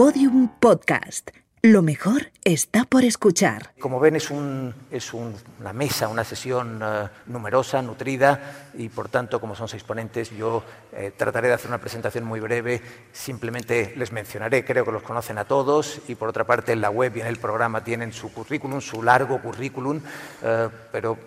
Podium 0.00 0.48
Podcast. 0.58 1.28
Lo 1.60 1.82
mejor 1.82 2.32
está 2.42 2.86
por 2.86 3.04
escuchar. 3.04 3.74
Como 3.78 4.00
ven, 4.00 4.16
es, 4.16 4.30
un, 4.30 4.74
es 4.90 5.12
un, 5.12 5.34
una 5.60 5.74
mesa, 5.74 6.08
una 6.08 6.24
sesión 6.24 6.82
uh, 6.82 7.08
numerosa, 7.26 7.82
nutrida, 7.82 8.70
y 8.72 8.88
por 8.88 9.10
tanto, 9.10 9.42
como 9.42 9.54
son 9.54 9.68
seis 9.68 9.84
ponentes, 9.84 10.30
yo 10.30 10.64
eh, 10.94 11.12
trataré 11.14 11.48
de 11.48 11.52
hacer 11.52 11.68
una 11.68 11.82
presentación 11.82 12.24
muy 12.24 12.40
breve. 12.40 12.80
Simplemente 13.12 13.92
les 13.94 14.10
mencionaré, 14.10 14.64
creo 14.64 14.86
que 14.86 14.90
los 14.90 15.02
conocen 15.02 15.36
a 15.36 15.44
todos, 15.44 16.00
y 16.08 16.14
por 16.14 16.30
otra 16.30 16.44
parte, 16.44 16.72
en 16.72 16.80
la 16.80 16.88
web 16.88 17.18
y 17.18 17.20
en 17.20 17.26
el 17.26 17.36
programa 17.36 17.84
tienen 17.84 18.14
su 18.14 18.32
currículum, 18.32 18.80
su 18.80 19.02
largo 19.02 19.42
currículum, 19.42 19.98
uh, 19.98 20.70
pero 20.90 21.18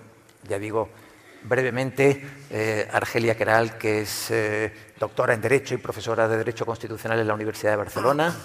ya 0.49 0.57
digo, 0.57 0.89
brevemente, 1.43 2.27
eh, 2.49 2.89
Argelia 2.91 3.37
Queral, 3.37 3.77
que 3.77 4.01
es 4.01 4.31
eh, 4.31 4.73
doctora 4.99 5.35
en 5.35 5.41
Derecho 5.41 5.75
y 5.75 5.77
profesora 5.77 6.27
de 6.27 6.37
Derecho 6.37 6.65
Constitucional 6.65 7.19
en 7.19 7.27
la 7.27 7.35
Universidad 7.35 7.73
de 7.73 7.77
Barcelona. 7.77 8.35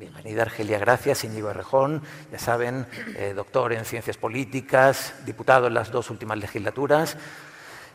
Bienvenida, 0.00 0.40
Argelia, 0.40 0.78
gracias. 0.78 1.24
Íñigo 1.24 1.50
Errejón, 1.50 2.00
ya 2.32 2.38
saben, 2.38 2.86
eh, 3.18 3.34
doctor 3.36 3.74
en 3.74 3.84
Ciencias 3.84 4.16
Políticas, 4.16 5.12
diputado 5.26 5.66
en 5.66 5.74
las 5.74 5.90
dos 5.90 6.08
últimas 6.08 6.38
legislaturas. 6.38 7.18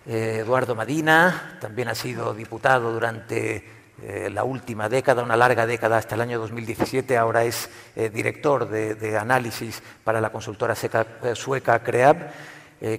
Eh, 0.05 0.41
Eduardo 0.41 0.75
Madina, 0.75 1.57
también 1.59 1.87
ha 1.87 1.95
sido 1.95 2.35
diputado 2.35 2.93
durante 2.93 3.67
eh, 4.03 4.29
la 4.31 4.43
última 4.43 4.87
década, 4.87 5.23
una 5.23 5.35
larga 5.35 5.65
década 5.65 5.97
hasta 5.97 6.13
el 6.13 6.21
año 6.21 6.37
2017. 6.37 7.17
Ahora 7.17 7.43
es 7.43 7.71
director 7.95 8.69
de, 8.69 8.93
de, 8.93 9.17
análisis 9.17 9.81
para 10.03 10.21
la 10.21 10.31
consultora 10.31 10.75
seca, 10.75 11.07
sueca 11.33 11.79
CREAB. 11.79 12.17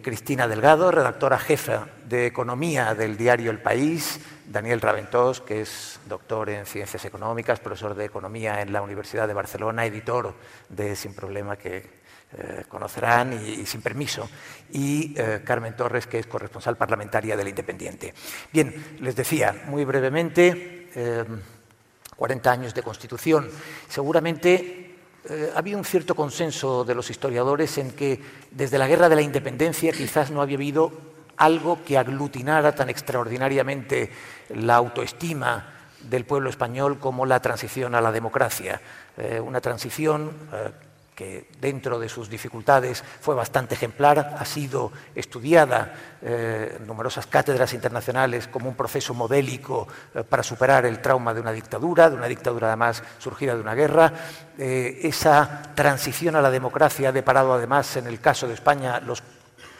Cristina 0.02 0.48
Delgado, 0.48 0.90
redactora 0.90 1.38
jefa 1.38 1.88
de 2.08 2.26
Economía 2.26 2.94
del 2.94 3.16
diario 3.16 3.50
El 3.50 3.60
País, 3.60 4.20
Daniel 4.46 4.80
Raventós, 4.80 5.40
que 5.40 5.60
es 5.60 6.00
doctor 6.08 6.50
en 6.50 6.66
Ciencias 6.66 7.04
Económicas, 7.04 7.60
profesor 7.60 7.94
de 7.94 8.04
Economía 8.04 8.62
en 8.62 8.72
la 8.72 8.80
Universidad 8.80 9.28
de 9.28 9.34
Barcelona, 9.34 9.84
editor 9.84 10.34
de 10.68 10.96
Sin 10.96 11.14
Problema, 11.14 11.56
que 11.56 11.96
eh, 12.38 12.64
conocerán, 12.68 13.32
y, 13.32 13.66
Sin 13.66 13.82
Permiso, 13.82 14.28
y 14.72 15.14
eh, 15.16 15.42
Carmen 15.44 15.76
Torres, 15.76 16.06
que 16.06 16.18
es 16.18 16.26
corresponsal 16.26 16.76
parlamentaria 16.76 17.36
del 17.36 17.48
Independiente. 17.48 18.14
Bien, 18.52 18.96
les 19.00 19.14
decía 19.16 19.64
muy 19.66 19.84
brevemente, 19.84 20.90
eh, 20.94 21.24
40 22.16 22.50
años 22.50 22.74
de 22.74 22.82
Constitución. 22.82 23.48
Seguramente 23.88 24.85
eh, 25.28 25.50
ha 25.54 25.58
habido 25.58 25.78
un 25.78 25.84
cierto 25.84 26.14
consenso 26.14 26.84
de 26.84 26.94
los 26.94 27.10
historiadores 27.10 27.78
en 27.78 27.90
que 27.92 28.20
desde 28.50 28.78
la 28.78 28.86
Guerra 28.86 29.08
de 29.08 29.16
la 29.16 29.22
Independencia 29.22 29.92
quizás 29.92 30.30
no 30.30 30.40
había 30.40 30.56
habido 30.56 30.92
algo 31.36 31.78
que 31.84 31.98
aglutinara 31.98 32.74
tan 32.74 32.88
extraordinariamente 32.88 34.10
la 34.50 34.76
autoestima 34.76 35.72
del 36.08 36.24
pueblo 36.24 36.50
español 36.50 36.98
como 36.98 37.26
la 37.26 37.40
transición 37.40 37.94
a 37.94 38.00
la 38.00 38.12
democracia. 38.12 38.80
Eh, 39.16 39.40
una 39.40 39.60
transición 39.60 40.32
eh, 40.52 40.70
que 41.16 41.48
dentro 41.58 41.98
de 41.98 42.10
sus 42.10 42.28
dificultades 42.28 43.02
fue 43.20 43.34
bastante 43.34 43.74
ejemplar, 43.74 44.36
ha 44.38 44.44
sido 44.44 44.92
estudiada 45.14 45.94
eh, 46.20 46.76
en 46.78 46.86
numerosas 46.86 47.26
cátedras 47.26 47.72
internacionales 47.72 48.46
como 48.48 48.68
un 48.68 48.76
proceso 48.76 49.14
modélico 49.14 49.88
eh, 50.14 50.22
para 50.24 50.42
superar 50.42 50.84
el 50.84 51.00
trauma 51.00 51.32
de 51.32 51.40
una 51.40 51.52
dictadura, 51.52 52.10
de 52.10 52.16
una 52.16 52.28
dictadura 52.28 52.68
además 52.68 53.02
surgida 53.18 53.54
de 53.54 53.62
una 53.62 53.74
guerra. 53.74 54.12
Eh, 54.58 55.00
esa 55.04 55.62
transición 55.74 56.36
a 56.36 56.42
la 56.42 56.50
democracia 56.50 57.08
ha 57.08 57.12
deparado 57.12 57.54
además 57.54 57.96
en 57.96 58.06
el 58.06 58.20
caso 58.20 58.46
de 58.46 58.52
España 58.52 59.00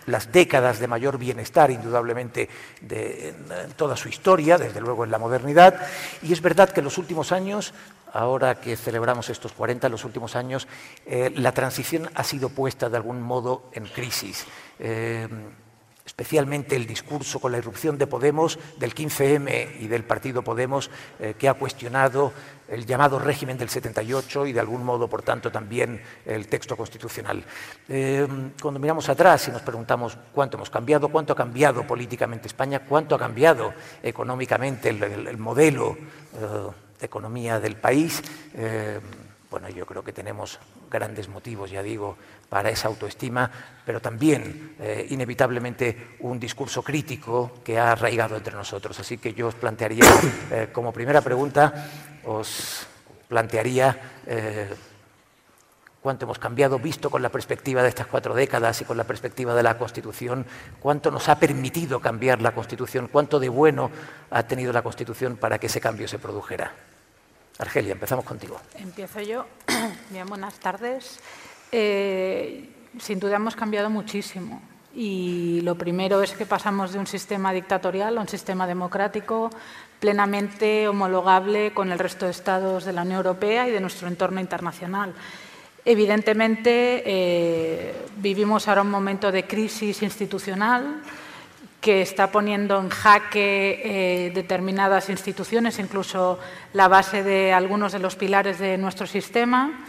las 0.06 0.32
décadas 0.32 0.78
de 0.78 0.88
mayor 0.88 1.18
bienestar, 1.18 1.70
indudablemente, 1.70 2.48
de, 2.80 3.28
en 3.28 3.72
toda 3.76 3.96
su 3.96 4.08
historia, 4.08 4.56
desde 4.56 4.80
luego 4.80 5.04
en 5.04 5.10
la 5.10 5.18
modernidad. 5.18 5.86
Y 6.22 6.32
es 6.32 6.40
verdad 6.40 6.70
que 6.70 6.80
en 6.80 6.84
los 6.84 6.96
últimos 6.96 7.32
años, 7.32 7.74
ahora 8.16 8.60
que 8.60 8.76
celebramos 8.76 9.28
estos 9.28 9.52
40, 9.52 9.86
en 9.86 9.92
los 9.92 10.04
últimos 10.04 10.36
años, 10.36 10.66
eh, 11.06 11.30
la 11.36 11.52
transición 11.52 12.08
ha 12.14 12.24
sido 12.24 12.48
puesta 12.48 12.88
de 12.88 12.96
algún 12.96 13.20
modo 13.20 13.64
en 13.72 13.84
crisis. 13.86 14.46
Eh, 14.78 15.28
especialmente 16.04 16.76
el 16.76 16.86
discurso 16.86 17.40
con 17.40 17.50
la 17.50 17.58
irrupción 17.58 17.98
de 17.98 18.06
Podemos, 18.06 18.58
del 18.78 18.94
15M 18.94 19.80
y 19.80 19.88
del 19.88 20.04
partido 20.04 20.42
Podemos, 20.42 20.88
eh, 21.18 21.34
que 21.36 21.48
ha 21.48 21.54
cuestionado 21.54 22.32
el 22.68 22.86
llamado 22.86 23.18
régimen 23.18 23.58
del 23.58 23.68
78 23.68 24.46
y 24.46 24.52
de 24.52 24.60
algún 24.60 24.84
modo, 24.84 25.08
por 25.08 25.22
tanto, 25.22 25.52
también 25.52 26.00
el 26.24 26.48
texto 26.48 26.76
constitucional. 26.76 27.44
Cuando 28.60 28.80
miramos 28.80 29.08
atrás 29.08 29.46
y 29.46 29.52
nos 29.52 29.62
preguntamos 29.62 30.16
cuánto 30.32 30.56
hemos 30.56 30.70
cambiado, 30.70 31.08
cuánto 31.08 31.32
ha 31.32 31.36
cambiado 31.36 31.86
políticamente 31.86 32.48
España, 32.48 32.80
cuánto 32.80 33.14
ha 33.14 33.18
cambiado 33.18 33.72
económicamente 34.02 34.88
el, 34.88 35.02
el, 35.02 35.28
el 35.28 35.38
modelo 35.38 35.96
de 36.98 37.06
economía 37.06 37.60
del 37.60 37.76
país, 37.76 38.22
eh, 38.54 39.00
bueno, 39.50 39.68
yo 39.68 39.86
creo 39.86 40.02
que 40.02 40.12
tenemos 40.12 40.58
grandes 40.90 41.28
motivos, 41.28 41.70
ya 41.70 41.82
digo, 41.82 42.16
para 42.48 42.70
esa 42.70 42.88
autoestima, 42.88 43.50
pero 43.84 44.00
también, 44.00 44.74
eh, 44.80 45.06
inevitablemente, 45.10 46.16
un 46.20 46.38
discurso 46.38 46.82
crítico 46.82 47.52
que 47.64 47.78
ha 47.78 47.92
arraigado 47.92 48.36
entre 48.36 48.54
nosotros. 48.54 48.98
Así 48.98 49.18
que 49.18 49.34
yo 49.34 49.48
os 49.48 49.54
plantearía, 49.54 50.04
eh, 50.50 50.68
como 50.72 50.92
primera 50.92 51.20
pregunta, 51.20 51.88
os 52.24 52.86
plantearía 53.28 53.98
cuánto 56.06 56.24
hemos 56.24 56.38
cambiado, 56.38 56.78
visto 56.78 57.10
con 57.10 57.20
la 57.20 57.30
perspectiva 57.30 57.82
de 57.82 57.88
estas 57.88 58.06
cuatro 58.06 58.32
décadas 58.32 58.80
y 58.80 58.84
con 58.84 58.96
la 58.96 59.02
perspectiva 59.02 59.56
de 59.56 59.64
la 59.64 59.76
Constitución, 59.76 60.46
cuánto 60.78 61.10
nos 61.10 61.28
ha 61.28 61.40
permitido 61.40 61.98
cambiar 61.98 62.40
la 62.40 62.54
Constitución, 62.54 63.08
cuánto 63.10 63.40
de 63.40 63.48
bueno 63.48 63.90
ha 64.30 64.44
tenido 64.44 64.72
la 64.72 64.82
Constitución 64.82 65.36
para 65.36 65.58
que 65.58 65.66
ese 65.66 65.80
cambio 65.80 66.06
se 66.06 66.20
produjera. 66.20 66.72
Argelia, 67.58 67.92
empezamos 67.92 68.24
contigo. 68.24 68.60
Empiezo 68.74 69.20
yo. 69.20 69.46
Bien, 70.10 70.26
buenas 70.26 70.54
tardes. 70.54 71.18
Eh, 71.72 72.68
sin 72.98 73.18
duda 73.18 73.36
hemos 73.36 73.56
cambiado 73.56 73.90
muchísimo. 73.90 74.60
Y 74.94 75.60
lo 75.62 75.76
primero 75.76 76.22
es 76.22 76.32
que 76.32 76.46
pasamos 76.46 76.92
de 76.92 76.98
un 76.98 77.06
sistema 77.06 77.52
dictatorial 77.52 78.16
a 78.16 78.20
un 78.20 78.28
sistema 78.28 78.66
democrático 78.66 79.50
plenamente 80.00 80.88
homologable 80.88 81.72
con 81.74 81.92
el 81.92 81.98
resto 81.98 82.24
de 82.26 82.30
estados 82.30 82.84
de 82.84 82.92
la 82.92 83.02
Unión 83.02 83.18
Europea 83.18 83.68
y 83.68 83.72
de 83.72 83.80
nuestro 83.80 84.08
entorno 84.08 84.40
internacional. 84.40 85.14
Evidentemente, 85.84 87.02
eh, 87.06 87.94
vivimos 88.16 88.68
ahora 88.68 88.82
un 88.82 88.90
momento 88.90 89.30
de 89.30 89.46
crisis 89.46 90.02
institucional 90.02 91.02
que 91.80 92.02
está 92.02 92.32
poniendo 92.32 92.80
en 92.80 92.88
jaque 92.88 93.80
eh, 93.84 94.32
determinadas 94.34 95.08
instituciones, 95.08 95.78
incluso 95.78 96.38
la 96.72 96.88
base 96.88 97.22
de 97.22 97.52
algunos 97.52 97.92
de 97.92 97.98
los 97.98 98.16
pilares 98.16 98.58
de 98.58 98.78
nuestro 98.78 99.06
sistema. 99.06 99.84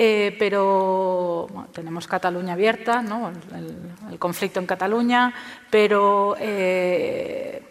Eh, 0.00 0.36
pero 0.38 1.48
tenemos 1.72 2.06
Cataluña 2.06 2.52
abierta, 2.52 3.02
¿no? 3.02 3.32
el, 4.10 4.18
conflicto 4.18 4.60
en 4.60 4.66
Cataluña, 4.66 5.34
pero 5.70 6.36
eh, 6.38 7.62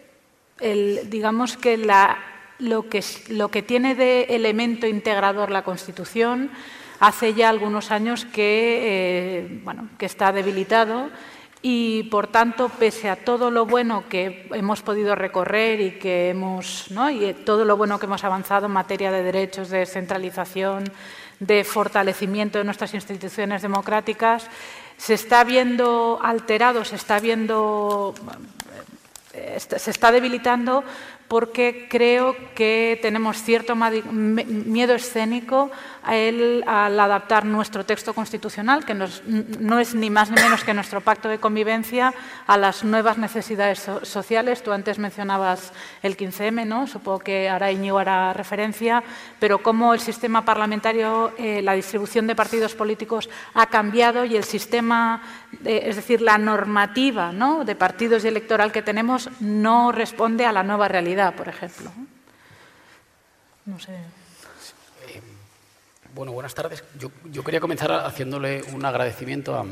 digamos 1.06 1.56
que, 1.56 1.78
lo 1.78 3.50
que 3.50 3.62
tiene 3.62 3.94
de 3.94 4.24
elemento 4.24 4.86
integrador 4.86 5.50
la 5.50 5.62
Constitución 5.62 6.50
hace 7.00 7.32
ya 7.32 7.48
algunos 7.48 7.90
años 7.90 8.26
que, 8.26 9.60
bueno, 9.64 9.88
que 9.96 10.04
está 10.04 10.30
debilitado 10.30 11.08
y 11.60 12.04
por 12.04 12.28
tanto, 12.28 12.68
pese 12.68 13.10
a 13.10 13.16
todo 13.16 13.50
lo 13.50 13.66
bueno 13.66 14.04
que 14.08 14.48
hemos 14.52 14.82
podido 14.82 15.14
recorrer 15.14 15.80
y 15.80 15.90
que 15.92 16.30
hemos, 16.30 16.90
¿no? 16.90 17.10
y 17.10 17.34
todo 17.34 17.64
lo 17.64 17.76
bueno 17.76 17.98
que 17.98 18.06
hemos 18.06 18.22
avanzado 18.24 18.66
en 18.66 18.72
materia 18.72 19.10
de 19.10 19.22
derechos, 19.22 19.70
de 19.70 19.78
descentralización, 19.78 20.84
de 21.40 21.64
fortalecimiento 21.64 22.58
de 22.58 22.64
nuestras 22.64 22.94
instituciones 22.94 23.62
democráticas, 23.62 24.46
se 24.96 25.14
está 25.14 25.44
viendo 25.44 26.18
alterado, 26.22 26.84
se 26.84 26.96
está 26.96 27.18
viendo 27.20 28.14
se 29.76 29.90
está 29.90 30.10
debilitando 30.10 30.82
porque 31.28 31.86
creo 31.90 32.34
que 32.54 32.98
tenemos 33.02 33.42
cierto 33.42 33.76
miedo 33.76 34.94
escénico 34.94 35.70
él, 36.16 36.64
al 36.66 36.98
adaptar 36.98 37.44
nuestro 37.44 37.84
texto 37.84 38.14
constitucional, 38.14 38.84
que 38.84 38.94
nos, 38.94 39.22
no 39.26 39.78
es 39.78 39.94
ni 39.94 40.10
más 40.10 40.30
ni 40.30 40.40
menos 40.40 40.64
que 40.64 40.72
nuestro 40.72 41.00
pacto 41.00 41.28
de 41.28 41.38
convivencia, 41.38 42.14
a 42.46 42.56
las 42.56 42.84
nuevas 42.84 43.18
necesidades 43.18 43.80
so 43.80 44.04
sociales. 44.04 44.62
Tú 44.62 44.72
antes 44.72 44.98
mencionabas 44.98 45.72
el 46.02 46.16
15M, 46.16 46.66
¿no? 46.66 46.86
supongo 46.86 47.20
que 47.20 47.48
ahora 47.48 47.70
Iñigo 47.72 47.98
hará 47.98 48.32
referencia, 48.32 49.02
pero 49.38 49.62
cómo 49.62 49.94
el 49.94 50.00
sistema 50.00 50.44
parlamentario, 50.44 51.32
eh, 51.38 51.62
la 51.62 51.74
distribución 51.74 52.26
de 52.26 52.34
partidos 52.34 52.74
políticos 52.74 53.28
ha 53.54 53.66
cambiado 53.66 54.24
y 54.24 54.36
el 54.36 54.44
sistema, 54.44 55.22
eh, 55.64 55.82
es 55.84 55.96
decir, 55.96 56.20
la 56.20 56.38
normativa 56.38 57.32
¿no? 57.32 57.64
de 57.64 57.74
partidos 57.74 58.24
y 58.24 58.28
electoral 58.28 58.72
que 58.72 58.82
tenemos 58.82 59.30
no 59.40 59.92
responde 59.92 60.46
a 60.46 60.52
la 60.52 60.62
nueva 60.62 60.88
realidad, 60.88 61.34
por 61.34 61.48
ejemplo. 61.48 61.90
No 63.66 63.78
sé. 63.78 64.17
Bueno, 66.18 66.32
buenas 66.32 66.52
tardes. 66.52 66.82
Yo, 66.98 67.44
quería 67.44 67.60
comenzar 67.60 67.92
haciéndole 67.92 68.64
un 68.74 68.84
agradecimiento 68.84 69.54
a, 69.54 69.64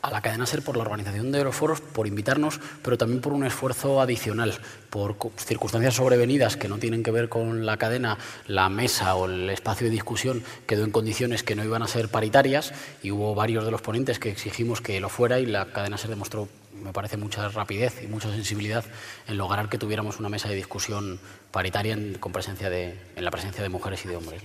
a 0.00 0.10
la 0.10 0.22
cadena 0.22 0.46
SER 0.46 0.62
por 0.62 0.78
la 0.78 0.82
organización 0.82 1.30
de 1.30 1.44
los 1.44 1.54
foros, 1.54 1.82
por 1.82 2.06
invitarnos, 2.06 2.58
pero 2.82 2.96
también 2.96 3.20
por 3.20 3.34
un 3.34 3.44
esfuerzo 3.44 4.00
adicional, 4.00 4.58
por 4.88 5.14
circunstancias 5.36 5.96
sobrevenidas 5.96 6.56
que 6.56 6.68
no 6.68 6.78
tienen 6.78 7.02
que 7.02 7.10
ver 7.10 7.28
con 7.28 7.66
la 7.66 7.76
cadena, 7.76 8.16
la 8.46 8.70
mesa 8.70 9.14
o 9.14 9.26
el 9.26 9.50
espacio 9.50 9.88
de 9.88 9.90
discusión 9.90 10.42
quedó 10.66 10.84
en 10.84 10.90
condiciones 10.90 11.42
que 11.42 11.54
no 11.54 11.62
iban 11.62 11.82
a 11.82 11.86
ser 11.86 12.08
paritarias 12.08 12.72
y 13.02 13.10
hubo 13.10 13.34
varios 13.34 13.66
de 13.66 13.72
los 13.72 13.82
ponentes 13.82 14.18
que 14.18 14.30
exigimos 14.30 14.80
que 14.80 14.98
lo 15.00 15.10
fuera 15.10 15.38
y 15.38 15.44
la 15.44 15.66
cadena 15.66 15.98
SER 15.98 16.08
demostró, 16.08 16.48
me 16.82 16.94
parece, 16.94 17.18
mucha 17.18 17.46
rapidez 17.50 18.02
y 18.02 18.06
mucha 18.06 18.30
sensibilidad 18.30 18.86
en 19.28 19.36
lograr 19.36 19.68
que 19.68 19.76
tuviéramos 19.76 20.18
una 20.18 20.30
mesa 20.30 20.48
de 20.48 20.54
discusión 20.54 21.20
paritaria 21.50 21.92
en, 21.92 22.14
con 22.14 22.32
presencia 22.32 22.70
de, 22.70 22.98
en 23.16 23.22
la 23.22 23.30
presencia 23.30 23.62
de 23.62 23.68
mujeres 23.68 24.02
y 24.06 24.08
de 24.08 24.16
hombres. 24.16 24.42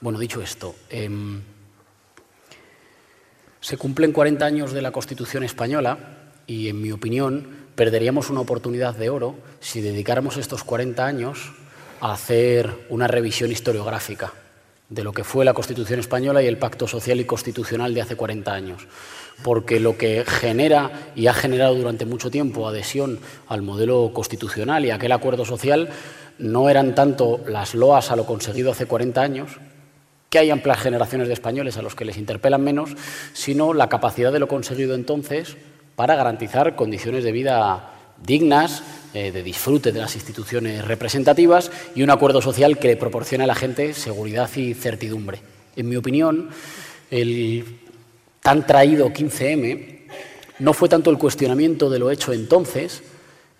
Bueno, 0.00 0.18
dicho 0.18 0.40
esto, 0.40 0.76
eh, 0.90 1.10
se 3.60 3.76
cumplen 3.76 4.12
40 4.12 4.46
años 4.46 4.72
de 4.72 4.82
la 4.82 4.92
Constitución 4.92 5.42
española 5.42 5.98
y, 6.46 6.68
en 6.68 6.80
mi 6.80 6.92
opinión, 6.92 7.66
perderíamos 7.74 8.30
una 8.30 8.40
oportunidad 8.40 8.94
de 8.94 9.10
oro 9.10 9.34
si 9.60 9.80
dedicáramos 9.80 10.36
estos 10.36 10.62
40 10.62 11.04
años 11.04 11.52
a 12.00 12.12
hacer 12.12 12.86
una 12.88 13.08
revisión 13.08 13.50
historiográfica 13.50 14.32
de 14.88 15.04
lo 15.04 15.12
que 15.12 15.24
fue 15.24 15.44
la 15.44 15.52
Constitución 15.52 16.00
española 16.00 16.42
y 16.42 16.46
el 16.46 16.58
Pacto 16.58 16.86
Social 16.86 17.20
y 17.20 17.24
Constitucional 17.24 17.92
de 17.92 18.00
hace 18.00 18.16
40 18.16 18.52
años. 18.52 18.86
Porque 19.42 19.80
lo 19.80 19.98
que 19.98 20.24
genera 20.24 21.12
y 21.14 21.26
ha 21.26 21.34
generado 21.34 21.74
durante 21.74 22.06
mucho 22.06 22.30
tiempo 22.30 22.68
adhesión 22.68 23.18
al 23.48 23.62
modelo 23.62 24.12
constitucional 24.14 24.84
y 24.84 24.90
aquel 24.90 25.12
acuerdo 25.12 25.44
social 25.44 25.90
no 26.38 26.70
eran 26.70 26.94
tanto 26.94 27.40
las 27.46 27.74
loas 27.74 28.10
a 28.10 28.16
lo 28.16 28.24
conseguido 28.24 28.70
hace 28.70 28.86
40 28.86 29.20
años, 29.20 29.58
que 30.30 30.38
hay 30.38 30.50
amplias 30.50 30.80
generaciones 30.80 31.28
de 31.28 31.34
españoles 31.34 31.76
a 31.76 31.82
los 31.82 31.94
que 31.94 32.04
les 32.04 32.18
interpelan 32.18 32.62
menos, 32.62 32.90
sino 33.32 33.72
la 33.72 33.88
capacidad 33.88 34.32
de 34.32 34.38
lo 34.38 34.48
conseguido 34.48 34.94
entonces 34.94 35.56
para 35.96 36.16
garantizar 36.16 36.76
condiciones 36.76 37.24
de 37.24 37.32
vida 37.32 37.94
dignas, 38.24 38.82
eh, 39.14 39.30
de 39.32 39.42
disfrute 39.42 39.92
de 39.92 40.00
las 40.00 40.14
instituciones 40.14 40.84
representativas 40.84 41.70
y 41.94 42.02
un 42.02 42.10
acuerdo 42.10 42.42
social 42.42 42.78
que 42.78 42.88
le 42.88 42.96
proporcione 42.96 43.44
a 43.44 43.46
la 43.46 43.54
gente 43.54 43.94
seguridad 43.94 44.50
y 44.56 44.74
certidumbre. 44.74 45.40
En 45.76 45.88
mi 45.88 45.96
opinión, 45.96 46.50
el 47.10 47.64
tan 48.42 48.66
traído 48.66 49.12
15M 49.12 49.98
no 50.58 50.72
fue 50.72 50.88
tanto 50.88 51.10
el 51.10 51.18
cuestionamiento 51.18 51.88
de 51.88 51.98
lo 51.98 52.10
hecho 52.10 52.32
entonces, 52.32 53.02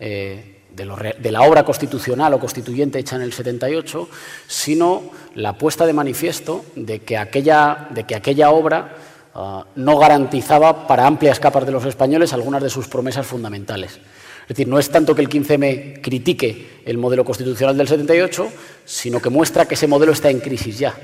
eh, 0.00 0.57
de, 0.78 1.30
la 1.30 1.42
obra 1.42 1.64
constitucional 1.64 2.32
o 2.34 2.40
constituyente 2.40 2.98
hecha 2.98 3.16
en 3.16 3.22
el 3.22 3.32
78, 3.32 4.08
sino 4.46 5.10
la 5.34 5.58
puesta 5.58 5.84
de 5.84 5.92
manifiesto 5.92 6.64
de 6.74 7.00
que 7.00 7.18
aquella, 7.18 7.88
de 7.90 8.04
que 8.04 8.14
aquella 8.14 8.50
obra 8.50 8.96
ah, 9.34 9.66
no 9.74 9.98
garantizaba 9.98 10.86
para 10.86 11.06
amplias 11.06 11.40
capas 11.40 11.66
de 11.66 11.72
los 11.72 11.84
españoles 11.84 12.32
algunas 12.32 12.62
de 12.62 12.70
sus 12.70 12.88
promesas 12.88 13.26
fundamentales. 13.26 13.98
Es 14.42 14.48
decir, 14.48 14.68
no 14.68 14.78
es 14.78 14.88
tanto 14.88 15.14
que 15.14 15.20
el 15.20 15.28
15M 15.28 16.00
critique 16.00 16.80
el 16.86 16.96
modelo 16.96 17.24
constitucional 17.24 17.76
del 17.76 17.88
78, 17.88 18.48
sino 18.84 19.20
que 19.20 19.28
muestra 19.28 19.66
que 19.66 19.74
ese 19.74 19.86
modelo 19.86 20.12
está 20.12 20.30
en 20.30 20.40
crisis 20.40 20.78
ya 20.78 20.94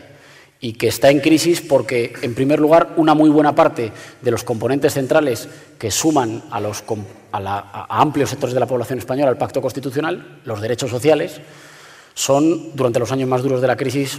y 0.65 0.73
que 0.73 0.89
está 0.89 1.11
en 1.11 1.21
crisis 1.21 1.61
porque, 1.61 2.15
en 2.23 2.35
primer 2.35 2.59
lugar, 2.59 2.95
una 2.97 3.13
muy 3.13 3.29
buena 3.29 3.55
parte 3.55 3.93
de 4.23 4.31
los 4.31 4.45
componentes 4.45 4.95
centrales 4.95 5.47
que 5.79 5.91
suman 5.91 6.43
a, 6.51 6.59
los, 6.59 6.83
a, 7.33 8.01
amplios 8.01 8.31
sectores 8.31 8.55
de 8.55 8.61
la 8.61 8.67
población 8.67 8.99
española 8.99 9.29
al 9.29 9.37
pacto 9.37 9.61
constitucional, 9.61 10.41
los 10.47 10.63
derechos 10.63 10.89
sociales, 10.89 11.39
son, 12.15 12.75
durante 12.75 12.99
los 12.99 13.13
años 13.13 13.29
más 13.29 13.43
duros 13.43 13.61
de 13.61 13.67
la 13.67 13.77
crisis, 13.77 14.19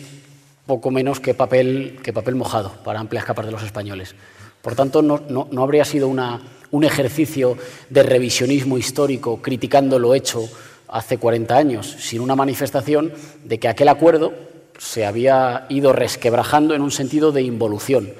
poco 0.67 0.91
menos 0.91 1.19
que 1.19 1.33
papel, 1.33 1.97
que 2.03 2.13
papel 2.13 2.35
mojado 2.35 2.73
para 2.83 2.99
amplias 2.99 3.25
capas 3.25 3.47
de 3.47 3.51
los 3.51 3.63
españoles. 3.63 4.13
Por 4.61 4.75
tanto, 4.75 5.01
no, 5.01 5.23
no 5.27 5.63
habría 5.63 5.83
sido 5.83 6.07
una, 6.07 6.43
un 6.69 6.83
ejercicio 6.83 7.57
de 7.89 8.03
revisionismo 8.03 8.77
histórico 8.77 9.41
criticando 9.41 9.97
lo 9.97 10.13
hecho 10.13 10.47
hace 10.89 11.17
40 11.17 11.57
años, 11.57 11.95
sino 11.97 12.21
una 12.21 12.35
manifestación 12.35 13.13
de 13.43 13.59
que 13.59 13.67
aquel 13.67 13.87
acuerdo 13.87 14.53
se 14.77 15.05
había 15.05 15.65
ido 15.69 15.93
resquebrajando 15.93 16.73
en 16.73 16.81
un 16.81 16.91
sentido 16.91 17.31
de 17.31 17.41
involución, 17.41 18.13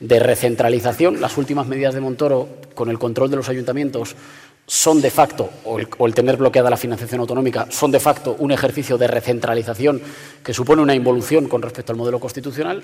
de 0.00 0.18
recentralización. 0.20 1.20
Las 1.20 1.36
últimas 1.36 1.66
medidas 1.66 1.94
de 1.94 2.00
Montoro 2.00 2.48
con 2.74 2.90
el 2.90 2.98
control 2.98 3.30
de 3.30 3.36
los 3.36 3.48
ayuntamientos 3.48 4.14
son 4.68 5.00
de 5.00 5.10
facto, 5.10 5.48
o 5.64 5.78
el, 5.78 6.14
tener 6.14 6.36
bloqueada 6.36 6.68
la 6.68 6.76
financiación 6.76 7.22
autonómica, 7.22 7.66
son 7.70 7.90
de 7.90 8.00
facto 8.00 8.36
un 8.38 8.52
ejercicio 8.52 8.98
de 8.98 9.08
recentralización 9.08 10.00
que 10.44 10.52
supone 10.52 10.82
una 10.82 10.94
involución 10.94 11.48
con 11.48 11.62
respecto 11.62 11.92
al 11.92 11.98
modelo 11.98 12.20
constitucional. 12.20 12.82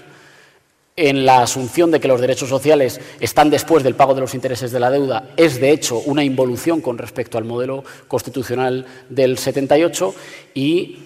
En 0.96 1.26
la 1.26 1.43
asunción 1.43 1.90
de 1.90 2.00
que 2.00 2.08
los 2.08 2.20
derechos 2.20 2.49
sociales 2.49 3.00
están 3.20 3.50
después 3.50 3.82
del 3.82 3.96
pago 3.96 4.14
de 4.14 4.22
los 4.22 4.34
intereses 4.34 4.70
de 4.70 4.81
la 4.81 4.90
deuda, 4.90 5.31
es 5.37 5.61
de 5.61 5.72
hecho 5.72 5.99
una 5.99 6.25
involución 6.25 6.81
con 6.81 6.96
respecto 6.96 7.37
al 7.37 7.44
modelo 7.44 7.84
constitucional 8.08 8.87
del 9.11 9.37
78 9.37 10.14
y 10.55 11.04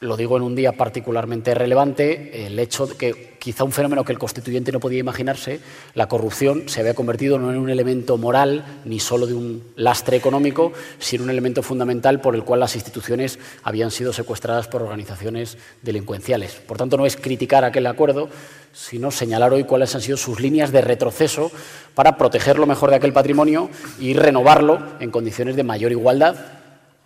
lo 0.00 0.16
digo 0.18 0.36
en 0.36 0.42
un 0.42 0.54
día 0.54 0.72
particularmente 0.72 1.54
relevante, 1.54 2.46
el 2.46 2.58
hecho 2.58 2.86
de 2.86 2.96
que 2.96 3.36
quizá 3.38 3.64
un 3.64 3.72
fenómeno 3.72 4.04
que 4.04 4.12
el 4.12 4.18
constituyente 4.18 4.70
no 4.70 4.78
podía 4.78 4.98
imaginarse, 4.98 5.60
la 5.94 6.06
corrupción 6.06 6.68
se 6.68 6.80
había 6.80 6.92
convertido 6.92 7.38
no 7.38 7.50
en 7.50 7.56
un 7.56 7.70
elemento 7.70 8.18
moral 8.18 8.82
ni 8.84 9.00
solo 9.00 9.26
de 9.26 9.32
un 9.32 9.62
lastre 9.74 10.18
económico, 10.18 10.74
sino 10.98 11.24
un 11.24 11.30
elemento 11.30 11.62
fundamental 11.62 12.20
por 12.20 12.34
el 12.34 12.42
cual 12.42 12.60
las 12.60 12.74
instituciones 12.74 13.38
habían 13.62 13.90
sido 13.90 14.12
secuestradas 14.12 14.68
por 14.68 14.82
organizaciones 14.82 15.56
delincuenciales. 15.80 16.56
Por 16.56 16.76
tanto, 16.76 16.98
no 16.98 17.06
es 17.06 17.16
criticar 17.16 17.64
aquel 17.64 17.86
acuerdo, 17.86 18.28
sino 18.74 19.10
señalar 19.10 19.54
hoy 19.54 19.64
cuáles 19.64 19.94
han 19.94 20.02
sido 20.02 20.18
sus 20.18 20.40
líneas 20.40 20.72
de 20.72 20.82
retroceso 20.82 21.50
para 21.94 22.18
proteger 22.18 22.58
lo 22.58 22.66
mejor 22.66 22.90
de 22.90 22.96
aquel 22.96 23.14
patrimonio 23.14 23.70
y 23.98 24.12
renovarlo 24.12 24.78
en 25.00 25.10
condiciones 25.10 25.56
de 25.56 25.62
mayor 25.62 25.92
igualdad 25.92 26.36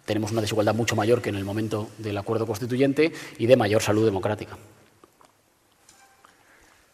tenemos 0.05 0.32
una 0.32 0.41
desigualdad 0.41 0.75
mucho 0.75 0.97
mayor 0.97 1.23
que 1.23 1.31
en 1.31 1.37
el 1.37 1.44
momento 1.44 1.91
del 1.99 2.19
acuerdo 2.19 2.47
constituyente 2.47 3.12
y 3.38 3.47
de 3.47 3.56
mayor 3.56 3.82
salud 3.82 4.05
democrática. 4.05 4.56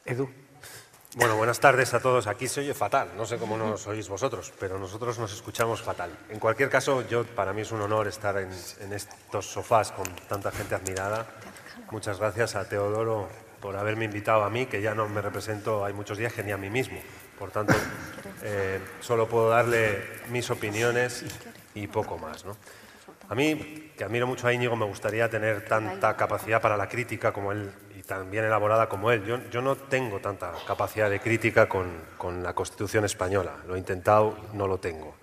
Edu. 0.05 0.29
Bueno, 1.17 1.37
buenas 1.37 1.61
tardes 1.61 1.95
a 1.95 2.01
todos. 2.01 2.27
Aquí 2.27 2.47
se 2.47 2.61
oye 2.61 2.75
fatal. 2.75 3.09
No 3.17 3.25
sé 3.25 3.39
cómo 3.39 3.57
nos 3.57 3.87
oís 3.87 4.07
vosotros, 4.09 4.53
pero 4.61 4.79
nosotros 4.79 5.19
nos 5.19 5.33
escuchamos 5.33 5.81
fatal. 5.81 6.11
En 6.29 6.39
cualquier 6.39 6.69
caso, 6.69 7.09
yo 7.09 7.25
para 7.25 7.55
mí 7.55 7.63
es 7.63 7.73
un 7.73 7.81
honor 7.81 8.07
estar 8.07 8.37
en, 8.37 8.51
en 8.81 8.93
estos 8.93 9.47
sofás 9.47 9.93
con 9.93 10.07
tanta 10.29 10.51
gente 10.51 10.75
admirada. 10.75 11.27
Muchas 11.91 12.19
gracias 12.19 12.55
a 12.55 12.69
Teodoro 12.69 13.29
por 13.61 13.77
haberme 13.77 14.05
invitado 14.05 14.45
a 14.45 14.51
mí, 14.51 14.67
que 14.67 14.83
ya 14.83 14.95
no 14.95 15.09
me 15.09 15.23
represento, 15.23 15.85
hay 15.85 15.93
muchos 15.93 16.19
días 16.19 16.33
que 16.33 16.43
ni 16.43 16.53
a 16.53 16.57
mí 16.57 16.71
mismo. 16.71 17.01
Por 17.39 17.51
tanto, 17.51 17.75
eh, 18.43 18.81
solo 19.01 19.29
puedo 19.29 19.49
darle 19.49 20.03
mis 20.31 20.51
opiniones 20.51 21.25
y 21.75 21.87
poco 21.87 22.19
más. 22.19 22.45
¿no? 22.45 22.57
A 23.29 23.35
mí, 23.35 23.91
que 23.97 24.05
admiro 24.05 24.27
mucho 24.27 24.47
a 24.47 24.53
Íñigo, 24.53 24.77
me 24.77 24.85
gustaría 24.85 25.29
tener 25.29 25.65
tanta 25.65 26.17
capacidad 26.17 26.61
para 26.61 26.77
la 26.77 26.89
crítica 26.89 27.33
como 27.33 27.51
él 27.51 27.73
y 27.99 28.03
tan 28.03 28.31
bien 28.31 28.45
elaborada 28.45 28.89
como 28.89 29.11
él. 29.11 29.25
Yo, 29.51 29.63
no 29.63 29.75
tengo 29.77 30.21
tanta 30.21 30.53
capacidad 30.67 31.11
de 31.11 31.19
crítica 31.19 31.69
con, 31.69 31.91
con, 32.17 32.43
la 32.43 32.55
Constitución 32.55 33.05
española. 33.05 33.57
Lo 33.67 33.75
he 33.75 33.79
intentado, 33.79 34.37
no 34.53 34.69
lo 34.69 34.79
tengo. 34.79 35.15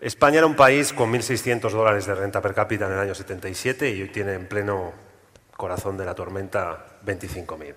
España 0.00 0.38
era 0.38 0.46
un 0.46 0.56
país 0.56 0.92
con 0.92 1.12
1.600 1.12 1.70
dólares 1.70 2.06
de 2.06 2.14
renta 2.14 2.40
per 2.40 2.54
cápita 2.54 2.86
en 2.86 2.92
el 2.92 2.98
año 2.98 3.14
77 3.14 3.90
y 3.90 4.02
hoy 4.02 4.08
tiene 4.08 4.34
en 4.34 4.46
pleno 4.46 4.92
corazón 5.56 5.96
de 5.96 6.04
la 6.04 6.14
tormenta 6.14 6.98
25.000. 7.04 7.74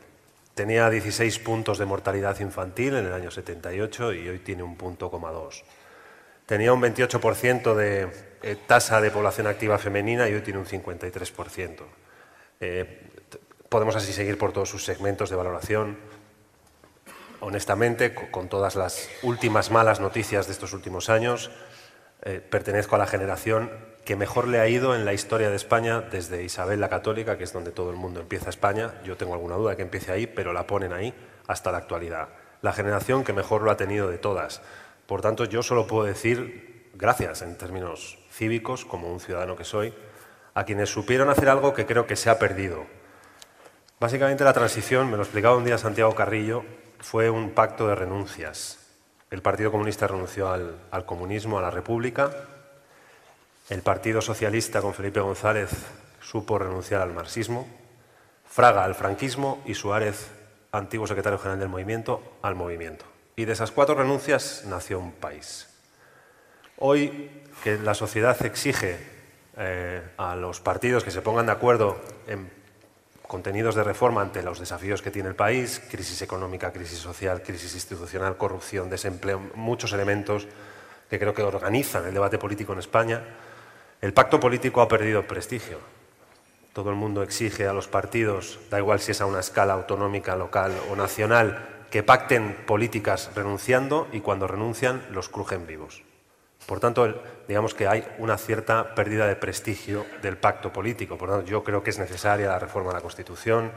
Tenía 0.53 0.89
16 0.89 1.39
puntos 1.39 1.77
de 1.79 1.85
mortalidad 1.85 2.39
infantil 2.39 2.95
en 2.95 3.05
el 3.07 3.13
año 3.13 3.31
78 3.31 4.13
y 4.13 4.29
hoy 4.29 4.39
tiene 4.39 4.63
un 4.63 4.77
punto 4.77 5.09
coma 5.09 5.31
dos. 5.31 5.63
Tenía 6.45 6.73
un 6.73 6.81
28% 6.81 7.73
de 7.73 8.09
eh, 8.43 8.57
tasa 8.67 8.99
de 8.99 9.11
población 9.11 9.47
activa 9.47 9.77
femenina 9.77 10.27
y 10.27 10.33
hoy 10.33 10.41
tiene 10.41 10.59
un 10.59 10.65
53%. 10.65 11.83
Eh, 12.59 13.01
podemos 13.69 13.95
así 13.95 14.11
seguir 14.11 14.37
por 14.37 14.51
todos 14.51 14.69
sus 14.69 14.83
segmentos 14.83 15.29
de 15.29 15.37
valoración. 15.37 15.97
Honestamente, 17.39 18.13
con 18.13 18.49
todas 18.49 18.75
las 18.75 19.09
últimas 19.21 19.71
malas 19.71 19.99
noticias 19.99 20.47
de 20.47 20.53
estos 20.53 20.73
últimos 20.73 21.09
años, 21.09 21.51
eh, 22.23 22.41
pertenezco 22.41 22.95
a 22.95 22.99
la 22.99 23.07
generación 23.07 23.71
que 24.05 24.17
mejor 24.17 24.49
le 24.49 24.59
ha 24.59 24.67
ido 24.67 24.95
en 24.95 25.05
la 25.05 25.13
historia 25.13 25.49
de 25.49 25.55
España 25.55 26.01
desde 26.01 26.43
Isabel 26.43 26.81
la 26.81 26.89
Católica, 26.89 27.37
que 27.37 27.45
es 27.45 27.53
donde 27.53 27.71
todo 27.71 27.89
el 27.89 27.95
mundo 27.95 28.19
empieza 28.19 28.49
España. 28.49 28.95
Yo 29.05 29.15
tengo 29.15 29.33
alguna 29.33 29.55
duda 29.55 29.71
de 29.71 29.77
que 29.77 29.83
empiece 29.83 30.11
ahí, 30.11 30.27
pero 30.27 30.51
la 30.51 30.67
ponen 30.67 30.91
ahí 30.91 31.13
hasta 31.47 31.71
la 31.71 31.77
actualidad. 31.77 32.29
La 32.61 32.73
generación 32.73 33.23
que 33.23 33.33
mejor 33.33 33.61
lo 33.61 33.71
ha 33.71 33.77
tenido 33.77 34.09
de 34.09 34.17
todas. 34.17 34.61
Por 35.05 35.21
tanto, 35.21 35.45
yo 35.45 35.63
solo 35.63 35.87
puedo 35.87 36.05
decir 36.05 36.89
gracias 36.93 37.41
en 37.41 37.57
términos 37.57 38.17
cívicos, 38.31 38.85
como 38.85 39.11
un 39.11 39.19
ciudadano 39.19 39.55
que 39.55 39.63
soy, 39.63 39.93
a 40.53 40.63
quienes 40.63 40.89
supieron 40.89 41.29
hacer 41.29 41.49
algo 41.49 41.73
que 41.73 41.85
creo 41.85 42.07
que 42.07 42.15
se 42.15 42.29
ha 42.29 42.39
perdido. 42.39 42.85
Básicamente 43.99 44.43
la 44.43 44.53
transición, 44.53 45.09
me 45.09 45.17
lo 45.17 45.23
explicaba 45.23 45.57
un 45.57 45.65
día 45.65 45.77
Santiago 45.77 46.13
Carrillo, 46.15 46.63
fue 46.99 47.29
un 47.29 47.51
pacto 47.51 47.87
de 47.87 47.95
renuncias. 47.95 48.79
El 49.31 49.41
Partido 49.41 49.71
Comunista 49.71 50.07
renunció 50.07 50.51
al, 50.51 50.77
al 50.91 51.05
comunismo, 51.05 51.57
a 51.57 51.61
la 51.61 51.71
República. 51.71 52.31
El 53.69 53.81
Partido 53.81 54.21
Socialista 54.21 54.81
con 54.81 54.93
Felipe 54.93 55.19
González 55.19 55.71
supo 56.21 56.59
renunciar 56.59 57.01
al 57.01 57.13
marxismo. 57.13 57.67
Fraga 58.45 58.83
al 58.83 58.93
franquismo 58.93 59.63
y 59.65 59.73
Suárez, 59.73 60.29
antiguo 60.71 61.07
secretario 61.07 61.39
general 61.39 61.59
del 61.59 61.69
movimiento, 61.69 62.21
al 62.41 62.55
movimiento. 62.55 63.12
Y 63.35 63.45
de 63.45 63.53
esas 63.53 63.71
cuatro 63.71 63.95
renuncias 63.95 64.63
nació 64.65 64.99
un 64.99 65.11
país. 65.11 65.67
Hoy 66.77 67.29
que 67.63 67.77
la 67.77 67.93
sociedad 67.93 68.37
exige 68.45 68.99
eh, 69.57 70.01
a 70.17 70.35
los 70.35 70.59
partidos 70.59 71.03
que 71.03 71.11
se 71.11 71.21
pongan 71.21 71.45
de 71.45 71.51
acuerdo 71.51 71.99
en 72.27 72.51
contenidos 73.27 73.73
de 73.73 73.83
reforma 73.83 74.21
ante 74.21 74.43
los 74.43 74.59
desafíos 74.59 75.01
que 75.01 75.09
tiene 75.09 75.29
el 75.29 75.35
país, 75.35 75.81
crisis 75.89 76.21
económica, 76.21 76.71
crisis 76.71 76.99
social, 76.99 77.41
crisis 77.41 77.73
institucional, 77.73 78.37
corrupción, 78.37 78.89
desempleo, 78.89 79.39
muchos 79.55 79.93
elementos 79.93 80.47
que 81.09 81.17
creo 81.17 81.33
que 81.33 81.41
organizan 81.41 82.05
el 82.05 82.13
debate 82.13 82.37
político 82.37 82.73
en 82.73 82.79
España, 82.79 83.23
el 84.01 84.13
pacto 84.13 84.39
político 84.39 84.81
ha 84.81 84.87
perdido 84.87 85.25
prestigio. 85.25 85.79
Todo 86.73 86.89
el 86.89 86.95
mundo 86.95 87.23
exige 87.23 87.67
a 87.67 87.73
los 87.73 87.87
partidos, 87.87 88.59
da 88.69 88.79
igual 88.79 88.99
si 88.99 89.11
es 89.11 89.21
a 89.21 89.25
una 89.25 89.39
escala 89.39 89.73
autonómica, 89.73 90.35
local 90.35 90.73
o 90.91 90.95
nacional, 90.95 91.72
que 91.93 92.01
pacten 92.01 92.57
políticas 92.65 93.29
renunciando 93.35 94.07
y 94.11 94.21
cuando 94.21 94.47
renuncian 94.47 95.05
los 95.11 95.29
crujen 95.29 95.67
vivos. 95.67 96.01
Por 96.65 96.79
tanto, 96.79 97.21
digamos 97.47 97.75
que 97.75 97.87
hay 97.87 98.03
una 98.17 98.39
cierta 98.39 98.95
pérdida 98.95 99.27
de 99.27 99.35
prestigio 99.35 100.03
del 100.23 100.37
pacto 100.37 100.73
político. 100.73 101.19
Por 101.19 101.29
tanto, 101.29 101.45
yo 101.45 101.63
creo 101.63 101.83
que 101.83 101.91
es 101.91 101.99
necesaria 101.99 102.47
la 102.47 102.57
reforma 102.57 102.89
de 102.89 102.95
la 102.95 103.01
Constitución. 103.01 103.71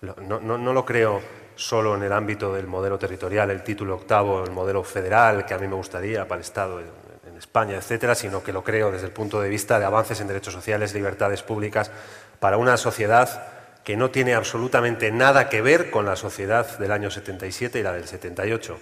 No, 0.00 0.40
no, 0.40 0.72
lo 0.72 0.84
creo 0.84 1.22
solo 1.54 1.94
en 1.94 2.02
el 2.02 2.12
ámbito 2.12 2.52
del 2.52 2.66
modelo 2.66 2.98
territorial, 2.98 3.48
el 3.52 3.62
título 3.62 3.94
octavo, 3.94 4.42
el 4.42 4.50
modelo 4.50 4.82
federal 4.82 5.46
que 5.46 5.54
a 5.54 5.58
mí 5.58 5.68
me 5.68 5.76
gustaría 5.76 6.26
para 6.26 6.40
el 6.40 6.44
Estado 6.44 6.80
en 6.80 7.38
España, 7.38 7.76
etcétera, 7.76 8.16
sino 8.16 8.42
que 8.42 8.52
lo 8.52 8.64
creo 8.64 8.90
desde 8.90 9.06
el 9.06 9.12
punto 9.12 9.40
de 9.40 9.48
vista 9.48 9.78
de 9.78 9.84
avances 9.84 10.20
en 10.20 10.26
derechos 10.26 10.54
sociales, 10.54 10.92
libertades 10.92 11.44
públicas, 11.44 11.92
para 12.40 12.56
una 12.56 12.76
sociedad 12.76 13.53
que 13.84 13.96
no 13.96 14.10
tiene 14.10 14.34
absolutamente 14.34 15.12
nada 15.12 15.48
que 15.48 15.60
ver 15.60 15.90
con 15.90 16.06
la 16.06 16.16
sociedad 16.16 16.78
del 16.78 16.90
año 16.90 17.10
77 17.10 17.78
y 17.78 17.82
la 17.82 17.92
del 17.92 18.08
78. 18.08 18.78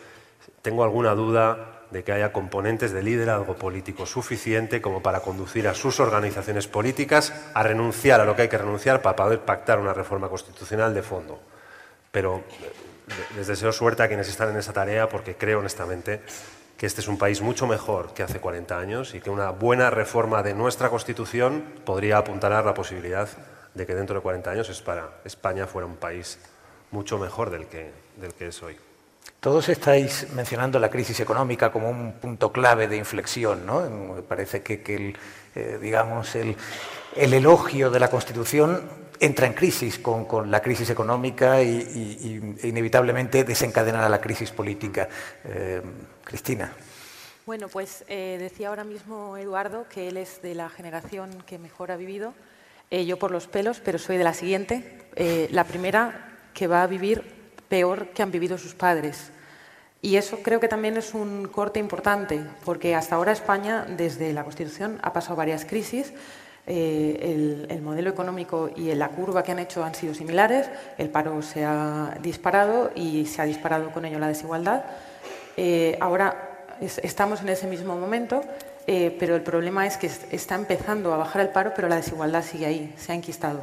Tengo 0.63 0.85
alguna 0.85 1.15
duda 1.15 1.83
de 1.91 2.05
que 2.05 2.13
haya 2.13 2.33
componentes 2.33 2.93
de 2.93 3.03
liderazgo 3.03 3.57
político 3.57 4.07
suficiente 4.07 4.81
como 4.81 5.03
para 5.03 5.21
conducir 5.21 5.69
a 5.69 5.75
sus 5.75 6.01
organizaciones 6.01 6.69
políticas 6.69 7.33
a 7.53 7.63
renunciar 7.63 8.21
a 8.21 8.25
lo 8.25 8.35
que 8.35 8.43
hay 8.43 8.49
que 8.49 8.59
renunciar 8.59 9.03
para 9.03 9.17
poder 9.17 9.41
pactar 9.41 9.79
una 9.79 9.93
reforma 9.93 10.29
constitucional 10.29 10.95
de 10.95 11.03
fondo. 11.03 11.41
Pero 12.13 12.37
eh, 12.37 13.13
les 13.37 13.49
deseo 13.49 13.73
suerte 13.73 14.05
a 14.05 14.09
quienes 14.09 14.29
están 14.29 14.51
en 14.51 14.57
esa 14.57 14.73
tarea 14.73 15.09
porque 15.09 15.35
creo 15.35 15.59
honestamente 15.59 16.23
que 16.79 16.87
este 16.87 17.01
es 17.01 17.09
un 17.09 17.19
país 17.19 17.43
mucho 17.43 17.67
mejor 17.67 18.15
que 18.15 18.23
hace 18.23 18.41
40 18.41 18.79
años 18.79 19.15
y 19.15 19.21
que 19.21 19.31
una 19.31 19.51
buena 19.51 19.91
reforma 19.91 20.43
de 20.43 20.55
nuestra 20.55 20.91
Constitución 20.91 21.65
podría 21.85 22.19
apuntar 22.19 22.53
a 22.53 22.63
la 22.63 22.75
posibilidad 22.75 23.29
de 23.75 23.87
que 23.87 23.95
dentro 23.95 24.17
de 24.17 24.23
40 24.23 24.51
años 24.51 24.69
España 25.25 25.67
fuera 25.67 25.87
un 25.87 25.97
país 25.97 26.39
mucho 26.91 27.19
mejor 27.19 27.51
del 27.51 27.67
que, 27.67 27.91
del 28.17 28.35
que 28.35 28.49
es 28.49 28.63
hoy. 28.63 28.77
Todos 29.41 29.69
estáis 29.69 30.29
mencionando 30.35 30.79
la 30.79 30.89
crisis 30.89 31.19
económica 31.19 31.73
como 31.73 31.91
un 31.91 32.13
punto 32.13 32.53
clave 32.53 32.87
de 32.87 32.97
inflexión. 32.97 33.67
¿no? 33.67 33.81
Me 34.15 34.23
parece 34.23 34.63
que, 34.63 34.83
el, 34.95 35.17
eh, 35.55 35.79
digamos, 35.81 36.35
el, 36.37 36.57
elogio 37.17 37.91
de 37.91 37.99
la 37.99 38.09
Constitución 38.09 38.89
entra 39.19 39.47
en 39.47 39.55
crisis 39.55 39.99
con, 39.99 40.51
la 40.51 40.61
crisis 40.61 40.91
económica 40.91 41.63
y, 41.63 42.57
e 42.63 42.69
inevitablemente 42.69 43.45
desencadenará 43.45 44.09
la 44.09 44.21
crisis 44.21 44.51
política. 44.51 45.09
Eh, 45.45 45.83
Cristina. 46.25 46.73
Bueno, 47.45 47.69
pues 47.69 48.05
eh, 48.07 48.37
decía 48.39 48.69
ahora 48.69 48.85
mismo 48.85 49.37
Eduardo 49.37 49.87
que 49.89 50.09
él 50.09 50.17
es 50.17 50.41
de 50.43 50.55
la 50.55 50.69
generación 50.69 51.43
que 51.47 51.59
mejor 51.59 51.91
ha 51.91 51.97
vivido 51.97 52.33
eh, 52.93 53.07
yo 53.07 53.19
por 53.19 53.31
los 53.31 53.47
pelos, 53.47 53.81
pero 53.83 53.99
soy 53.99 54.19
de 54.19 54.25
la 54.25 54.35
siguiente, 54.35 54.99
eh, 55.17 55.49
la 55.51 55.65
primera 55.65 56.29
que 56.53 56.67
va 56.67 56.83
a 56.83 56.87
vivir 56.87 57.23
peor 57.71 58.09
que 58.09 58.23
han 58.23 58.31
vivido 58.31 58.59
sus 58.59 58.75
padres. 58.75 59.31
Y 60.03 60.17
eso 60.17 60.41
creo 60.43 60.61
que 60.61 60.69
también 60.69 60.99
es 60.99 61.15
un 61.15 61.49
corte 61.49 61.81
importante, 61.81 62.45
porque 62.67 62.95
hasta 62.95 63.15
ahora 63.15 63.33
España, 63.33 63.87
desde 63.89 64.35
la 64.35 64.45
Constitución, 64.45 64.99
ha 65.03 65.15
pasado 65.15 65.37
varias 65.37 65.65
crisis. 65.65 66.13
Eh, 66.67 67.67
el, 67.71 67.81
modelo 67.81 68.11
económico 68.11 68.69
y 68.77 68.95
la 68.95 69.09
curva 69.09 69.43
que 69.43 69.53
han 69.53 69.59
hecho 69.59 69.83
han 69.83 69.95
sido 69.95 70.13
similares, 70.13 70.69
el 70.99 71.09
paro 71.09 71.41
se 71.41 71.65
ha 71.65 72.19
disparado 72.23 72.93
y 72.95 73.25
se 73.25 73.41
ha 73.41 73.47
disparado 73.47 73.91
con 73.91 74.05
ello 74.05 74.19
la 74.19 74.29
desigualdad. 74.29 74.85
ahora 75.99 76.67
estamos 76.81 77.41
en 77.41 77.49
ese 77.49 77.67
mismo 77.67 77.97
momento 77.97 78.43
eh, 78.87 79.17
pero 79.19 79.37
el 79.37 79.43
problema 79.43 79.87
es 79.87 79.97
que 79.97 80.11
está 80.31 80.57
empezando 80.57 81.15
a 81.15 81.17
bajar 81.17 81.43
el 81.43 81.49
paro, 81.51 81.73
pero 81.75 81.89
la 81.89 81.97
desigualdad 81.97 82.43
sigue 82.43 82.67
ahí, 82.67 82.95
se 82.97 83.13
ha 83.13 83.15
enquistado. 83.15 83.63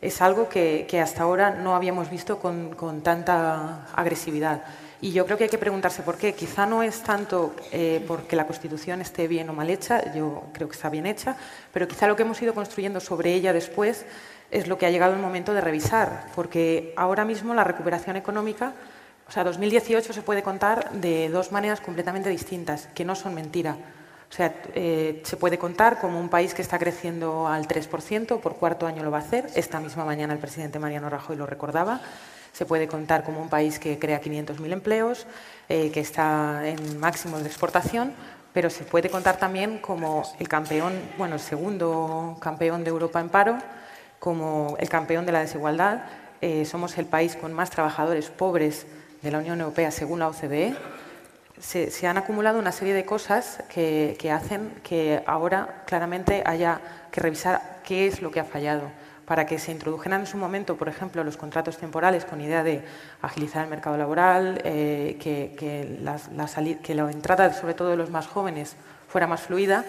Es 0.00 0.22
algo 0.22 0.48
que, 0.48 0.86
hasta 1.02 1.22
ahora 1.22 1.50
no 1.50 1.74
habíamos 1.74 2.10
visto 2.10 2.38
con, 2.38 3.02
tanta 3.02 3.86
agresividad. 3.94 4.62
Y 5.00 5.12
yo 5.12 5.26
creo 5.26 5.36
que 5.36 5.44
hay 5.44 5.50
que 5.50 5.58
preguntarse 5.58 6.02
por 6.02 6.16
qué. 6.16 6.32
Quizá 6.32 6.64
no 6.64 6.82
es 6.82 7.02
tanto 7.02 7.54
eh, 7.72 8.02
porque 8.08 8.36
la 8.36 8.46
Constitución 8.46 9.02
esté 9.02 9.28
bien 9.28 9.50
o 9.50 9.52
mal 9.52 9.68
hecha, 9.68 10.14
yo 10.14 10.44
creo 10.54 10.66
que 10.68 10.76
está 10.76 10.88
bien 10.88 11.04
hecha, 11.04 11.36
pero 11.72 11.86
quizá 11.86 12.06
lo 12.06 12.16
que 12.16 12.22
hemos 12.22 12.40
ido 12.40 12.54
construyendo 12.54 13.00
sobre 13.00 13.34
ella 13.34 13.52
después 13.52 14.06
es 14.50 14.66
lo 14.66 14.78
que 14.78 14.86
ha 14.86 14.90
llegado 14.90 15.12
el 15.12 15.18
momento 15.18 15.52
de 15.52 15.60
revisar, 15.60 16.26
porque 16.34 16.94
ahora 16.96 17.24
mismo 17.24 17.54
la 17.54 17.64
recuperación 17.64 18.16
económica, 18.16 18.72
o 19.28 19.32
sea, 19.32 19.44
2018 19.44 20.12
se 20.12 20.22
puede 20.22 20.42
contar 20.42 20.90
de 20.92 21.28
dos 21.28 21.52
maneras 21.52 21.80
completamente 21.80 22.30
distintas, 22.30 22.88
que 22.94 23.04
no 23.04 23.14
son 23.14 23.34
mentira. 23.34 23.76
O 24.34 24.36
sea, 24.36 24.52
eh, 24.74 25.22
se 25.22 25.36
puede 25.36 25.58
contar 25.58 26.00
como 26.00 26.18
un 26.18 26.28
país 26.28 26.54
que 26.54 26.62
está 26.62 26.76
creciendo 26.76 27.46
al 27.46 27.68
3%, 27.68 28.40
por 28.40 28.56
cuarto 28.56 28.84
año 28.84 29.04
lo 29.04 29.12
va 29.12 29.18
a 29.18 29.20
hacer. 29.20 29.46
Esta 29.54 29.78
misma 29.78 30.04
mañana 30.04 30.32
el 30.32 30.40
presidente 30.40 30.80
Mariano 30.80 31.08
Rajoy 31.08 31.36
lo 31.36 31.46
recordaba. 31.46 32.00
Se 32.52 32.66
puede 32.66 32.88
contar 32.88 33.22
como 33.22 33.40
un 33.40 33.48
país 33.48 33.78
que 33.78 33.96
crea 33.96 34.20
500.000 34.20 34.72
empleos, 34.72 35.28
eh, 35.68 35.92
que 35.92 36.00
está 36.00 36.66
en 36.66 36.98
máximos 36.98 37.44
de 37.44 37.48
exportación, 37.48 38.12
pero 38.52 38.70
se 38.70 38.82
puede 38.82 39.08
contar 39.08 39.36
también 39.36 39.78
como 39.78 40.24
el 40.40 40.48
campeón, 40.48 40.94
bueno, 41.16 41.36
el 41.36 41.40
segundo 41.40 42.36
campeón 42.40 42.82
de 42.82 42.90
Europa 42.90 43.20
en 43.20 43.28
paro, 43.28 43.58
como 44.18 44.74
el 44.80 44.88
campeón 44.88 45.26
de 45.26 45.30
la 45.30 45.42
desigualdad. 45.42 46.06
Eh, 46.40 46.64
somos 46.64 46.98
el 46.98 47.06
país 47.06 47.36
con 47.36 47.52
más 47.52 47.70
trabajadores 47.70 48.30
pobres 48.30 48.84
de 49.22 49.30
la 49.30 49.38
Unión 49.38 49.60
Europea 49.60 49.92
según 49.92 50.18
la 50.18 50.26
OCDE 50.26 50.76
se, 51.60 52.06
han 52.06 52.18
acumulado 52.18 52.58
una 52.58 52.72
serie 52.72 52.94
de 52.94 53.04
cosas 53.04 53.62
que, 53.68 54.16
hacen 54.32 54.72
que 54.82 55.22
ahora 55.26 55.82
claramente 55.86 56.42
haya 56.44 56.80
que 57.10 57.20
revisar 57.20 57.80
qué 57.84 58.06
es 58.06 58.22
lo 58.22 58.30
que 58.30 58.40
ha 58.40 58.44
fallado 58.44 58.90
para 59.24 59.46
que 59.46 59.58
se 59.58 59.72
introdujeran 59.72 60.20
en 60.20 60.26
su 60.26 60.36
momento, 60.36 60.76
por 60.76 60.88
ejemplo, 60.88 61.24
los 61.24 61.38
contratos 61.38 61.78
temporales 61.78 62.26
con 62.26 62.42
idea 62.42 62.62
de 62.62 62.84
agilizar 63.22 63.64
el 63.64 63.70
mercado 63.70 63.96
laboral, 63.96 64.60
eh, 64.64 65.16
que, 65.18 65.98
la, 66.02 66.20
que 66.82 66.94
la 66.94 67.10
entrada, 67.10 67.54
sobre 67.54 67.72
todo 67.72 67.88
de 67.90 67.96
los 67.96 68.10
más 68.10 68.26
jóvenes, 68.26 68.76
fuera 69.08 69.26
más 69.26 69.40
fluida, 69.40 69.86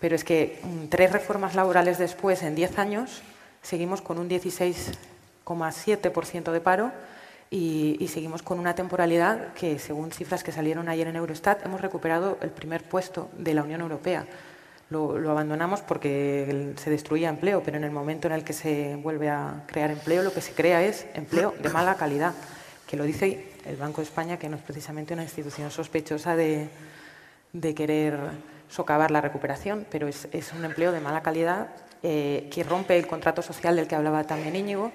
pero 0.00 0.14
es 0.14 0.22
que 0.22 0.60
mm, 0.62 0.84
tres 0.88 1.10
reformas 1.10 1.56
laborales 1.56 1.98
después, 1.98 2.44
en 2.44 2.54
diez 2.54 2.78
años, 2.78 3.22
seguimos 3.62 4.00
con 4.00 4.18
un 4.18 4.28
16,7% 4.28 6.52
de 6.52 6.60
paro 6.60 6.92
y, 7.50 8.08
seguimos 8.08 8.42
con 8.42 8.58
una 8.58 8.74
temporalidad 8.74 9.54
que, 9.54 9.78
según 9.78 10.10
cifras 10.10 10.44
que 10.44 10.52
salieron 10.52 10.88
ayer 10.88 11.06
en 11.06 11.16
Eurostat, 11.16 11.64
hemos 11.64 11.80
recuperado 11.80 12.38
el 12.42 12.50
primer 12.50 12.82
puesto 12.82 13.30
de 13.38 13.54
la 13.54 13.62
Unión 13.62 13.80
Europea. 13.80 14.26
Lo, 14.90 15.14
abandonamos 15.30 15.80
porque 15.80 16.74
se 16.76 16.90
destruía 16.90 17.28
empleo, 17.28 17.62
pero 17.62 17.76
en 17.76 17.84
el 17.84 17.90
momento 17.90 18.28
en 18.28 18.34
el 18.34 18.44
que 18.44 18.52
se 18.52 18.96
vuelve 18.96 19.30
a 19.30 19.64
crear 19.66 19.90
empleo, 19.90 20.22
lo 20.22 20.32
que 20.32 20.40
se 20.40 20.52
crea 20.52 20.82
es 20.82 21.06
empleo 21.14 21.54
de 21.62 21.68
mala 21.70 21.94
calidad, 21.96 22.34
que 22.86 22.96
lo 22.96 23.04
dice 23.04 23.52
el 23.64 23.76
Banco 23.76 24.00
de 24.00 24.06
España, 24.06 24.38
que 24.38 24.48
no 24.48 24.56
es 24.56 24.62
precisamente 24.62 25.14
una 25.14 25.22
institución 25.22 25.70
sospechosa 25.70 26.36
de, 26.36 26.68
querer 27.74 28.18
socavar 28.68 29.10
la 29.10 29.22
recuperación, 29.22 29.86
pero 29.90 30.06
es, 30.06 30.26
un 30.56 30.64
empleo 30.64 30.92
de 30.92 31.00
mala 31.00 31.22
calidad 31.22 31.68
eh, 32.02 32.48
que 32.52 32.62
rompe 32.62 32.98
el 32.98 33.06
contrato 33.06 33.40
social 33.40 33.76
del 33.76 33.88
que 33.88 33.94
hablaba 33.94 34.24
también 34.24 34.54
Íñigo, 34.54 34.92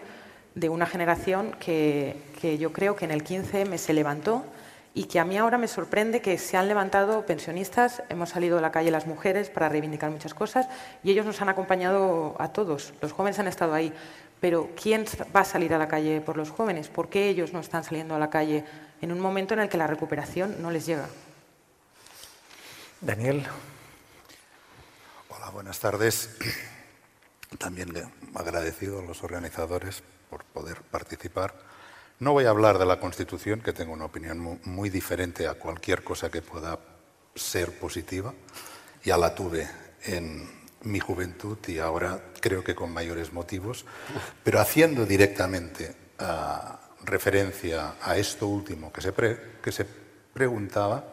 de 0.55 0.69
una 0.69 0.85
generación 0.85 1.55
que, 1.59 2.17
yo 2.59 2.73
creo 2.73 2.95
que 2.95 3.05
en 3.05 3.11
el 3.11 3.23
15M 3.23 3.77
se 3.77 3.93
levantó 3.93 4.45
y 4.93 5.05
que 5.05 5.19
a 5.19 5.25
mí 5.25 5.37
ahora 5.37 5.57
me 5.57 5.67
sorprende 5.67 6.21
que 6.21 6.37
se 6.37 6.57
han 6.57 6.67
levantado 6.67 7.25
pensionistas, 7.25 8.03
hemos 8.09 8.29
salido 8.29 8.59
a 8.59 8.61
la 8.61 8.71
calle 8.71 8.91
las 8.91 9.07
mujeres 9.07 9.49
para 9.49 9.69
reivindicar 9.69 10.11
muchas 10.11 10.33
cosas 10.33 10.67
y 11.03 11.11
ellos 11.11 11.25
nos 11.25 11.41
han 11.41 11.49
acompañado 11.49 12.35
a 12.39 12.49
todos, 12.49 12.93
los 13.01 13.11
jóvenes 13.11 13.39
han 13.39 13.47
estado 13.47 13.73
ahí, 13.73 13.91
pero 14.39 14.69
¿quién 14.79 15.05
va 15.35 15.39
a 15.39 15.45
salir 15.45 15.73
a 15.73 15.79
la 15.79 15.87
calle 15.87 16.21
por 16.21 16.37
los 16.37 16.51
jóvenes? 16.51 16.89
¿Por 16.89 17.09
qué 17.09 17.29
ellos 17.29 17.53
no 17.53 17.61
están 17.61 17.83
saliendo 17.83 18.13
a 18.13 18.19
la 18.19 18.29
calle 18.29 18.65
en 19.01 19.11
un 19.11 19.19
momento 19.19 19.53
en 19.53 19.61
el 19.61 19.69
que 19.69 19.77
la 19.77 19.87
recuperación 19.87 20.61
no 20.61 20.69
les 20.69 20.85
llega? 20.85 21.07
Daniel. 23.01 23.47
Hola, 25.29 25.49
buenas 25.49 25.79
tardes. 25.79 26.37
También 27.57 27.93
agradecido 28.35 28.99
a 28.99 29.03
los 29.03 29.23
organizadores 29.23 30.03
por 30.33 30.45
poder 30.45 30.81
participar. 30.81 31.53
No 32.17 32.33
voy 32.33 32.45
a 32.45 32.49
hablar 32.49 32.79
de 32.79 32.87
la 32.87 32.99
Constitución, 32.99 33.61
que 33.61 33.71
tengo 33.71 33.93
una 33.93 34.05
opinión 34.05 34.59
muy, 34.63 34.89
diferente 34.89 35.47
a 35.47 35.53
cualquier 35.53 36.03
cosa 36.03 36.31
que 36.31 36.41
pueda 36.41 36.79
ser 37.35 37.77
positiva. 37.77 38.33
Ya 39.03 39.15
la 39.15 39.35
tuve 39.35 39.69
en 40.05 40.49
mi 40.81 40.99
juventud 40.99 41.59
y 41.67 41.77
ahora 41.77 42.19
creo 42.41 42.63
que 42.63 42.73
con 42.73 42.91
mayores 42.91 43.31
motivos, 43.31 43.85
pero 44.43 44.59
haciendo 44.59 45.05
directamente 45.05 45.95
ah, 46.17 46.79
referencia 47.03 47.93
a 48.01 48.17
esto 48.17 48.47
último 48.47 48.91
que 48.91 49.01
se, 49.01 49.13
que 49.61 49.71
se 49.71 49.85
preguntaba, 50.33 51.03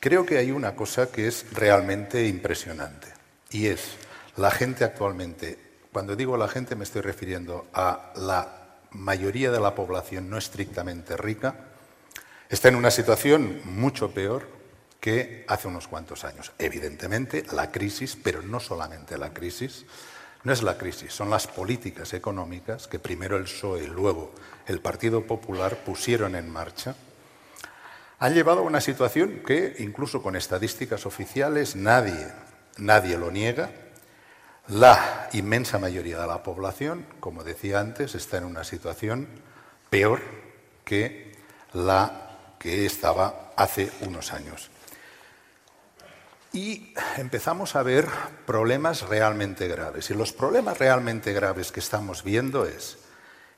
creo 0.00 0.26
que 0.26 0.38
hay 0.38 0.50
una 0.50 0.74
cosa 0.74 1.12
que 1.12 1.28
es 1.28 1.46
realmente 1.52 2.26
impresionante 2.26 3.06
y 3.50 3.68
es 3.68 3.92
la 4.36 4.50
gente 4.50 4.82
actualmente, 4.82 5.58
cuando 5.98 6.14
digo 6.14 6.36
la 6.36 6.46
gente 6.46 6.76
me 6.76 6.84
estoy 6.84 7.02
refiriendo 7.02 7.66
a 7.74 8.12
la 8.14 8.76
mayoría 8.92 9.50
de 9.50 9.58
la 9.58 9.74
población 9.74 10.30
no 10.30 10.38
estrictamente 10.38 11.16
rica, 11.16 11.56
está 12.48 12.68
en 12.68 12.76
una 12.76 12.92
situación 12.92 13.60
mucho 13.64 14.12
peor 14.12 14.46
que 15.00 15.44
hace 15.48 15.66
unos 15.66 15.88
cuantos 15.88 16.22
años. 16.22 16.52
Evidentemente, 16.56 17.44
la 17.50 17.72
crisis, 17.72 18.16
pero 18.22 18.42
no 18.42 18.60
solamente 18.60 19.18
la 19.18 19.34
crisis, 19.34 19.86
no 20.44 20.52
es 20.52 20.62
la 20.62 20.78
crisis, 20.78 21.12
son 21.12 21.30
las 21.30 21.48
políticas 21.48 22.14
económicas 22.14 22.86
que 22.86 23.00
primero 23.00 23.36
el 23.36 23.42
PSOE 23.42 23.82
y 23.82 23.88
luego 23.88 24.30
el 24.68 24.80
Partido 24.80 25.26
Popular 25.26 25.78
pusieron 25.84 26.36
en 26.36 26.48
marcha, 26.48 26.94
han 28.20 28.34
llevado 28.34 28.60
a 28.60 28.62
una 28.62 28.80
situación 28.80 29.42
que, 29.44 29.74
incluso 29.80 30.22
con 30.22 30.36
estadísticas 30.36 31.06
oficiales, 31.06 31.74
nadie, 31.74 32.28
nadie 32.76 33.18
lo 33.18 33.32
niega. 33.32 33.72
La 34.68 35.30
inmensa 35.32 35.78
mayoría 35.78 36.20
de 36.20 36.26
la 36.26 36.42
población, 36.42 37.06
como 37.20 37.42
decía 37.42 37.80
antes, 37.80 38.14
está 38.14 38.36
en 38.36 38.44
una 38.44 38.64
situación 38.64 39.26
peor 39.88 40.20
que 40.84 41.32
la 41.72 42.54
que 42.58 42.84
estaba 42.84 43.52
hace 43.56 43.90
unos 44.02 44.34
años. 44.34 44.70
Y 46.52 46.92
empezamos 47.16 47.76
a 47.76 47.82
ver 47.82 48.08
problemas 48.44 49.08
realmente 49.08 49.68
graves. 49.68 50.10
Y 50.10 50.14
los 50.14 50.34
problemas 50.34 50.78
realmente 50.78 51.32
graves 51.32 51.72
que 51.72 51.80
estamos 51.80 52.22
viendo 52.22 52.66
es 52.66 52.98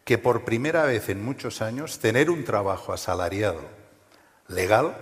que 0.04 0.16
por 0.16 0.44
primera 0.44 0.84
vez 0.84 1.08
en 1.08 1.24
muchos 1.24 1.60
años 1.60 1.98
tener 1.98 2.30
un 2.30 2.44
trabajo 2.44 2.92
asalariado 2.92 3.62
legal 4.46 4.96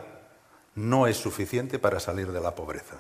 no 0.75 1.07
es 1.07 1.19
suficiente 1.19 1.79
para 1.79 2.01
salir 2.01 2.33
de 2.33 2.41
la 2.41 2.55
pobreza. 2.55 2.97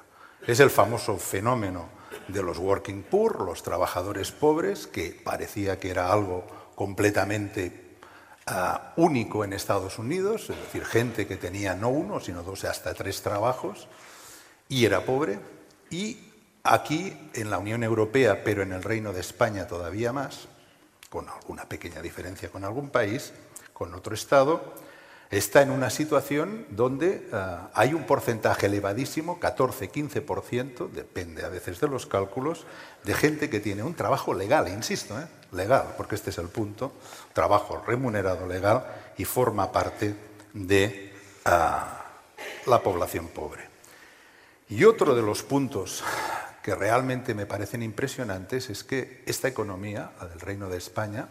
Es 0.47 0.61
el 0.61 0.69
famoso 0.69 1.17
fenómeno 1.17 1.98
de 2.29 2.43
los 2.43 2.59
working 2.59 3.03
poor, 3.03 3.43
los 3.43 3.63
trabajadores 3.63 4.33
pobres, 4.33 4.87
que 4.87 5.19
parecía 5.23 5.79
que 5.79 5.91
era 5.91 6.13
algo 6.13 6.45
completamente 6.75 7.97
ah, 8.47 8.93
único 8.97 9.45
en 9.45 9.53
Estados 9.53 9.99
Unidos, 9.99 10.51
es 10.51 10.57
decir, 10.57 10.85
gente 10.85 11.27
que 11.27 11.37
tenía 11.37 11.75
no 11.75 11.89
uno, 11.89 12.21
sino 12.21 12.43
dos, 12.43 12.65
hasta 12.65 12.95
tres 12.95 13.23
trabajos, 13.23 13.89
y 14.69 14.85
era 14.85 15.05
pobre. 15.05 15.39
Y 15.91 16.19
aquí, 16.63 17.17
en 17.35 17.51
la 17.51 17.59
Unión 17.59 17.83
Europea, 17.83 18.45
pero 18.45 18.63
en 18.63 18.73
el 18.73 18.83
Reino 18.83 19.13
de 19.13 19.21
España 19.21 19.67
todavía 19.67 20.13
más, 20.13 20.49
con 21.09 21.29
alguna 21.29 21.65
pequeña 21.65 22.03
diferencia 22.03 22.51
con 22.51 22.65
algún 22.65 22.91
país, 22.91 23.33
con 23.73 23.95
otro 23.95 24.15
Estado, 24.15 24.75
está 25.31 25.63
en 25.63 25.71
una 25.71 25.91
situación 25.91 26.67
donde 26.71 27.29
eh, 27.33 27.57
hay 27.75 27.95
un 27.95 28.05
porcentaje 28.05 28.67
elevadísimo, 28.67 29.39
14-15%, 29.41 30.91
depende 30.91 31.45
a 31.45 31.49
veces 31.49 31.81
de 31.81 31.89
los 31.89 32.07
cálculos, 32.07 32.65
de 33.05 33.15
gente 33.15 33.51
que 33.51 33.61
tiene 33.61 33.83
un 33.83 33.95
trabajo 33.95 34.33
legal, 34.33 34.69
insisto, 34.69 35.19
¿eh? 35.21 35.27
legal, 35.53 35.95
porque 35.97 36.15
este 36.15 36.31
es 36.31 36.39
el 36.39 36.49
punto, 36.49 36.93
trabajo 37.33 37.83
remunerado 37.87 38.47
legal 38.47 38.85
y 39.17 39.25
forma 39.25 39.71
parte 39.71 40.15
de 40.55 41.13
ah, 41.45 42.05
la 42.67 42.83
población 42.83 43.29
pobre. 43.29 43.69
Y 44.71 44.85
otro 44.85 45.15
de 45.15 45.23
los 45.23 45.43
puntos 45.43 46.03
que 46.63 46.75
realmente 46.75 47.35
me 47.35 47.47
parecen 47.47 47.83
impresionantes 47.83 48.69
es 48.69 48.85
que 48.85 49.23
esta 49.25 49.49
economía, 49.49 50.13
la 50.21 50.27
del 50.27 50.41
Reino 50.41 50.69
de 50.69 50.77
España, 50.77 51.29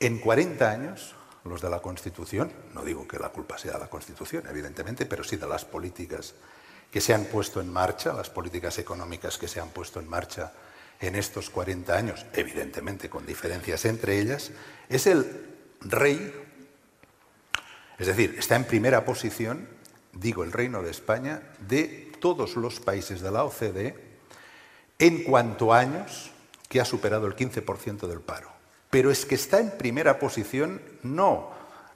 en 0.00 0.18
40 0.18 0.70
años, 0.70 1.14
los 1.44 1.60
de 1.60 1.70
la 1.70 1.80
Constitución, 1.80 2.52
no 2.74 2.84
digo 2.84 3.06
que 3.06 3.18
la 3.18 3.30
culpa 3.30 3.58
sea 3.58 3.72
de 3.72 3.80
la 3.80 3.90
Constitución, 3.90 4.44
evidentemente, 4.48 5.06
pero 5.06 5.24
sí 5.24 5.36
de 5.36 5.46
las 5.46 5.64
políticas 5.64 6.34
que 6.90 7.00
se 7.00 7.14
han 7.14 7.24
puesto 7.24 7.60
en 7.60 7.72
marcha, 7.72 8.12
las 8.12 8.30
políticas 8.30 8.78
económicas 8.78 9.38
que 9.38 9.48
se 9.48 9.60
han 9.60 9.70
puesto 9.70 9.98
en 9.98 10.08
marcha 10.08 10.52
en 11.00 11.16
estos 11.16 11.50
40 11.50 11.96
años, 11.96 12.26
evidentemente 12.32 13.10
con 13.10 13.26
diferencias 13.26 13.84
entre 13.86 14.20
ellas, 14.20 14.52
es 14.88 15.06
el 15.06 15.56
rey, 15.80 16.32
es 17.98 18.06
decir, 18.06 18.36
está 18.38 18.56
en 18.56 18.64
primera 18.64 19.04
posición, 19.04 19.66
digo 20.12 20.44
el 20.44 20.52
Reino 20.52 20.82
de 20.82 20.90
España, 20.90 21.42
de 21.66 22.12
todos 22.20 22.56
los 22.56 22.78
países 22.78 23.20
de 23.20 23.30
la 23.32 23.42
OCDE 23.44 23.96
en 24.98 25.24
cuanto 25.24 25.72
a 25.72 25.80
años 25.80 26.30
que 26.68 26.80
ha 26.80 26.84
superado 26.84 27.26
el 27.26 27.34
15% 27.34 28.06
del 28.06 28.20
paro. 28.20 28.51
Pero 28.92 29.10
es 29.10 29.24
que 29.24 29.36
está 29.36 29.58
en 29.58 29.70
primera 29.70 30.18
posición 30.18 30.82
no 31.02 31.48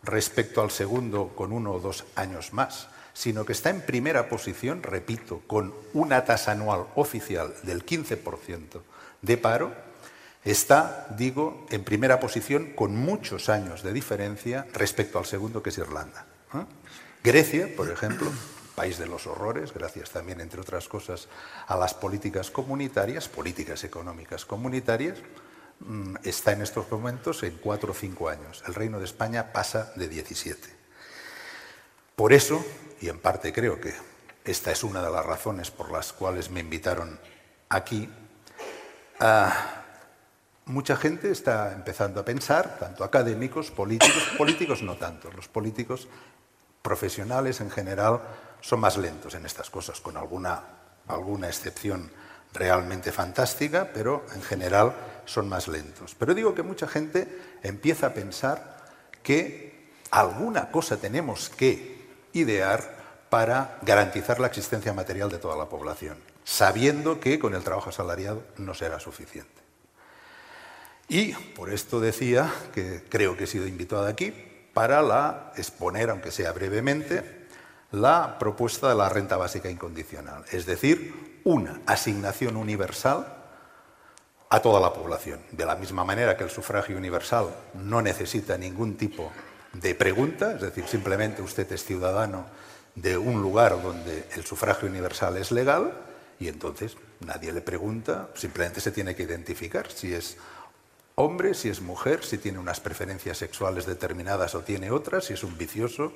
respecto 0.03 0.63
al 0.63 0.71
segundo 0.71 1.37
con 1.37 1.53
uno 1.53 1.73
o 1.73 1.79
dos 1.79 2.07
años 2.15 2.55
más, 2.55 2.89
sino 3.13 3.45
que 3.45 3.53
está 3.53 3.69
en 3.69 3.83
primera 3.83 4.31
posición, 4.31 4.83
repito, 4.83 5.43
con 5.47 5.75
una 5.93 6.25
tasa 6.25 6.53
anual 6.53 6.87
oficial 6.95 7.53
del 7.65 7.85
15% 7.85 8.81
de 9.21 9.37
paro, 9.37 9.75
está, 10.43 11.09
digo, 11.19 11.67
en 11.69 11.85
primera 11.85 12.19
posición 12.19 12.73
con 12.73 12.97
muchos 12.97 13.51
años 13.51 13.83
de 13.83 13.93
diferencia 13.93 14.67
respecto 14.73 15.19
al 15.19 15.27
segundo, 15.27 15.63
que 15.63 15.69
es 15.69 15.77
Irlanda. 15.77 16.25
¿eh? 16.55 16.65
Grecia, 17.23 17.69
por 17.77 17.91
ejemplo, 17.91 18.33
país 18.75 18.97
de 18.97 19.07
los 19.07 19.27
horrores, 19.27 19.75
gracias 19.75 20.13
también, 20.13 20.41
entre 20.41 20.63
otras 20.63 20.89
cosas, 20.89 21.29
a 21.67 21.77
las 21.77 21.93
políticas 21.93 22.51
comunitarias, 22.51 23.29
políticas 23.29 23.85
económicas 23.85 24.47
comunitarias, 24.47 25.19
está 26.25 26.53
en 26.53 26.63
estos 26.63 26.91
momentos 26.91 27.43
en 27.43 27.59
cuatro 27.59 27.93
o 27.93 27.95
cinco 27.95 28.29
años. 28.29 28.63
El 28.67 28.75
Reino 28.75 28.99
de 28.99 29.05
España 29.05 29.53
pasa 29.53 29.93
de 29.97 30.09
17. 30.09 30.69
Por 32.17 32.33
eso, 32.33 32.65
y 33.01 33.09
en 33.09 33.19
parte 33.19 33.53
creo 33.53 33.81
que 33.81 33.95
esta 34.45 34.73
es 34.73 34.83
una 34.85 35.03
de 35.03 35.11
las 35.11 35.25
razones 35.25 35.71
por 35.71 35.91
las 35.91 36.13
cuales 36.13 36.51
me 36.51 36.61
invitaron 36.61 37.19
aquí, 37.69 38.09
ah, 39.21 39.85
mucha 40.67 40.97
gente 40.97 41.31
está 41.31 41.73
empezando 41.73 42.21
a 42.21 42.25
pensar, 42.25 42.79
tanto 42.79 43.05
académicos, 43.05 43.71
políticos, 43.71 44.31
políticos 44.39 44.83
no 44.83 44.97
tanto, 44.97 45.31
los 45.33 45.49
políticos 45.49 46.09
profesionales 46.81 47.61
en 47.61 47.71
general 47.71 48.21
son 48.61 48.81
más 48.81 48.97
lentos 48.97 49.35
en 49.35 49.45
estas 49.45 49.71
cosas, 49.71 50.01
con 50.01 50.17
alguna, 50.17 50.63
alguna 51.09 51.49
excepción 51.49 52.11
realmente 52.53 53.13
fantástica, 53.13 53.91
pero 53.93 54.25
en 54.35 54.43
general 54.43 54.95
son 55.27 55.49
más 55.49 55.69
lentos. 55.69 56.15
Pero 56.19 56.35
digo 56.35 56.55
que 56.55 56.63
mucha 56.63 56.89
gente 56.89 57.29
empieza 57.63 58.09
a 58.09 58.15
pensar 58.15 58.77
que 59.23 59.91
alguna 60.11 60.71
cosa 60.71 60.97
tenemos 60.97 61.51
que 61.51 62.07
idear 62.33 62.97
para 63.29 63.79
garantizar 63.83 64.41
la 64.41 64.47
existencia 64.47 64.93
material 64.93 65.31
de 65.31 65.39
toda 65.39 65.57
la 65.57 65.69
población, 65.69 66.17
sabiendo 66.45 67.21
que 67.21 67.39
con 67.39 67.55
el 67.55 67.63
trabajo 67.63 67.91
asalariado 67.91 68.43
no 68.57 68.73
será 68.73 69.01
suficiente. 69.01 69.51
Y 71.09 71.33
por 71.33 71.73
esto 71.73 72.01
decía 72.01 72.53
que 72.73 73.05
creo 73.09 73.37
que 73.37 73.45
he 73.45 73.49
sido 73.49 73.67
invitado 73.67 74.07
aquí 74.07 74.33
para 74.73 75.03
la 75.03 75.53
exponer, 75.57 76.11
aunque 76.11 76.31
sea 76.31 76.53
brevemente, 76.53 77.47
la 77.93 78.39
propuesta 78.39 78.89
de 78.89 78.95
la 78.95 79.09
renta 79.09 79.37
básica 79.37 79.71
incondicional, 79.71 80.45
es 80.51 80.67
decir, 80.67 81.41
una 81.45 81.81
asignación 81.87 82.57
universal 82.57 83.27
a 84.49 84.61
toda 84.61 84.81
la 84.81 84.93
población. 84.93 85.41
De 85.53 85.67
la 85.67 85.77
misma 85.77 86.05
manera 86.05 86.37
que 86.37 86.45
el 86.45 86.51
sufragio 86.51 86.97
universal 86.97 87.49
no 87.75 88.03
necesita 88.03 88.57
ningún 88.57 88.97
tipo 88.97 89.33
de 89.73 89.95
pregunta, 89.95 90.55
es 90.55 90.63
decir, 90.63 90.87
simplemente 90.87 91.43
usted 91.43 91.71
es 91.73 91.85
ciudadano 91.85 92.47
de 92.95 93.19
un 93.19 93.43
lugar 93.43 93.81
donde 93.83 94.27
el 94.35 94.45
sufragio 94.45 94.89
universal 94.89 95.37
es 95.37 95.53
legal 95.53 95.93
y 96.39 96.49
entonces 96.49 96.97
nadie 97.21 97.53
le 97.53 97.61
pregunta, 97.61 98.29
simplemente 98.35 98.81
se 98.81 98.91
tiene 98.91 99.15
que 99.15 99.25
identificar 99.25 99.91
si 99.91 100.15
es 100.15 100.37
hombre, 101.15 101.55
si 101.55 101.69
es 101.69 101.81
mujer, 101.81 102.25
si 102.25 102.39
tiene 102.39 102.59
unas 102.59 102.81
preferencias 102.81 103.39
sexuales 103.39 103.87
determinadas 103.87 104.55
o 104.55 104.61
tiene 104.61 104.91
otras, 104.91 105.25
si 105.25 105.35
es 105.35 105.45
un 105.45 105.57
vicioso, 105.59 106.13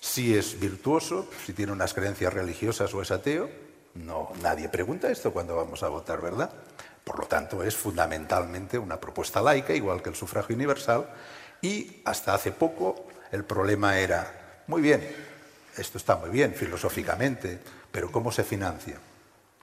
si 0.00 0.36
es 0.36 0.58
virtuoso, 0.58 1.28
si 1.44 1.52
tiene 1.52 1.72
unas 1.72 1.94
creencias 1.94 2.32
religiosas 2.32 2.92
o 2.94 3.02
es 3.02 3.10
ateo. 3.10 3.50
No, 3.94 4.30
nadie 4.42 4.68
pregunta 4.68 5.10
esto 5.10 5.32
cuando 5.32 5.56
vamos 5.56 5.82
a 5.82 5.88
votar, 5.88 6.20
¿verdad? 6.20 6.52
Por 7.08 7.20
lo 7.20 7.26
tanto, 7.26 7.62
es 7.62 7.74
fundamentalmente 7.74 8.78
una 8.78 9.00
propuesta 9.00 9.40
laica, 9.40 9.72
igual 9.72 10.02
que 10.02 10.10
el 10.10 10.14
sufragio 10.14 10.54
universal, 10.54 11.08
y 11.62 12.02
hasta 12.04 12.34
hace 12.34 12.52
poco 12.52 13.06
el 13.32 13.44
problema 13.44 13.98
era, 13.98 14.62
muy 14.66 14.82
bien, 14.82 15.00
esto 15.78 15.96
está 15.96 16.16
muy 16.16 16.28
bien 16.28 16.52
filosóficamente, 16.52 17.60
pero 17.90 18.12
¿cómo 18.12 18.30
se 18.30 18.44
financia? 18.44 18.98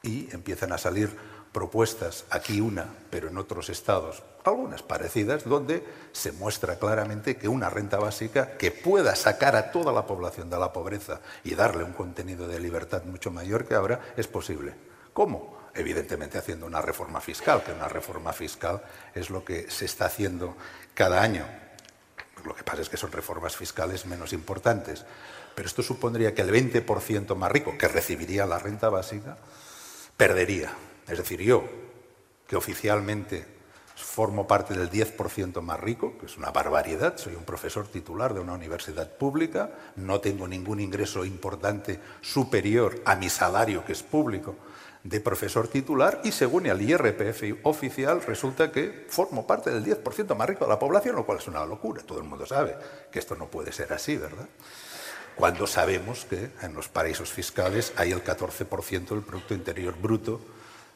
Y 0.01 0.27
empiezan 0.33 0.71
a 0.71 0.79
salir 0.79 1.15
propuestas, 1.51 2.25
aquí 2.31 2.61
una, 2.61 2.87
pero 3.11 3.27
en 3.27 3.37
otros 3.37 3.69
estados, 3.69 4.23
algunas 4.43 4.81
parecidas, 4.81 5.43
donde 5.43 5.83
se 6.13 6.31
muestra 6.31 6.79
claramente 6.79 7.37
que 7.37 7.47
una 7.47 7.69
renta 7.69 7.99
básica 7.99 8.57
que 8.57 8.71
pueda 8.71 9.15
sacar 9.15 9.55
a 9.55 9.69
toda 9.69 9.93
la 9.93 10.07
población 10.07 10.49
de 10.49 10.57
la 10.57 10.73
pobreza 10.73 11.21
y 11.43 11.53
darle 11.53 11.83
un 11.83 11.93
contenido 11.93 12.47
de 12.47 12.59
libertad 12.59 13.03
mucho 13.03 13.29
mayor 13.29 13.67
que 13.67 13.75
ahora, 13.75 14.01
es 14.17 14.25
posible. 14.25 14.73
¿Cómo? 15.13 15.54
Evidentemente 15.75 16.37
haciendo 16.37 16.65
una 16.65 16.81
reforma 16.81 17.19
fiscal, 17.19 17.63
que 17.63 17.73
una 17.73 17.89
reforma 17.89 18.31
fiscal 18.33 18.81
es 19.13 19.29
lo 19.29 19.43
que 19.43 19.69
se 19.69 19.85
está 19.85 20.05
haciendo 20.05 20.55
cada 20.93 21.21
año. 21.21 21.45
Lo 22.45 22.55
que 22.55 22.63
pasa 22.63 22.81
es 22.81 22.89
que 22.89 22.97
son 22.97 23.11
reformas 23.11 23.55
fiscales 23.55 24.05
menos 24.05 24.31
importantes. 24.33 25.05
Pero 25.53 25.67
esto 25.67 25.83
supondría 25.83 26.33
que 26.33 26.41
el 26.41 26.51
20% 26.51 27.35
más 27.35 27.51
rico, 27.51 27.77
que 27.77 27.87
recibiría 27.87 28.45
la 28.45 28.59
renta 28.59 28.89
básica, 28.89 29.37
perdería. 30.15 30.71
Es 31.07 31.17
decir, 31.17 31.41
yo, 31.41 31.63
que 32.47 32.55
oficialmente 32.55 33.55
formo 33.95 34.45
parte 34.45 34.73
del 34.73 34.89
10% 34.89 35.61
más 35.61 35.79
rico, 35.79 36.17
que 36.17 36.25
es 36.25 36.37
una 36.37 36.51
barbaridad, 36.51 37.17
soy 37.17 37.35
un 37.35 37.45
profesor 37.45 37.87
titular 37.87 38.33
de 38.33 38.41
una 38.41 38.53
universidad 38.53 39.09
pública, 39.17 39.71
no 39.95 40.19
tengo 40.19 40.47
ningún 40.47 40.81
ingreso 40.81 41.23
importante 41.23 41.99
superior 42.21 43.01
a 43.05 43.15
mi 43.15 43.29
salario, 43.29 43.85
que 43.85 43.93
es 43.93 44.03
público, 44.03 44.55
de 45.05 45.19
profesor 45.19 45.67
titular, 45.67 46.21
y 46.23 46.31
según 46.31 46.65
el 46.65 46.81
IRPF 46.81 47.59
oficial 47.61 48.23
resulta 48.23 48.71
que 48.71 49.05
formo 49.07 49.45
parte 49.45 49.69
del 49.69 49.85
10% 49.85 50.35
más 50.35 50.49
rico 50.49 50.65
de 50.65 50.71
la 50.71 50.79
población, 50.79 51.15
lo 51.15 51.27
cual 51.27 51.37
es 51.37 51.47
una 51.47 51.63
locura, 51.63 52.01
todo 52.01 52.17
el 52.17 52.23
mundo 52.23 52.47
sabe 52.47 52.75
que 53.11 53.19
esto 53.19 53.35
no 53.35 53.45
puede 53.45 53.71
ser 53.71 53.93
así, 53.93 54.17
¿verdad? 54.17 54.47
Cuando 55.35 55.67
sabemos 55.67 56.25
que 56.25 56.49
en 56.63 56.73
los 56.73 56.89
paraísos 56.89 57.31
fiscales 57.31 57.93
hay 57.97 58.13
el 58.13 58.23
14% 58.23 59.09
del 59.09 59.21
Producto 59.21 59.53
Interior 59.53 59.95
Bruto 59.95 60.41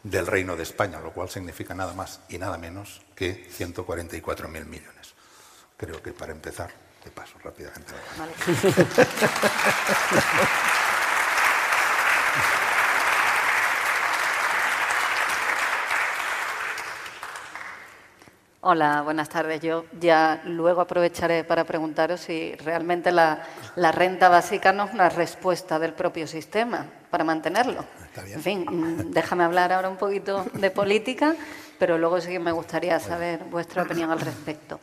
del 0.01 0.25
Reino 0.25 0.55
de 0.55 0.63
España, 0.63 0.99
lo 0.99 1.11
cual 1.11 1.29
significa 1.29 1.75
nada 1.75 1.93
más 1.93 2.21
y 2.29 2.39
nada 2.39 2.57
menos 2.57 3.03
que 3.15 3.47
144.000 3.51 4.65
millones. 4.65 5.13
Creo 5.77 6.01
que 6.01 6.13
para 6.13 6.31
empezar, 6.31 6.71
te 7.03 7.11
paso 7.11 7.35
rápidamente. 7.43 7.93
Vale. 8.17 8.33
Hola, 18.71 19.01
buenas 19.01 19.27
tardes. 19.29 19.61
Yo 19.61 19.85
ya 19.99 20.43
luego 20.45 20.81
aprovecharé 20.81 21.43
para 21.43 21.63
preguntaros 21.63 22.21
si 22.21 22.53
realmente 22.53 23.11
la, 23.11 23.41
renta 23.75 24.29
básica 24.29 24.71
no 24.71 24.83
es 24.83 24.93
una 24.93 25.09
respuesta 25.09 25.79
del 25.79 25.93
propio 25.93 26.27
sistema 26.27 26.85
para 27.09 27.23
mantenerlo. 27.23 27.83
En 28.27 28.43
fin, 28.43 28.65
mm, 28.69 29.09
déjame 29.09 29.43
hablar 29.43 29.73
ahora 29.73 29.89
un 29.89 29.97
poquito 29.97 30.45
de 30.53 30.69
política, 30.69 31.35
pero 31.79 31.97
luego 31.97 32.21
sí 32.21 32.29
que 32.29 32.37
me 32.37 32.51
gustaría 32.51 32.99
saber 32.99 33.43
vuestra 33.45 33.81
opinión 33.81 34.11
al 34.11 34.19
respecto. 34.19 34.79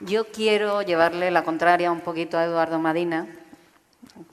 Yo 0.00 0.28
quiero 0.28 0.80
llevarle 0.80 1.30
la 1.30 1.44
contraria 1.44 1.92
un 1.92 2.00
poquito 2.00 2.38
a 2.38 2.44
Eduardo 2.44 2.78
Madina, 2.78 3.26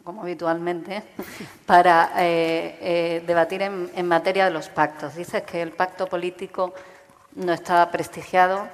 como 0.06 0.22
habitualmente, 0.22 1.04
para 1.66 2.10
eh, 2.20 2.78
eh, 2.80 3.24
debatir 3.28 3.64
en, 3.64 3.92
en 3.98 4.08
materia 4.08 4.46
de 4.46 4.52
los 4.52 4.70
pactos. 4.70 5.16
Dices 5.16 5.44
que 5.44 5.62
el 5.62 5.74
pacto 5.74 6.08
político 6.08 6.74
no 7.36 7.52
está 7.52 7.90
prestigiado, 7.92 8.70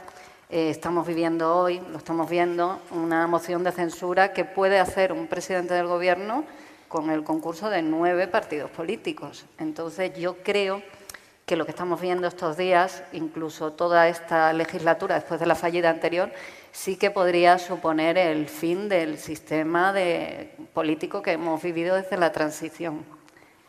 eh, 0.52 0.72
estamos 0.72 1.06
viviendo 1.06 1.56
hoy, 1.56 1.80
lo 1.92 2.00
estamos 2.00 2.28
viendo, 2.28 2.82
una 2.90 3.28
moción 3.28 3.64
de 3.64 3.72
censura 3.72 4.34
que 4.34 4.46
puede 4.46 4.80
hacer 4.80 5.14
un 5.14 5.28
presidente 5.28 5.76
del 5.76 5.86
Gobierno 5.86 6.44
con 6.88 7.12
el 7.12 7.24
concurso 7.24 7.70
de 7.70 7.84
nueve 7.84 8.28
partidos 8.28 8.72
políticos. 8.72 9.46
Entonces, 9.60 10.12
yo 10.18 10.38
creo 10.38 10.82
que 11.46 11.56
lo 11.56 11.66
que 11.66 11.72
estamos 11.72 12.02
viendo 12.02 12.28
estos 12.28 12.58
días, 12.58 13.04
incluso 13.14 13.74
toda 13.74 14.08
esta 14.08 14.52
legislatura 14.54 15.16
después 15.16 15.40
de 15.40 15.46
la 15.46 15.54
fallida 15.54 15.92
anterior, 15.92 16.32
sí 16.72 16.96
que 16.96 17.12
podría 17.12 17.60
suponer 17.60 18.18
el 18.18 18.48
fin 18.48 18.90
del 18.90 19.20
sistema 19.20 19.94
político 20.74 21.22
que 21.22 21.34
hemos 21.34 21.62
vivido 21.62 21.96
desde 21.96 22.18
la 22.18 22.32
transición 22.32 23.06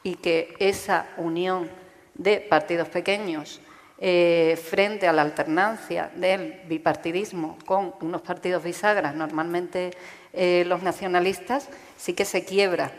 y 0.03 0.15
que 0.15 0.55
esa 0.59 1.09
unión 1.19 1.69
de 2.15 2.41
partidos 2.41 2.89
pequeños 2.89 3.61
eh, 4.01 4.59
frente 4.63 5.07
a 5.07 5.13
la 5.13 5.21
alternancia 5.21 6.11
del 6.15 6.63
bipartidismo 6.67 7.59
con 7.67 7.95
unos 8.01 8.23
partidos 8.23 8.65
bisagras, 8.65 9.15
normalmente 9.15 9.91
eh, 10.33 10.65
los 10.67 10.83
nacionalistas, 10.83 11.69
sí 11.99 12.15
que 12.15 12.25
se 12.25 12.45
quiebra 12.45 12.93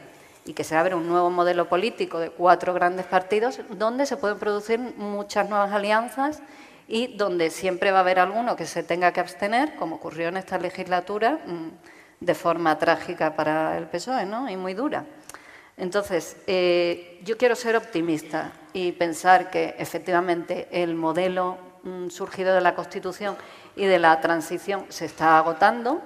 y 0.45 0.53
que 0.53 0.63
se 0.63 0.75
abre 0.75 0.93
un 0.93 1.07
nuevo 1.07 1.31
modelo 1.31 1.67
político 1.67 2.19
de 2.19 2.29
cuatro 2.29 2.73
grandes 2.73 3.05
partidos 3.07 3.61
donde 3.69 4.05
se 4.05 4.17
pueden 4.17 4.37
producir 4.37 4.79
muchas 4.79 5.49
nuevas 5.49 5.71
alianzas 5.71 6.41
y 6.87 7.15
donde 7.15 7.49
siempre 7.49 7.91
va 7.91 7.99
a 7.99 8.01
haber 8.01 8.19
alguno 8.19 8.55
que 8.55 8.65
se 8.65 8.83
tenga 8.83 9.11
que 9.11 9.21
abstener, 9.21 9.75
como 9.75 9.95
ocurrió 9.95 10.27
en 10.27 10.37
esta 10.37 10.59
legislatura, 10.59 11.39
mm, 11.45 11.69
de 12.19 12.35
forma 12.35 12.77
trágica 12.77 13.35
para 13.35 13.77
el 13.77 13.87
PSOE 13.87 14.25
¿no? 14.25 14.49
y 14.49 14.55
muy 14.55 14.75
dura. 14.75 15.05
Entonces, 15.81 16.37
eh, 16.45 17.19
yo 17.23 17.39
quiero 17.39 17.55
ser 17.55 17.75
optimista 17.75 18.51
y 18.71 18.91
pensar 18.91 19.49
que 19.49 19.73
efectivamente 19.79 20.67
el 20.71 20.93
modelo 20.93 21.57
mm, 21.81 22.09
surgido 22.09 22.53
de 22.53 22.61
la 22.61 22.75
Constitución 22.75 23.35
y 23.75 23.85
de 23.85 23.97
la 23.97 24.21
transición 24.21 24.85
se 24.89 25.05
está 25.05 25.39
agotando. 25.39 25.99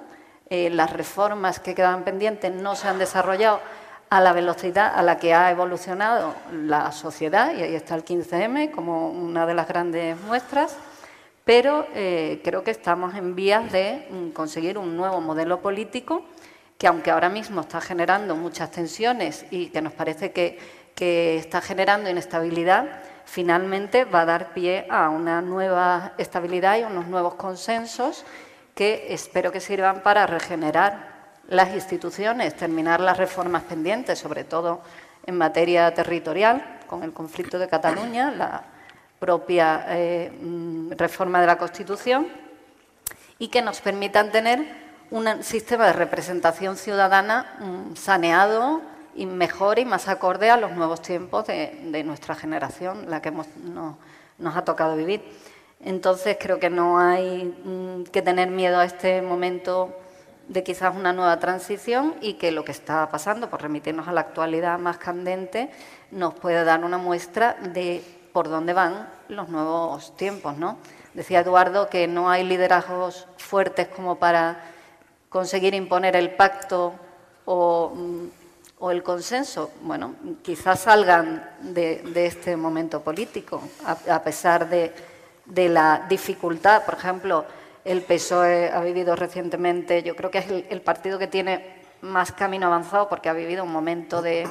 Eh, 0.50 0.70
las 0.70 0.94
reformas 0.94 1.60
que 1.60 1.76
quedaban 1.76 2.06
pendientes 2.06 2.54
no 2.54 2.78
se 2.78 2.88
han 2.88 3.00
desarrollado 3.00 3.60
a 4.10 4.22
la 4.22 4.32
velocidad 4.32 4.94
a 4.96 5.02
la 5.02 5.18
que 5.18 5.34
ha 5.34 5.52
evolucionado 5.52 6.34
la 6.54 6.94
sociedad, 6.94 7.54
y 7.54 7.62
ahí 7.62 7.76
está 7.76 7.96
el 7.96 8.06
15M 8.06 8.72
como 8.72 9.10
una 9.10 9.46
de 9.46 9.56
las 9.56 9.68
grandes 9.68 10.18
muestras, 10.22 10.78
pero 11.44 11.86
eh, 11.94 12.40
creo 12.46 12.64
que 12.64 12.72
estamos 12.72 13.14
en 13.14 13.36
vías 13.36 13.70
de 13.74 14.08
mm, 14.10 14.30
conseguir 14.30 14.78
un 14.78 14.96
nuevo 14.96 15.20
modelo 15.20 15.60
político 15.60 16.24
que 16.78 16.88
aunque 16.88 17.12
ahora 17.12 17.30
mismo 17.30 17.62
está 17.62 17.80
generando 17.80 18.36
muchas 18.36 18.72
tensiones 18.72 19.46
y 19.50 19.68
que 19.68 19.82
nos 19.82 19.94
parece 19.94 20.32
que, 20.32 20.86
está 20.98 21.60
generando 21.60 22.10
inestabilidad, 22.10 23.02
finalmente 23.26 24.06
va 24.06 24.22
a 24.22 24.26
dar 24.26 24.54
pie 24.54 24.88
a 24.90 25.10
una 25.10 25.42
nueva 25.42 26.14
estabilidad 26.18 26.78
y 26.78 26.84
unos 26.84 27.08
nuevos 27.08 27.36
consensos 27.36 28.24
que 28.74 29.08
espero 29.10 29.52
que 29.52 29.60
sirvan 29.60 30.02
para 30.04 30.26
regenerar 30.26 31.34
las 31.50 31.74
instituciones, 31.74 32.56
terminar 32.56 33.02
las 33.02 33.18
reformas 33.18 33.64
pendientes, 33.64 34.20
sobre 34.20 34.46
todo 34.46 34.82
en 35.26 35.38
materia 35.38 35.94
territorial, 35.94 36.80
con 36.88 37.04
el 37.04 37.12
conflicto 37.12 37.60
de 37.60 37.68
Cataluña, 37.68 38.32
la 38.32 38.64
propia 39.20 39.86
eh, 39.90 40.32
mm, 40.32 40.92
reforma 40.92 41.42
de 41.42 41.48
la 41.48 41.58
Constitución, 41.58 42.28
y 43.38 43.50
que 43.50 43.62
nos 43.62 43.82
permitan 43.82 44.32
tener 44.32 44.85
un 45.12 45.44
sistema 45.44 45.88
de 45.88 45.94
representación 45.94 46.78
ciudadana 46.78 47.58
mm, 47.60 47.96
saneado 47.96 48.82
y 49.16 49.26
mejor 49.26 49.80
y 49.80 49.86
más 49.86 50.08
acorde 50.08 50.50
a 50.50 50.58
los 50.58 50.72
nuevos 50.72 51.02
tiempos 51.02 51.48
de, 51.48 52.04
nuestra 52.06 52.36
generación, 52.36 53.10
la 53.10 53.22
que 53.22 53.32
nos 53.32 54.56
ha 54.56 54.66
tocado 54.66 54.96
vivir. 54.96 55.24
Entonces 55.80 56.38
creo 56.40 56.60
que 56.60 56.70
no 56.70 57.00
hay 57.00 57.46
mm, 57.46 58.06
que 58.06 58.22
tener 58.22 58.50
miedo 58.50 58.80
a 58.80 58.86
este 58.86 59.22
momento 59.22 59.96
de 60.48 60.64
quizás 60.64 60.96
una 60.96 61.14
nueva 61.14 61.40
transición 61.40 62.16
y 62.22 62.34
que 62.34 62.52
lo 62.52 62.64
que 62.64 62.72
está 62.72 63.10
pasando, 63.10 63.50
por 63.50 63.62
remitirnos 63.62 64.08
a 64.08 64.12
la 64.12 64.22
actualidad 64.22 64.78
más 64.80 64.98
candente, 64.98 65.72
nos 66.12 66.34
puede 66.36 66.64
dar 66.64 66.84
una 66.84 66.98
muestra 66.98 67.56
de 67.74 68.04
por 68.32 68.50
dónde 68.50 68.74
van 68.74 69.10
los 69.28 69.50
nuevos 69.50 70.16
tiempos. 70.18 70.58
¿no? 70.58 70.78
Decía 71.14 71.40
Eduardo 71.40 71.90
que 71.90 72.08
no 72.08 72.30
hay 72.30 72.44
liderazgos 72.44 73.28
fuertes 73.38 73.88
como 73.88 74.18
para 74.18 74.75
conseguir 75.36 75.74
imponer 75.74 76.16
el 76.16 76.30
pacto 76.30 76.94
o, 77.44 77.92
mm, 77.94 78.90
el 78.90 79.04
consenso, 79.04 79.70
bueno, 79.82 80.16
quizás 80.42 80.80
salgan 80.80 81.44
de, 81.60 82.02
este 82.26 82.56
momento 82.56 83.02
político, 83.02 83.62
a, 83.86 84.24
pesar 84.24 84.70
de, 84.70 84.94
la 85.68 86.06
dificultad. 86.08 86.86
Por 86.86 86.94
ejemplo, 86.94 87.44
el 87.84 88.02
PSOE 88.04 88.72
ha 88.72 88.80
vivido 88.80 89.14
recientemente, 89.18 90.04
yo 90.04 90.16
creo 90.16 90.32
que 90.32 90.38
es 90.38 90.46
el, 90.70 90.82
partido 90.82 91.20
que 91.20 91.28
tiene 91.28 91.84
más 92.00 92.32
camino 92.32 92.68
avanzado 92.68 93.10
porque 93.10 93.28
ha 93.28 93.34
vivido 93.34 93.66
un 93.66 93.74
momento 93.74 94.22
de, 94.22 94.48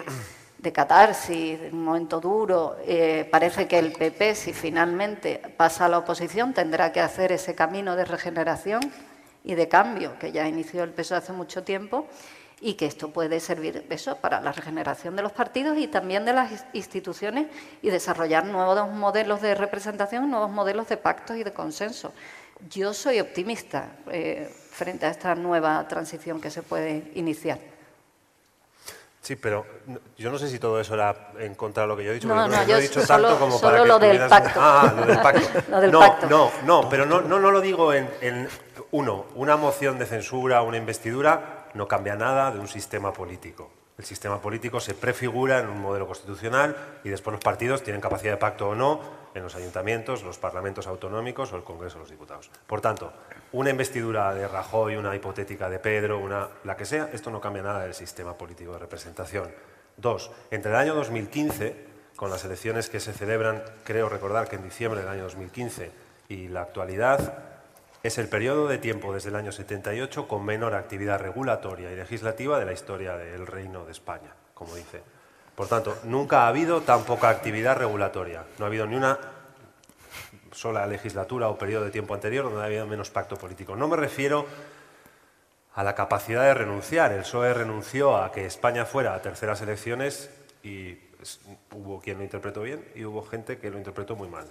catarsis, 0.70 1.60
un 1.72 1.82
momento 1.82 2.20
duro. 2.20 2.76
Eh, 2.86 3.26
parece 3.32 3.66
que 3.66 3.78
el 3.78 3.92
PP, 3.92 4.34
si 4.34 4.52
finalmente 4.52 5.40
pasa 5.56 5.86
a 5.86 5.88
la 5.88 5.96
oposición, 5.96 6.52
tendrá 6.52 6.92
que 6.92 7.00
hacer 7.00 7.32
ese 7.32 7.54
camino 7.54 7.96
de 7.96 8.04
regeneración 8.04 8.82
y 9.44 9.54
de 9.54 9.68
cambio 9.68 10.18
que 10.18 10.32
ya 10.32 10.48
inició 10.48 10.82
el 10.82 10.90
PSOE 10.90 11.18
hace 11.18 11.32
mucho 11.32 11.62
tiempo 11.62 12.08
y 12.60 12.74
que 12.74 12.86
esto 12.86 13.10
puede 13.10 13.40
servir 13.40 13.84
eso 13.90 14.16
para 14.16 14.40
la 14.40 14.52
regeneración 14.52 15.16
de 15.16 15.22
los 15.22 15.32
partidos 15.32 15.76
y 15.76 15.86
también 15.86 16.24
de 16.24 16.32
las 16.32 16.64
instituciones 16.72 17.48
y 17.82 17.90
desarrollar 17.90 18.46
nuevos 18.46 18.90
modelos 18.90 19.42
de 19.42 19.54
representación, 19.54 20.30
nuevos 20.30 20.50
modelos 20.50 20.88
de 20.88 20.96
pactos 20.96 21.36
y 21.36 21.44
de 21.44 21.52
consenso. 21.52 22.12
Yo 22.70 22.94
soy 22.94 23.20
optimista 23.20 23.96
eh, 24.10 24.48
frente 24.70 25.04
a 25.04 25.10
esta 25.10 25.34
nueva 25.34 25.86
transición 25.88 26.40
que 26.40 26.50
se 26.50 26.62
puede 26.62 27.10
iniciar. 27.14 27.73
Sí, 29.24 29.36
pero 29.36 29.64
yo 30.18 30.30
no 30.30 30.36
sé 30.36 30.50
si 30.50 30.58
todo 30.58 30.78
eso 30.78 30.92
era 30.92 31.30
en 31.38 31.54
contra 31.54 31.84
de 31.84 31.88
lo 31.88 31.96
que 31.96 32.04
yo 32.04 32.10
he 32.10 32.14
dicho. 32.14 32.28
No, 32.28 32.46
no, 32.46 32.66
yo 32.66 32.76
he 32.76 32.82
dicho 32.82 33.00
tanto 33.06 33.38
como 33.38 33.58
para 33.58 33.82
lo 33.82 33.98
del 33.98 34.18
pacto. 34.28 34.60
Ah, 34.62 34.92
lo 34.94 35.06
del 35.06 35.18
pacto. 35.18 35.60
lo 35.70 35.80
del 35.80 35.90
no, 35.90 35.98
pacto. 35.98 36.28
no, 36.28 36.50
no, 36.66 36.88
pero 36.90 37.06
no, 37.06 37.22
no, 37.22 37.40
no 37.40 37.50
lo 37.50 37.62
digo 37.62 37.94
en, 37.94 38.06
en, 38.20 38.46
uno, 38.90 39.24
una 39.34 39.56
moción 39.56 39.98
de 39.98 40.04
censura, 40.04 40.60
una 40.60 40.76
investidura, 40.76 41.68
no 41.72 41.88
cambia 41.88 42.16
nada 42.16 42.50
de 42.50 42.58
un 42.58 42.68
sistema 42.68 43.14
político. 43.14 43.70
El 43.96 44.04
sistema 44.04 44.40
político 44.40 44.80
se 44.80 44.94
prefigura 44.94 45.60
en 45.60 45.68
un 45.68 45.80
modelo 45.80 46.06
constitucional 46.06 46.76
y 47.04 47.10
después 47.10 47.32
los 47.32 47.44
partidos 47.44 47.82
tienen 47.82 48.00
capacidad 48.00 48.32
de 48.32 48.38
pacto 48.38 48.70
o 48.70 48.74
no 48.74 49.00
en 49.34 49.42
los 49.42 49.54
ayuntamientos, 49.54 50.24
los 50.24 50.38
parlamentos 50.38 50.86
autonómicos 50.86 51.52
o 51.52 51.56
el 51.56 51.62
Congreso 51.62 51.96
de 51.96 52.00
los 52.00 52.10
Diputados. 52.10 52.50
Por 52.66 52.80
tanto, 52.80 53.12
una 53.52 53.70
investidura 53.70 54.34
de 54.34 54.48
Rajoy, 54.48 54.96
una 54.96 55.14
hipotética 55.14 55.70
de 55.70 55.78
Pedro, 55.78 56.18
una, 56.18 56.48
la 56.64 56.76
que 56.76 56.84
sea, 56.84 57.10
esto 57.12 57.30
no 57.30 57.40
cambia 57.40 57.62
nada 57.62 57.84
del 57.84 57.94
sistema 57.94 58.36
político 58.36 58.72
de 58.72 58.78
representación. 58.78 59.48
Dos, 59.96 60.32
entre 60.50 60.72
el 60.72 60.76
año 60.76 60.94
2015, 60.94 61.86
con 62.16 62.30
las 62.30 62.44
elecciones 62.44 62.88
que 62.88 62.98
se 62.98 63.12
celebran, 63.12 63.62
creo 63.84 64.08
recordar 64.08 64.48
que 64.48 64.56
en 64.56 64.64
diciembre 64.64 65.00
del 65.00 65.08
año 65.08 65.22
2015, 65.24 65.92
y 66.28 66.48
la 66.48 66.62
actualidad, 66.62 67.53
es 68.04 68.18
el 68.18 68.28
periodo 68.28 68.68
de 68.68 68.76
tiempo 68.76 69.14
desde 69.14 69.30
el 69.30 69.36
año 69.36 69.50
78 69.50 70.28
con 70.28 70.44
menor 70.44 70.74
actividad 70.74 71.18
regulatoria 71.18 71.90
y 71.90 71.96
legislativa 71.96 72.58
de 72.58 72.66
la 72.66 72.74
historia 72.74 73.16
del 73.16 73.46
Reino 73.46 73.86
de 73.86 73.92
España, 73.92 74.30
como 74.52 74.74
dice. 74.74 75.00
Por 75.54 75.68
tanto, 75.68 75.96
nunca 76.04 76.42
ha 76.42 76.48
habido 76.48 76.82
tan 76.82 77.04
poca 77.04 77.30
actividad 77.30 77.78
regulatoria. 77.78 78.44
No 78.58 78.66
ha 78.66 78.68
habido 78.68 78.86
ni 78.86 78.96
una 78.96 79.18
sola 80.52 80.86
legislatura 80.86 81.48
o 81.48 81.56
periodo 81.56 81.86
de 81.86 81.90
tiempo 81.90 82.12
anterior 82.12 82.44
donde 82.44 82.60
ha 82.60 82.66
habido 82.66 82.86
menos 82.86 83.08
pacto 83.08 83.36
político. 83.36 83.74
No 83.74 83.88
me 83.88 83.96
refiero 83.96 84.44
a 85.74 85.82
la 85.82 85.94
capacidad 85.94 86.42
de 86.42 86.52
renunciar. 86.52 87.10
El 87.10 87.22
PSOE 87.22 87.54
renunció 87.54 88.18
a 88.18 88.32
que 88.32 88.44
España 88.44 88.84
fuera 88.84 89.14
a 89.14 89.22
terceras 89.22 89.62
elecciones 89.62 90.28
y 90.62 90.98
hubo 91.70 92.02
quien 92.02 92.18
lo 92.18 92.24
interpretó 92.24 92.60
bien 92.60 92.86
y 92.94 93.06
hubo 93.06 93.22
gente 93.24 93.56
que 93.56 93.70
lo 93.70 93.78
interpretó 93.78 94.14
muy 94.14 94.28
mal. 94.28 94.46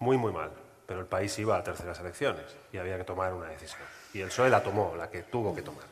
Muy, 0.00 0.16
muy 0.16 0.32
mal. 0.32 0.50
Pero 0.90 1.02
el 1.02 1.06
país 1.06 1.38
iba 1.38 1.56
a 1.56 1.62
terceras 1.62 2.00
elecciones 2.00 2.56
y 2.72 2.78
había 2.78 2.96
que 2.96 3.04
tomar 3.04 3.32
una 3.32 3.46
decisión. 3.46 3.86
Y 4.12 4.22
el 4.22 4.26
PSOE 4.26 4.50
la 4.50 4.60
tomó, 4.60 4.96
la 4.96 5.08
que 5.08 5.22
tuvo 5.22 5.54
que 5.54 5.62
tomar. 5.62 5.84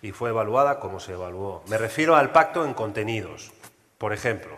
Y 0.00 0.12
fue 0.12 0.30
evaluada 0.30 0.78
como 0.78 1.00
se 1.00 1.14
evaluó. 1.14 1.64
Me 1.66 1.76
refiero 1.76 2.14
al 2.14 2.30
pacto 2.30 2.64
en 2.64 2.72
contenidos. 2.72 3.50
Por 3.98 4.12
ejemplo, 4.12 4.56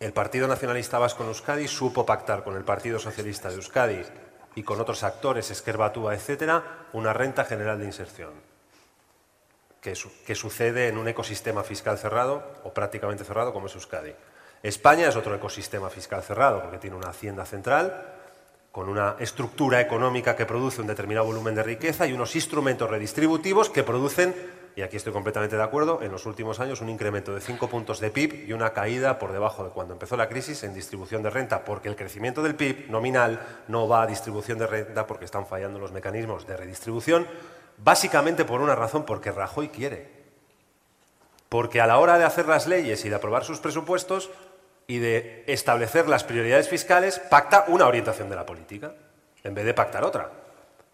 el 0.00 0.12
Partido 0.12 0.48
Nacionalista 0.48 0.98
Vasco 0.98 1.22
en 1.22 1.30
Euskadi 1.30 1.66
supo 1.66 2.04
pactar 2.04 2.44
con 2.44 2.54
el 2.54 2.62
Partido 2.62 2.98
Socialista 2.98 3.48
de 3.48 3.54
Euskadi 3.54 4.02
y 4.54 4.62
con 4.64 4.78
otros 4.82 5.02
actores, 5.02 5.50
Esquerbatúa, 5.50 6.14
etcétera, 6.14 6.88
una 6.92 7.14
renta 7.14 7.46
general 7.46 7.78
de 7.78 7.86
inserción, 7.86 8.34
que, 9.80 9.94
sucede 10.34 10.88
en 10.88 10.98
un 10.98 11.08
ecosistema 11.08 11.62
fiscal 11.64 11.96
cerrado 11.96 12.44
o 12.64 12.74
prácticamente 12.74 13.24
cerrado 13.24 13.54
como 13.54 13.68
es 13.68 13.74
Euskadi. 13.74 14.12
España 14.62 15.08
es 15.08 15.16
otro 15.16 15.34
ecosistema 15.34 15.88
fiscal 15.88 16.22
cerrado 16.22 16.60
porque 16.60 16.76
tiene 16.76 16.96
una 16.96 17.08
hacienda 17.08 17.46
central 17.46 18.18
con 18.72 18.88
una 18.88 19.16
estructura 19.20 19.80
económica 19.80 20.34
que 20.34 20.46
produce 20.46 20.80
un 20.80 20.86
determinado 20.86 21.26
volumen 21.26 21.54
de 21.54 21.62
riqueza 21.62 22.06
y 22.06 22.14
unos 22.14 22.34
instrumentos 22.34 22.90
redistributivos 22.90 23.68
que 23.70 23.84
producen 23.84 24.34
y 24.74 24.80
aquí 24.80 24.96
estoy 24.96 25.12
completamente 25.12 25.56
de 25.56 25.62
acuerdo, 25.62 26.00
en 26.02 26.10
los 26.10 26.24
últimos 26.24 26.58
años 26.58 26.80
un 26.80 26.88
incremento 26.88 27.34
de 27.34 27.42
5 27.42 27.68
puntos 27.68 28.00
de 28.00 28.10
PIB 28.10 28.48
y 28.48 28.52
una 28.54 28.72
caída 28.72 29.18
por 29.18 29.32
debajo 29.32 29.64
de 29.64 29.70
cuando 29.70 29.92
empezó 29.92 30.16
la 30.16 30.28
crisis 30.28 30.62
en 30.62 30.72
distribución 30.72 31.22
de 31.22 31.28
renta, 31.28 31.64
porque 31.64 31.88
el 31.88 31.96
crecimiento 31.96 32.42
del 32.42 32.54
PIB 32.54 32.88
nominal 32.88 33.40
no 33.68 33.86
va 33.86 34.02
a 34.02 34.06
distribución 34.06 34.58
de 34.58 34.66
renta 34.66 35.06
porque 35.06 35.26
están 35.26 35.46
fallando 35.46 35.78
los 35.78 35.92
mecanismos 35.92 36.46
de 36.46 36.56
redistribución, 36.56 37.26
básicamente 37.84 38.46
por 38.46 38.62
una 38.62 38.74
razón, 38.74 39.04
porque 39.04 39.30
Rajoy 39.30 39.68
quiere. 39.68 40.22
Porque 41.50 41.82
a 41.82 41.86
la 41.86 41.98
hora 41.98 42.16
de 42.16 42.24
hacer 42.24 42.48
las 42.48 42.66
leyes 42.66 43.04
y 43.04 43.10
de 43.10 43.16
aprobar 43.16 43.44
sus 43.44 43.60
presupuestos 43.60 44.30
y 44.86 44.98
de 44.98 45.44
establecer 45.46 46.08
las 46.08 46.24
prioridades 46.24 46.68
fiscales, 46.68 47.18
pacta 47.18 47.64
una 47.68 47.86
orientación 47.86 48.28
de 48.28 48.36
la 48.36 48.46
política, 48.46 48.94
en 49.44 49.54
vez 49.54 49.64
de 49.64 49.74
pactar 49.74 50.04
otra. 50.04 50.30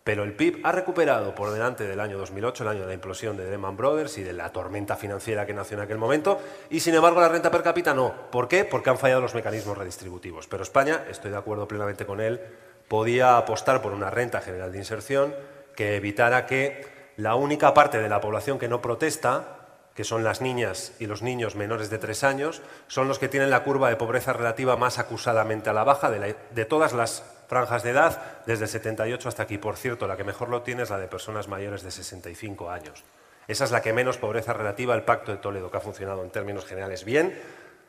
Pero 0.09 0.24
el 0.24 0.33
PIB 0.33 0.61
ha 0.64 0.72
recuperado 0.72 1.35
por 1.35 1.51
delante 1.51 1.87
del 1.87 2.01
año 2.01 2.16
2008, 2.16 2.62
el 2.62 2.68
año 2.70 2.81
de 2.81 2.87
la 2.87 2.94
implosión 2.94 3.37
de 3.37 3.51
Lehman 3.51 3.77
Brothers 3.77 4.16
y 4.16 4.22
de 4.22 4.33
la 4.33 4.51
tormenta 4.51 4.96
financiera 4.96 5.44
que 5.44 5.53
nació 5.53 5.77
en 5.77 5.83
aquel 5.83 5.98
momento, 5.98 6.40
y 6.70 6.81
sin 6.81 6.94
embargo 6.94 7.20
la 7.20 7.29
renta 7.29 7.51
per 7.51 7.62
cápita 7.62 7.92
no. 7.92 8.14
¿Por 8.31 8.48
qué? 8.48 8.64
Porque 8.64 8.88
han 8.88 8.96
fallado 8.96 9.20
los 9.20 9.35
mecanismos 9.35 9.77
redistributivos. 9.77 10.46
Pero 10.46 10.62
España, 10.62 11.05
estoy 11.11 11.31
de 11.31 11.37
acuerdo 11.37 11.68
plenamente 11.68 12.07
con 12.07 12.22
él, 12.22 12.40
podía 12.88 13.37
apostar 13.37 13.83
por 13.83 13.92
una 13.92 14.09
renta 14.09 14.40
general 14.40 14.72
de 14.72 14.79
inserción 14.79 15.35
que 15.77 15.96
evitara 15.96 16.46
que 16.46 16.87
la 17.18 17.35
única 17.35 17.74
parte 17.74 18.01
de 18.01 18.09
la 18.09 18.22
población 18.22 18.59
que 18.59 18.68
no 18.68 18.81
protesta 18.81 19.58
que 19.99 20.05
son 20.05 20.23
las 20.23 20.41
niñas 20.41 20.93
y 21.01 21.07
los 21.07 21.23
niños 21.23 21.57
menores 21.57 21.91
de 21.91 21.99
tres 21.99 22.23
años, 22.23 22.63
son 22.87 23.09
los 23.09 23.19
que 23.19 23.27
tienen 23.27 23.51
la 23.51 23.65
curva 23.65 23.89
de 23.89 23.97
pobreza 23.97 24.33
relativa 24.33 24.77
más 24.77 25.01
acusadamente 25.01 25.71
a 25.71 25.73
la 25.73 25.83
baja 25.83 26.09
de, 26.09 26.65
todas 26.67 26.93
las 26.93 27.25
franjas 27.49 27.83
de 27.83 27.91
edad, 27.91 28.23
desde 28.47 28.67
el 28.67 28.71
78 28.71 29.29
hasta 29.29 29.43
aquí. 29.43 29.59
Por 29.59 29.77
cierto, 29.77 30.07
la 30.07 30.17
que 30.17 30.23
mejor 30.23 30.51
lo 30.51 30.63
tiene 30.63 30.85
es 30.85 30.91
la 30.91 31.01
de 31.01 31.09
personas 31.09 31.49
mayores 31.49 31.83
de 31.83 31.91
65 31.91 32.71
años. 32.71 33.03
Esa 33.49 33.65
es 33.65 33.73
la 33.73 33.83
que 33.83 33.93
menos 33.93 34.19
pobreza 34.19 34.53
relativa 34.53 34.95
al 34.95 35.05
Pacto 35.05 35.33
de 35.33 35.39
Toledo, 35.39 35.69
que 35.69 35.79
ha 35.79 35.81
funcionado 35.81 36.23
en 36.23 36.31
términos 36.31 36.65
generales 36.65 37.05
bien, 37.05 37.37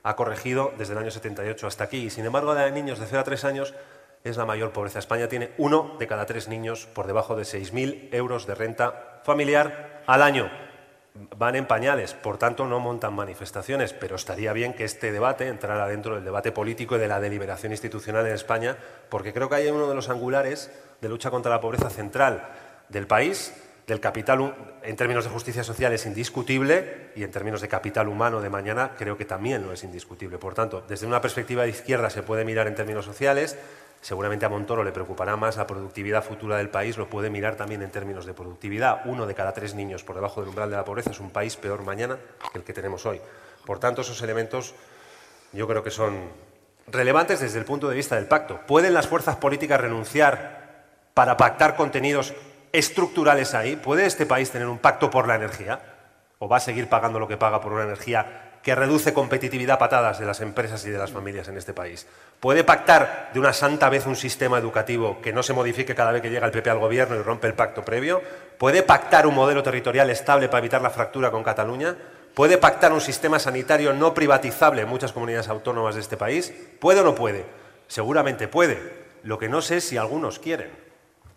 ha 0.02 0.16
corregido 0.16 0.74
desde 0.80 0.94
el 0.94 1.00
año 1.00 1.12
78 1.12 1.68
hasta 1.68 1.84
aquí. 1.84 2.06
Y 2.06 2.10
sin 2.10 2.26
embargo, 2.26 2.56
la 2.56 2.66
de 2.66 2.72
niños 2.72 2.98
de 2.98 3.06
0 3.06 3.20
a 3.20 3.24
3 3.24 3.46
años 3.46 3.76
es 4.24 4.36
la 4.36 4.48
mayor 4.48 4.72
pobreza. 4.72 4.98
España 4.98 5.28
tiene 5.28 5.52
uno 5.60 5.96
de 6.00 6.08
cada 6.08 6.26
tres 6.26 6.48
niños 6.48 6.88
por 6.88 7.06
debajo 7.06 7.36
de 7.36 7.44
6.000 7.44 8.10
euros 8.14 8.48
de 8.48 8.56
renta 8.56 9.22
familiar 9.24 10.02
al 10.08 10.24
año 10.24 10.50
van 11.14 11.56
en 11.56 11.66
pañales, 11.66 12.14
por 12.14 12.38
tanto 12.38 12.66
no 12.66 12.80
montan 12.80 13.14
manifestaciones, 13.14 13.94
pero 13.94 14.16
estaría 14.16 14.54
bien 14.54 14.74
que 14.74 14.86
este 14.86 15.12
debate 15.12 15.48
entrara 15.48 15.88
dentro 15.88 16.16
del 16.16 16.24
debate 16.24 16.52
político 16.52 16.96
y 16.96 17.00
de 17.00 17.08
la 17.08 17.20
deliberación 17.20 17.72
institucional 17.72 18.26
en 18.26 18.34
España, 18.34 18.78
porque 19.10 19.34
creo 19.34 19.50
que 19.50 19.56
hay 19.56 19.68
uno 19.68 19.88
de 19.88 19.96
los 19.96 20.10
angulares 20.10 20.72
de 21.02 21.10
lucha 21.10 21.32
contra 21.32 21.52
la 21.52 21.62
pobreza 21.62 21.90
central 21.90 22.48
del 22.90 23.08
país, 23.08 23.54
del 23.90 24.00
capital 24.00 24.56
en 24.84 24.96
términos 24.96 25.24
de 25.24 25.32
justicia 25.32 25.64
social 25.64 25.92
es 25.94 26.06
indiscutible 26.06 27.10
y 27.16 27.24
en 27.24 27.32
términos 27.32 27.60
de 27.60 27.68
capital 27.68 28.08
humano 28.08 28.40
de 28.40 28.50
mañana 28.50 28.92
creo 28.96 29.18
que 29.18 29.26
también 29.26 29.66
no 29.66 29.74
es 29.74 29.84
indiscutible. 29.84 30.38
Por 30.38 30.54
tanto, 30.54 30.84
desde 30.88 31.08
una 31.08 31.22
perspectiva 31.22 31.64
de 31.64 31.70
izquierda 31.70 32.12
se 32.12 32.22
puede 32.22 32.46
mirar 32.46 32.68
en 32.68 32.76
términos 32.76 33.06
sociales, 33.06 33.58
Seguramente 34.02 34.46
a 34.46 34.50
Montoro 34.50 34.84
le 34.84 34.94
preocupará 34.94 35.36
más 35.36 35.58
la 35.58 35.68
productividad 35.68 36.24
futura 36.24 36.58
del 36.58 36.70
país, 36.70 36.98
lo 36.98 37.10
puede 37.10 37.30
mirar 37.30 37.56
también 37.56 37.82
en 37.82 37.92
términos 37.92 38.26
de 38.26 38.34
productividad. 38.34 39.02
Uno 39.06 39.28
de 39.28 39.36
cada 39.36 39.54
tres 39.54 39.76
niños 39.76 40.04
por 40.04 40.16
debajo 40.16 40.40
del 40.40 40.50
umbral 40.50 40.70
de 40.70 40.78
la 40.78 40.86
pobreza 40.86 41.12
es 41.12 41.20
un 41.20 41.32
país 41.32 41.58
peor 41.58 41.84
mañana 41.84 42.18
que 42.52 42.60
el 42.60 42.64
que 42.64 42.74
tenemos 42.74 43.06
hoy. 43.06 43.20
Por 43.66 43.80
tanto, 43.80 44.02
esos 44.02 44.22
elementos 44.22 44.74
yo 45.52 45.68
creo 45.68 45.84
que 45.84 45.92
son 45.92 46.30
relevantes 46.88 47.42
desde 47.42 47.60
el 47.60 47.66
punto 47.66 47.90
de 47.90 47.96
vista 47.96 48.16
del 48.16 48.26
pacto. 48.26 48.62
¿Pueden 48.66 48.94
las 48.94 49.08
fuerzas 49.08 49.36
políticas 49.36 49.82
renunciar 49.82 50.86
para 51.14 51.36
pactar 51.36 51.76
contenidos 51.76 52.34
estructurales 52.72 53.54
ahí? 53.54 53.76
¿Puede 53.76 54.06
este 54.06 54.26
país 54.26 54.50
tener 54.50 54.68
un 54.68 54.78
pacto 54.78 55.10
por 55.10 55.28
la 55.28 55.36
energía? 55.36 55.82
¿O 56.40 56.48
va 56.48 56.58
a 56.58 56.62
seguir 56.62 56.88
pagando 56.88 57.20
lo 57.20 57.28
que 57.28 57.36
paga 57.36 57.60
por 57.60 57.74
una 57.74 57.84
energía 57.84 58.49
que 58.64 58.76
reduce 58.76 59.14
competitividad 59.14 59.80
patadas 59.80 60.20
de 60.20 60.26
las 60.26 60.42
empresas 60.42 60.86
y 60.86 60.90
de 60.90 60.98
las 60.98 61.12
familias 61.12 61.48
en 61.48 61.58
este 61.58 61.74
país. 61.74 62.06
¿Puede 62.40 62.64
pactar 62.64 63.32
de 63.34 63.40
una 63.40 63.54
santa 63.54 63.90
vez 63.90 64.06
un 64.06 64.16
sistema 64.16 64.58
educativo 64.58 65.20
que 65.22 65.34
no 65.34 65.44
se 65.44 65.54
modifique 65.54 65.96
cada 65.96 66.12
vez 66.12 66.22
que 66.22 66.30
llega 66.30 66.46
el 66.46 66.52
PP 66.52 66.70
al 66.70 66.80
gobierno 66.80 67.16
y 67.16 67.22
rompe 67.22 67.48
el 67.48 67.54
pacto 67.54 67.84
previo? 67.84 68.22
¿Puede 68.58 68.84
pactar 68.84 69.28
un 69.28 69.36
modelo 69.36 69.64
territorial 69.64 70.10
estable 70.10 70.50
para 70.50 70.60
evitar 70.60 70.82
la 70.82 70.90
fractura 70.90 71.32
con 71.32 71.44
Cataluña? 71.44 71.96
¿Puede 72.34 72.58
pactar 72.58 72.94
un 72.94 73.02
sistema 73.02 73.40
sanitario 73.40 73.94
no 73.94 74.14
privatizable 74.14 74.82
en 74.82 74.90
muchas 74.90 75.12
comunidades 75.12 75.50
autónomas 75.50 75.96
de 75.96 76.02
este 76.02 76.18
país? 76.18 76.54
¿Puede 76.80 77.02
o 77.02 77.04
no 77.04 77.16
puede? 77.16 77.46
Seguramente 77.88 78.48
puede. 78.48 79.08
Lo 79.24 79.38
que 79.38 79.50
no 79.50 79.62
sé 79.62 79.78
es 79.78 79.84
si 79.86 79.98
algunos 79.98 80.40
quieren, 80.40 80.72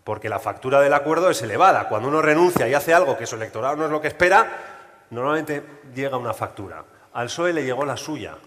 porque 0.03 0.29
la 0.29 0.39
factura 0.39 0.79
del 0.79 0.93
acuerdo 0.93 1.29
es 1.29 1.41
elevada. 1.41 1.89
Cuando 1.89 2.07
uno 2.07 2.21
renuncia 2.21 2.67
y 2.67 2.73
hace 2.73 2.93
algo 2.93 3.17
que 3.17 3.25
su 3.25 3.35
electorado 3.35 3.75
no 3.75 3.85
es 3.85 3.91
lo 3.91 3.99
que 3.99 4.07
espera, 4.07 4.47
normalmente 5.09 5.63
llega 5.93 6.15
una 6.15 6.33
factura. 6.33 6.83
Al 7.13 7.27
PSOE 7.27 7.53
le 7.53 7.63
llegó 7.63 7.85
la 7.85 7.95
suya 7.95 8.37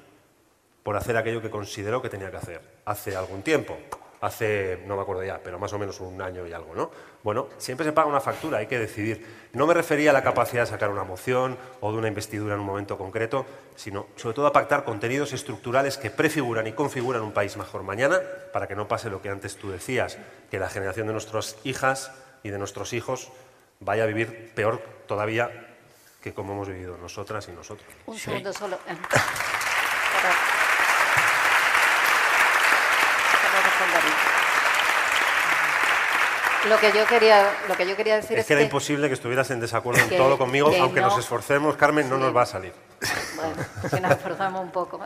por 0.82 0.96
hacer 0.96 1.16
aquello 1.16 1.40
que 1.40 1.50
consideró 1.50 2.02
que 2.02 2.08
tenía 2.08 2.32
que 2.32 2.36
hacer 2.36 2.60
hace 2.84 3.14
algún 3.14 3.42
tiempo. 3.42 3.78
Hace, 4.20 4.82
no 4.86 4.96
me 4.96 5.02
acuerdo 5.02 5.22
ya, 5.22 5.40
pero 5.42 5.58
más 5.58 5.72
o 5.72 5.78
menos 5.78 6.00
un 6.00 6.20
año 6.20 6.46
y 6.46 6.52
algo, 6.52 6.74
¿no? 6.74 6.90
Bueno, 7.22 7.48
siempre 7.58 7.86
se 7.86 7.92
paga 7.92 8.08
una 8.08 8.20
factura, 8.20 8.58
hay 8.58 8.66
que 8.66 8.78
decidir. 8.78 9.24
No 9.52 9.68
me 9.68 9.74
refería 9.74 10.10
a 10.10 10.12
la 10.12 10.22
capacidad 10.22 10.62
de 10.62 10.66
sacar 10.66 10.90
una 10.90 11.04
moción 11.04 11.56
o 11.80 11.92
de 11.92 11.98
una 11.98 12.08
investidura 12.08 12.54
en 12.54 12.60
un 12.60 12.66
momento 12.66 12.98
concreto, 12.98 13.46
sino 13.76 14.06
sobre 14.16 14.34
todo 14.34 14.46
a 14.48 14.52
pactar 14.52 14.82
contenidos 14.82 15.32
estructurales 15.32 15.96
que 15.96 16.10
prefiguran 16.10 16.66
y 16.66 16.72
configuran 16.72 17.22
un 17.22 17.32
país 17.32 17.56
mejor 17.56 17.84
mañana, 17.84 18.20
para 18.52 18.66
que 18.66 18.74
no 18.74 18.88
pase 18.88 19.10
lo 19.10 19.22
que 19.22 19.28
antes 19.28 19.56
tú 19.56 19.70
decías, 19.70 20.18
que 20.50 20.58
la 20.58 20.70
generación 20.70 21.06
de 21.06 21.12
nuestras 21.12 21.56
hijas 21.62 22.10
y 22.42 22.50
de 22.50 22.58
nuestros 22.58 22.94
hijos 22.94 23.30
vaya 23.78 24.04
a 24.04 24.06
vivir 24.06 24.52
peor 24.54 24.80
todavía 25.06 25.75
que 26.26 26.34
como 26.34 26.54
hemos 26.54 26.66
vivido 26.66 26.98
nosotras 26.98 27.46
y 27.46 27.52
nosotros. 27.52 27.86
Un 28.06 28.18
segundo 28.18 28.52
solo. 28.52 28.76
Lo 36.68 36.80
que 36.80 36.90
yo 36.90 37.06
quería, 37.06 37.48
lo 37.68 37.76
que 37.76 37.86
yo 37.86 37.94
quería 37.94 38.16
decir 38.16 38.32
es, 38.32 38.40
es 38.40 38.46
que 38.48 38.54
era 38.54 38.62
imposible 38.62 39.06
que 39.06 39.14
estuvieras 39.14 39.48
en 39.52 39.60
desacuerdo 39.60 40.00
en 40.00 40.16
todo 40.16 40.36
conmigo, 40.36 40.72
aunque 40.80 41.00
nos 41.00 41.16
esforcemos, 41.16 41.76
Carmen, 41.76 42.10
no 42.10 42.18
nos 42.18 42.34
va 42.34 42.42
a 42.42 42.46
salir. 42.46 42.72
Bueno, 43.36 43.54
si 43.88 44.00
nos 44.00 44.10
esforzamos 44.10 44.62
un 44.62 44.72
poco. 44.72 45.00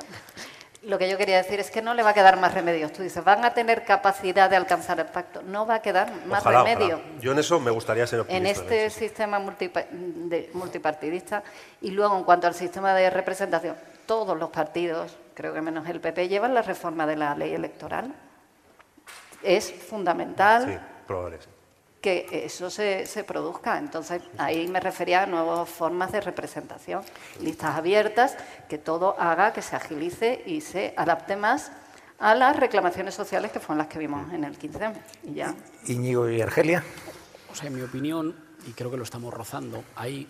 Lo 0.83 0.99
que 0.99 1.11
yo 1.11 1.19
quería 1.19 1.37
decir 1.37 1.61
es 1.61 1.71
que 1.71 1.83
no 1.83 1.93
le 1.93 2.03
va 2.03 2.11
a 2.11 2.15
quedar 2.15 2.41
más 2.41 2.55
remedio. 2.55 2.91
Tú 2.91 3.03
dices, 3.03 3.23
van 3.23 3.45
a 3.45 3.53
tener 3.53 3.85
capacidad 3.85 4.49
de 4.49 4.57
alcanzar 4.57 4.99
el 4.99 5.07
pacto. 5.07 5.43
No 5.43 5.67
va 5.67 5.75
a 5.77 5.83
quedar 5.83 6.11
más 6.25 6.43
remedio. 6.43 7.03
Yo 7.21 7.33
en 7.33 7.39
eso 7.39 7.61
me 7.61 7.71
gustaría 7.71 8.07
ser 8.07 8.21
optimista. 8.21 8.49
En 8.49 8.57
este 8.57 8.89
sistema 8.89 9.39
multipartidista 10.55 11.43
y 11.83 11.91
luego 11.91 12.17
en 12.17 12.25
cuanto 12.25 12.47
al 12.47 12.55
sistema 12.55 12.95
de 12.95 13.11
representación, 13.11 13.77
todos 14.07 14.39
los 14.39 14.49
partidos, 14.49 15.19
creo 15.35 15.53
que 15.53 15.61
menos 15.61 15.87
el 15.87 16.01
PP, 16.01 16.29
llevan 16.29 16.55
la 16.55 16.63
reforma 16.63 17.07
de 17.07 17.17
la 17.17 17.35
ley 17.35 17.53
electoral. 17.53 18.15
Es 19.43 19.71
fundamental. 19.71 20.65
Sí, 20.67 20.79
probable, 21.07 21.39
que 22.01 22.27
eso 22.45 22.71
se, 22.71 23.07
se, 23.07 23.25
produzca. 23.25 23.79
Entonces, 23.79 24.23
ahí 24.39 24.67
me 24.69 24.81
refería 24.81 25.23
a 25.23 25.27
nuevas 25.27 25.69
formas 25.69 26.13
de 26.13 26.21
representación, 26.21 27.03
listas 27.41 27.77
abiertas, 27.77 28.37
que 28.69 28.79
todo 28.79 29.19
haga 29.19 29.53
que 29.53 29.63
se 29.63 29.77
agilice 29.77 30.43
y 30.47 30.61
se 30.61 30.95
adapte 30.97 31.37
más 31.37 31.73
a 32.21 32.35
las 32.35 32.57
reclamaciones 32.57 33.15
sociales 33.15 33.51
que 33.51 33.61
fueron 33.61 33.79
las 33.79 33.87
que 33.89 33.99
vimos 33.99 34.33
en 34.33 34.45
el 34.45 34.59
15M. 34.59 34.95
Y 35.25 35.35
ya. 35.35 35.55
Íñigo 35.87 36.29
y 36.29 36.41
Argelia. 36.41 36.85
O 37.51 37.55
sea, 37.55 37.69
en 37.69 37.75
mi 37.75 37.83
opinión, 37.83 38.37
y 38.67 38.73
creo 38.73 38.91
que 38.91 38.97
lo 38.97 39.03
estamos 39.03 39.33
rozando, 39.33 39.83
hay, 39.97 40.27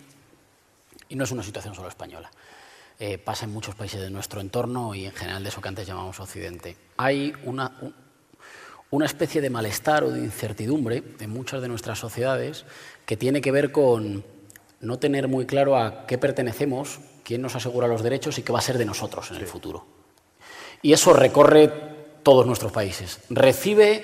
y 1.09 1.15
no 1.15 1.25
es 1.25 1.31
una 1.31 1.43
situación 1.43 1.75
solo 1.75 1.89
española, 1.89 2.31
eh, 2.97 3.17
pasa 3.17 3.45
en 3.45 3.51
muchos 3.51 3.75
países 3.75 3.99
de 3.99 4.09
nuestro 4.09 4.41
entorno 4.41 4.95
y 4.95 5.05
en 5.05 5.11
general 5.11 5.43
de 5.43 5.49
eso 5.49 5.61
que 5.61 5.67
antes 5.67 5.85
llamamos 5.85 6.19
Occidente. 6.19 6.77
Hay 6.97 7.33
una, 7.43 7.71
una 8.91 9.05
especie 9.05 9.41
de 9.41 9.49
malestar 9.49 10.03
o 10.03 10.11
de 10.11 10.19
incertidumbre 10.19 11.03
en 11.19 11.29
muchas 11.29 11.61
de 11.61 11.69
nuestras 11.69 11.97
sociedades 11.97 12.65
que 13.05 13.17
tiene 13.17 13.41
que 13.41 13.51
ver 13.51 13.71
con 13.71 14.23
no 14.81 14.99
tener 14.99 15.27
muy 15.27 15.45
claro 15.45 15.77
a 15.77 16.05
qué 16.05 16.17
pertenecemos, 16.17 16.99
quién 17.23 17.41
nos 17.41 17.55
asegura 17.55 17.87
los 17.87 18.03
derechos 18.03 18.37
y 18.37 18.43
qué 18.43 18.51
va 18.51 18.59
a 18.59 18.63
ser 18.63 18.77
de 18.77 18.85
nosotros 18.85 19.31
en 19.31 19.37
el 19.37 19.47
futuro. 19.47 19.85
Y 20.81 20.93
eso 20.93 21.13
recorre 21.13 21.71
todos 22.21 22.45
nuestros 22.45 22.71
países. 22.71 23.19
Recibe 23.29 24.03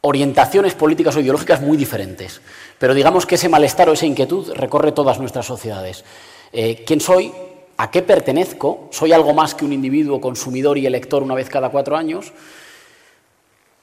orientaciones 0.00 0.74
políticas 0.74 1.14
o 1.16 1.20
ideológicas 1.20 1.60
muy 1.60 1.76
diferentes, 1.76 2.40
pero 2.78 2.94
digamos 2.94 3.26
que 3.26 3.36
ese 3.36 3.48
malestar 3.48 3.88
o 3.88 3.92
esa 3.92 4.06
inquietud 4.06 4.52
recorre 4.54 4.92
todas 4.92 5.20
nuestras 5.20 5.46
sociedades. 5.46 6.04
Eh, 6.52 6.82
¿Quién 6.86 7.00
soy? 7.00 7.32
¿A 7.76 7.90
qué 7.90 8.02
pertenezco? 8.02 8.88
¿Soy 8.90 9.12
algo 9.12 9.34
más 9.34 9.54
que 9.54 9.64
un 9.64 9.72
individuo 9.72 10.20
consumidor 10.20 10.78
y 10.78 10.86
elector 10.86 11.22
una 11.22 11.34
vez 11.34 11.48
cada 11.48 11.68
cuatro 11.68 11.96
años? 11.96 12.32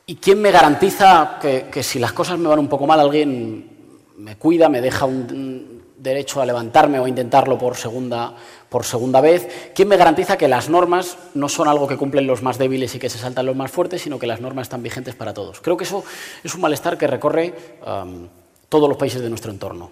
¿Y 0.10 0.16
quién 0.16 0.42
me 0.42 0.52
garantiza 0.52 1.38
que, 1.42 1.84
si 1.84 2.00
las 2.00 2.14
cosas 2.14 2.40
me 2.40 2.48
van 2.48 2.60
un 2.60 2.70
poco 2.70 2.88
mal, 2.88 2.98
alguien 2.98 3.70
me 4.16 4.38
cuida, 4.38 4.70
me 4.70 4.80
deja 4.80 5.04
un 5.04 5.84
derecho 5.98 6.42
a 6.42 6.46
levantarme 6.46 6.98
o 6.98 7.04
a 7.04 7.10
intentarlo 7.10 7.58
por 7.58 7.76
segunda, 7.76 8.34
por 8.70 8.86
segunda 8.86 9.20
vez? 9.20 9.74
¿Quién 9.76 9.90
me 9.90 9.98
garantiza 9.98 10.38
que 10.38 10.48
las 10.48 10.70
normas 10.70 11.18
no 11.34 11.50
son 11.50 11.68
algo 11.68 11.90
que 11.90 11.98
cumplen 11.98 12.26
los 12.26 12.42
más 12.42 12.58
débiles 12.58 12.96
y 12.96 13.00
que 13.00 13.10
se 13.10 13.18
saltan 13.18 13.46
los 13.46 13.58
más 13.58 13.70
fuertes, 13.70 14.02
sino 14.02 14.18
que 14.18 14.28
las 14.28 14.40
normas 14.40 14.68
están 14.68 14.82
vigentes 14.82 15.14
para 15.14 15.34
todos? 15.34 15.60
Creo 15.60 15.76
que 15.76 15.84
eso 15.84 16.06
es 16.42 16.56
un 16.56 16.62
malestar 16.62 16.98
que 16.98 17.08
recorre 17.08 17.54
todos 18.70 18.88
los 18.88 18.98
países 18.98 19.22
de 19.22 19.30
nuestro 19.30 19.52
entorno. 19.52 19.92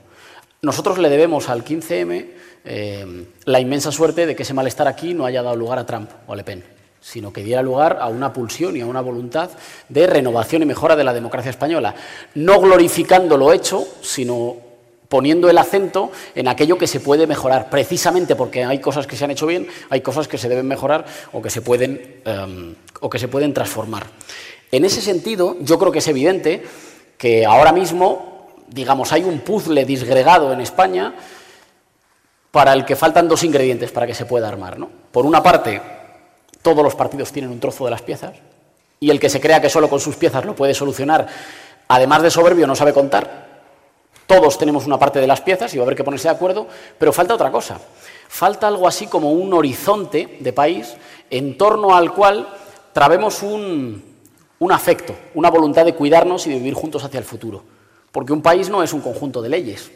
Nosotros 0.61 0.97
le 0.97 1.09
debemos 1.09 1.49
al 1.49 1.65
15M 1.65 2.27
eh, 2.63 3.25
la 3.43 3.59
inmensa 3.59 3.91
suerte 3.91 4.25
de 4.25 4.33
que 4.33 4.43
ese 4.43 4.53
malestar 4.53 4.87
aquí 4.87 5.13
no 5.13 5.25
haya 5.25 5.43
dado 5.43 5.57
lugar 5.57 5.77
a 5.77 5.85
Trump 5.85 6.09
o 6.25 6.31
a 6.31 6.37
Le 6.37 6.45
Pen 6.45 6.74
sino 7.05 7.31
que 7.31 7.43
diera 7.43 7.61
lugar 7.61 7.99
a 8.01 8.07
una 8.07 8.33
pulsión 8.33 8.75
y 8.75 8.81
a 8.81 8.87
una 8.87 8.99
voluntad 8.99 9.51
de 9.89 10.07
renovación 10.07 10.63
y 10.63 10.65
mejora 10.65 10.95
de 10.95 11.03
la 11.03 11.13
democracia 11.13 11.51
española, 11.51 11.93
no 12.33 12.59
glorificando 12.59 13.37
lo 13.37 13.53
hecho, 13.53 13.87
sino 14.01 14.55
poniendo 15.07 15.47
el 15.47 15.57
acento 15.59 16.11
en 16.33 16.47
aquello 16.47 16.79
que 16.79 16.87
se 16.87 16.99
puede 16.99 17.27
mejorar, 17.27 17.69
precisamente 17.69 18.35
porque 18.35 18.63
hay 18.63 18.79
cosas 18.79 19.05
que 19.05 19.15
se 19.15 19.23
han 19.23 19.29
hecho 19.29 19.45
bien, 19.45 19.67
hay 19.91 20.01
cosas 20.01 20.27
que 20.27 20.39
se 20.39 20.49
deben 20.49 20.67
mejorar 20.67 21.05
o 21.31 21.43
que 21.43 21.51
se 21.51 21.61
pueden, 21.61 22.21
em, 22.25 22.73
o 22.99 23.07
que 23.07 23.19
se 23.19 23.27
pueden 23.27 23.53
transformar. 23.53 24.07
En 24.71 24.83
ese 24.83 24.99
sentido, 24.99 25.57
yo 25.61 25.77
creo 25.77 25.91
que 25.91 25.99
es 25.99 26.07
evidente 26.07 26.63
que 27.19 27.45
ahora 27.45 27.71
mismo, 27.71 28.47
digamos, 28.67 29.13
hay 29.13 29.23
un 29.25 29.41
puzzle 29.41 29.85
disgregado 29.85 30.51
en 30.51 30.59
España 30.59 31.13
para 32.49 32.73
el 32.73 32.83
que 32.83 32.95
faltan 32.95 33.27
dos 33.27 33.43
ingredientes 33.43 33.91
para 33.91 34.07
que 34.07 34.15
se 34.15 34.25
pueda 34.25 34.47
armar. 34.47 34.79
¿no? 34.79 34.89
Por 35.11 35.27
una 35.27 35.43
parte, 35.43 35.79
todos 36.65 36.83
los 36.83 36.95
partidos 36.95 37.31
tienen 37.31 37.51
un 37.51 37.59
trozo 37.59 37.85
de 37.85 37.91
las 37.91 38.01
piezas 38.01 38.33
y 38.99 39.11
el 39.11 39.19
que 39.19 39.29
se 39.29 39.39
crea 39.39 39.61
que 39.61 39.69
solo 39.69 39.87
con 39.87 39.99
sus 39.99 40.15
piezas 40.15 40.43
lo 40.45 40.55
puede 40.55 40.73
solucionar, 40.73 41.27
además 41.87 42.23
de 42.23 42.31
soberbio, 42.31 42.65
no 42.65 42.75
sabe 42.75 42.91
contar. 42.91 43.45
Todos 44.25 44.57
tenemos 44.57 44.87
una 44.87 44.97
parte 44.97 45.19
de 45.21 45.27
las 45.27 45.41
piezas 45.41 45.71
y 45.71 45.77
va 45.77 45.83
a 45.83 45.85
haber 45.85 45.95
que 45.95 46.03
ponerse 46.03 46.27
de 46.27 46.33
acuerdo, 46.33 46.65
pero 46.97 47.13
falta 47.13 47.35
otra 47.35 47.51
cosa. 47.51 47.79
Falta 48.27 48.65
algo 48.65 48.87
así 48.87 49.05
como 49.05 49.31
un 49.31 49.53
horizonte 49.53 50.37
de 50.39 50.53
país 50.53 50.95
en 51.29 51.55
torno 51.55 51.95
al 51.95 52.11
cual 52.11 52.47
trabemos 52.93 53.43
un, 53.43 54.01
afecto, 54.71 55.15
una 55.35 55.51
voluntad 55.51 55.85
de 55.85 55.93
cuidarnos 55.93 56.47
y 56.47 56.49
de 56.49 56.55
vivir 56.55 56.73
juntos 56.73 57.03
hacia 57.03 57.19
el 57.19 57.25
futuro. 57.25 57.61
Porque 58.11 58.33
un 58.33 58.41
país 58.41 58.71
no 58.71 58.81
es 58.81 58.91
un 58.91 59.01
conjunto 59.01 59.39
de 59.43 59.49
leyes, 59.49 59.91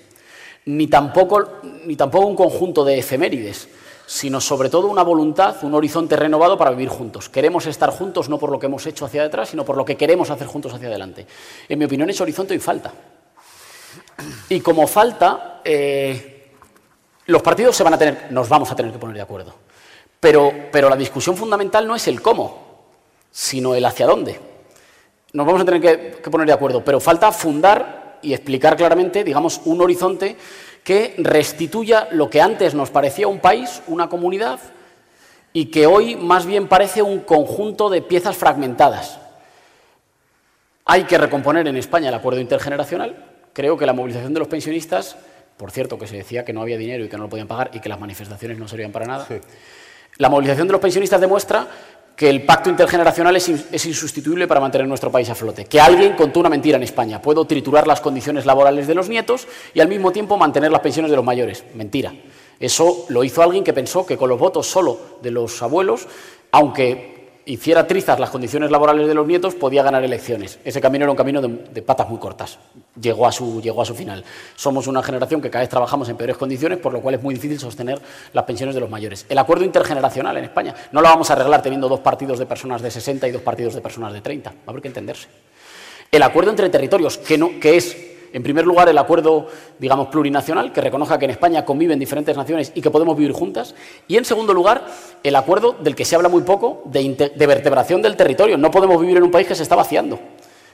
ni 0.65 0.86
tampoco, 0.86 1.49
ni 1.86 1.95
tampoco 1.95 2.27
un 2.27 2.36
conjunto 2.36 2.86
de 2.86 2.99
efemérides 2.99 3.67
sino 4.09 4.41
sobre 4.41 4.69
todo 4.69 4.87
una 4.87 5.03
voluntad, 5.03 5.57
un 5.61 5.75
horizonte 5.75 6.15
renovado 6.15 6.57
para 6.57 6.71
vivir 6.71 6.89
juntos. 6.89 7.29
Queremos 7.29 7.67
estar 7.67 7.91
juntos 7.91 8.27
no 8.27 8.39
por 8.39 8.49
lo 8.49 8.57
que 8.57 8.65
hemos 8.65 8.83
hecho 8.87 9.05
hacia 9.05 9.21
detrás, 9.21 9.49
sino 9.49 9.63
por 9.63 9.77
lo 9.77 9.85
que 9.85 9.95
queremos 9.95 10.31
hacer 10.31 10.47
juntos 10.47 10.73
hacia 10.73 10.87
adelante. 10.87 11.27
En 11.69 11.77
mi 11.77 11.85
opinión, 11.85 12.09
ese 12.09 12.23
horizonte 12.23 12.55
hoy 12.55 12.59
falta. 12.59 12.91
Y 14.49 14.61
como 14.61 14.87
falta, 14.87 15.61
eh, 15.63 16.53
los 17.27 17.43
partidos 17.43 17.75
se 17.75 17.83
van 17.83 17.93
a 17.93 17.99
tener, 17.99 18.31
nos 18.31 18.49
vamos 18.49 18.71
a 18.71 18.75
tener 18.75 18.91
que 18.91 18.97
poner 18.97 19.15
de 19.15 19.21
acuerdo. 19.21 19.53
Pero, 20.19 20.53
pero 20.71 20.89
la 20.89 20.95
discusión 20.95 21.37
fundamental 21.37 21.85
no 21.85 21.95
es 21.95 22.07
el 22.07 22.19
cómo, 22.19 22.87
sino 23.29 23.75
el 23.75 23.85
hacia 23.85 24.07
dónde. 24.07 24.39
Nos 25.33 25.45
vamos 25.45 25.61
a 25.61 25.65
tener 25.65 25.81
que, 25.81 26.19
que 26.19 26.31
poner 26.31 26.47
de 26.47 26.53
acuerdo, 26.53 26.83
pero 26.83 26.99
falta 26.99 27.31
fundar 27.31 28.17
y 28.23 28.33
explicar 28.33 28.75
claramente, 28.75 29.23
digamos, 29.23 29.61
un 29.65 29.79
horizonte 29.81 30.35
que 30.89 31.13
restituya 31.19 32.08
lo 32.10 32.32
que 32.32 32.41
antes 32.41 32.73
nos 32.73 32.89
parecía 32.89 33.28
un 33.28 33.38
país, 33.38 33.84
una 33.86 34.10
comunidad, 34.10 34.60
y 35.54 35.65
que 35.65 35.86
hoy 35.86 36.15
más 36.15 36.47
bien 36.47 36.67
parece 36.67 37.04
un 37.04 37.19
conjunto 37.19 37.91
de 37.91 38.02
piezas 38.02 38.36
fragmentadas. 38.36 39.19
Hay 40.86 41.04
que 41.04 41.19
recomponer 41.19 41.67
en 41.67 41.78
España 41.78 42.10
el 42.10 42.15
acuerdo 42.15 42.41
intergeneracional. 42.41 43.23
Creo 43.54 43.78
que 43.78 43.86
la 43.86 43.93
movilización 43.93 44.34
de 44.34 44.39
los 44.39 44.47
pensionistas, 44.47 45.15
por 45.58 45.69
cierto, 45.69 45.99
que 45.99 46.08
se 46.08 46.17
decía 46.17 46.43
que 46.43 46.54
no 46.54 46.63
había 46.63 46.80
dinero 46.80 47.06
y 47.06 47.08
que 47.08 47.17
no 47.17 47.23
lo 47.25 47.30
podían 47.30 47.47
pagar 47.47 47.69
y 47.71 47.82
que 47.82 47.89
las 47.89 47.99
manifestaciones 47.99 48.58
no 48.58 48.67
servían 48.67 48.91
para 48.91 49.06
nada, 49.06 49.28
la 50.17 50.28
movilización 50.28 50.65
de 50.65 50.71
los 50.71 50.82
pensionistas 50.82 51.21
demuestra 51.21 51.67
que 52.19 52.29
el 52.29 52.43
pacto 52.43 52.69
intergeneracional 52.69 53.34
es, 53.38 53.86
insustituible 53.86 54.45
para 54.45 54.60
mantener 54.60 54.86
nuestro 54.86 55.10
país 55.10 55.29
a 55.29 55.36
flote. 55.36 55.63
Que 55.63 55.79
alguien 55.79 56.17
contó 56.17 56.41
una 56.41 56.49
mentira 56.49 56.75
en 56.75 56.84
España. 56.84 57.21
Puedo 57.21 57.45
triturar 57.45 57.88
las 57.88 58.01
condiciones 58.01 58.45
laborales 58.45 58.88
de 58.88 58.93
los 58.93 59.08
nietos 59.08 59.47
y 59.73 59.79
al 59.79 59.88
mismo 59.88 60.12
tiempo 60.12 60.36
mantener 60.36 60.69
las 60.69 60.82
pensiones 60.82 61.12
de 61.12 61.15
los 61.15 61.23
mayores. 61.23 61.63
Mentira. 61.75 62.13
Eso 62.60 63.05
lo 63.08 63.23
hizo 63.23 63.41
alguien 63.41 63.63
que 63.63 63.71
pensó 63.71 64.05
que 64.05 64.17
con 64.17 64.27
los 64.27 64.38
votos 64.38 64.67
solo 64.67 64.99
de 65.21 65.32
los 65.32 65.62
abuelos, 65.62 66.10
aunque 66.51 67.18
hiciera 67.49 67.88
trizas 67.88 68.19
las 68.19 68.29
condiciones 68.29 68.69
laborales 68.69 69.07
de 69.07 69.15
los 69.15 69.25
nietos, 69.25 69.55
podía 69.55 69.81
ganar 69.81 70.03
elecciones. 70.03 70.59
Ese 70.63 70.79
camino 70.79 71.05
era 71.05 71.12
un 71.12 71.17
camino 71.17 71.41
de, 71.41 71.81
patas 71.81 72.07
muy 72.07 72.19
cortas. 72.19 72.59
Llegó 73.01 73.25
a, 73.25 73.31
su, 73.31 73.59
llegó 73.59 73.81
a 73.81 73.85
su 73.85 73.95
final. 73.95 74.23
Somos 74.55 74.85
una 74.85 75.01
generación 75.01 75.41
que 75.41 75.49
cada 75.49 75.63
vez 75.63 75.69
trabajamos 75.69 76.07
en 76.09 76.17
peores 76.17 76.38
condiciones, 76.38 76.77
por 76.77 76.93
lo 76.93 77.01
cual 77.01 77.15
es 77.15 77.23
muy 77.23 77.33
difícil 77.33 77.59
sostener 77.59 77.99
las 78.33 78.45
pensiones 78.45 78.75
de 78.75 78.81
los 78.81 78.89
mayores. 78.89 79.25
El 79.29 79.39
acuerdo 79.39 79.65
intergeneracional 79.65 80.38
en 80.38 80.43
España 80.43 80.75
no 80.91 81.01
lo 81.01 81.07
vamos 81.07 81.29
a 81.31 81.33
arreglar 81.33 81.63
teniendo 81.63 81.89
dos 81.89 82.01
partidos 82.01 82.38
de 82.38 82.45
personas 82.45 82.83
de 82.83 82.91
60 82.91 83.27
y 83.27 83.31
dos 83.31 83.41
partidos 83.41 83.73
de 83.73 83.81
personas 83.81 84.13
de 84.13 84.21
30. 84.21 84.51
Va 84.51 84.55
a 84.67 84.69
haber 84.69 84.83
que 84.83 84.89
entenderse. 84.89 85.27
El 86.12 86.21
acuerdo 86.21 86.51
entre 86.51 86.69
territorios, 86.69 87.17
que, 87.17 87.38
no, 87.38 87.59
que 87.59 87.77
es 87.77 87.97
en 88.31 88.43
primer 88.43 88.65
lugar, 88.65 88.87
el 88.89 88.97
acuerdo, 88.97 89.47
digamos, 89.79 90.07
plurinacional, 90.07 90.71
que 90.71 90.81
reconozca 90.81 91.17
que 91.17 91.25
en 91.25 91.31
España 91.31 91.65
conviven 91.65 91.99
diferentes 91.99 92.35
naciones 92.35 92.71
y 92.75 92.81
que 92.81 92.91
podemos 92.91 93.17
vivir 93.17 93.31
juntas. 93.31 93.75
Y, 94.07 94.17
en 94.17 94.25
segundo 94.25 94.53
lugar, 94.53 94.85
el 95.23 95.35
acuerdo 95.35 95.75
del 95.79 95.95
que 95.95 96.05
se 96.05 96.15
habla 96.15 96.29
muy 96.29 96.43
poco, 96.43 96.83
de, 96.85 97.31
vertebración 97.47 98.01
del 98.01 98.15
territorio. 98.15 98.57
No 98.57 98.71
podemos 98.71 98.99
vivir 99.01 99.17
en 99.17 99.23
un 99.23 99.31
país 99.31 99.47
que 99.47 99.55
se 99.55 99.63
está 99.63 99.75
vaciando, 99.75 100.19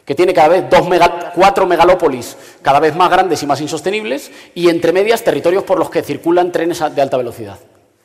que 0.04 0.16
tiene 0.16 0.34
cada 0.34 0.50
vez 0.50 0.70
dos 0.70 0.88
cuatro 1.34 1.66
megalópolis 1.66 2.38
cada 2.62 2.80
vez 2.80 2.96
más 2.96 3.10
grandes 3.10 3.42
y 3.44 3.48
más 3.48 3.62
insostenibles, 3.62 4.32
y 4.54 4.70
entre 4.70 4.92
medias 4.92 5.24
territorios 5.24 5.64
por 5.64 5.80
los 5.80 5.90
que 5.90 6.02
circulan 6.02 6.52
trenes 6.52 6.84
de 6.94 7.02
alta 7.02 7.18
velocidad. 7.18 7.58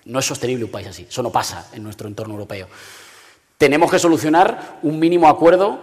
No 0.05 0.19
es 0.19 0.25
sostenible 0.25 0.65
un 0.65 0.71
país 0.71 0.89
así, 0.89 1.07
eso 1.09 1.23
no 1.23 1.31
pasa 1.31 1.69
en 1.73 1.83
nuestro 1.83 2.09
entorno 2.09 2.35
europeo. 2.35 2.69
Tenemos 3.59 3.91
que 3.91 3.99
solucionar 3.99 4.79
un 4.83 4.99
mínimo 4.99 5.29
acuerdo 5.29 5.81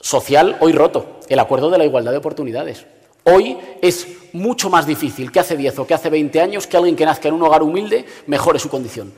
social 0.00 0.56
hoy 0.60 0.72
roto, 0.72 1.20
el 1.28 1.38
acuerdo 1.38 1.70
de 1.70 1.78
la 1.78 1.84
igualdad 1.84 2.12
de 2.12 2.18
oportunidades. 2.18 2.86
Hoy 3.24 3.58
es 3.82 4.08
mucho 4.32 4.70
más 4.70 4.86
difícil 4.86 5.30
que 5.30 5.40
hace 5.40 5.56
10 5.56 5.80
o 5.80 5.86
que 5.86 5.94
hace 5.94 6.10
20 6.10 6.40
años 6.40 6.66
que 6.66 6.76
alguien 6.76 6.96
que 6.96 7.04
nazca 7.04 7.28
en 7.28 7.34
un 7.34 7.42
hogar 7.42 7.62
humilde 7.62 8.04
mejore 8.26 8.58
su 8.58 8.68
condición. 8.68 9.12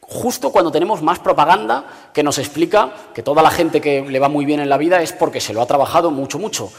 Justo 0.00 0.50
cuando 0.50 0.70
tenemos 0.70 1.02
más 1.02 1.18
propaganda 1.18 2.10
que 2.12 2.22
nos 2.22 2.38
explica 2.38 2.92
que 3.14 3.22
toda 3.22 3.42
la 3.42 3.50
gente 3.50 3.80
que 3.80 4.02
le 4.02 4.18
va 4.18 4.28
muy 4.28 4.44
bien 4.44 4.60
en 4.60 4.68
la 4.68 4.76
vida 4.76 5.00
es 5.02 5.12
porque 5.12 5.40
se 5.40 5.54
lo 5.54 5.62
ha 5.62 5.66
trabajado 5.66 6.10
mucho, 6.10 6.38
mucho. 6.38 6.70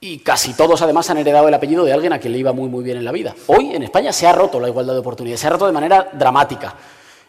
Y 0.00 0.18
casi 0.18 0.54
todos 0.54 0.80
además 0.80 1.10
han 1.10 1.18
heredado 1.18 1.48
el 1.48 1.54
apellido 1.54 1.84
de 1.84 1.92
alguien 1.92 2.12
a 2.12 2.20
quien 2.20 2.32
le 2.32 2.38
iba 2.38 2.52
muy, 2.52 2.68
muy 2.68 2.84
bien 2.84 2.96
en 2.96 3.04
la 3.04 3.10
vida. 3.10 3.34
Hoy 3.48 3.74
en 3.74 3.82
España 3.82 4.12
se 4.12 4.28
ha 4.28 4.32
roto 4.32 4.60
la 4.60 4.68
igualdad 4.68 4.94
de 4.94 5.00
oportunidades, 5.00 5.40
se 5.40 5.48
ha 5.48 5.50
roto 5.50 5.66
de 5.66 5.72
manera 5.72 6.10
dramática, 6.12 6.74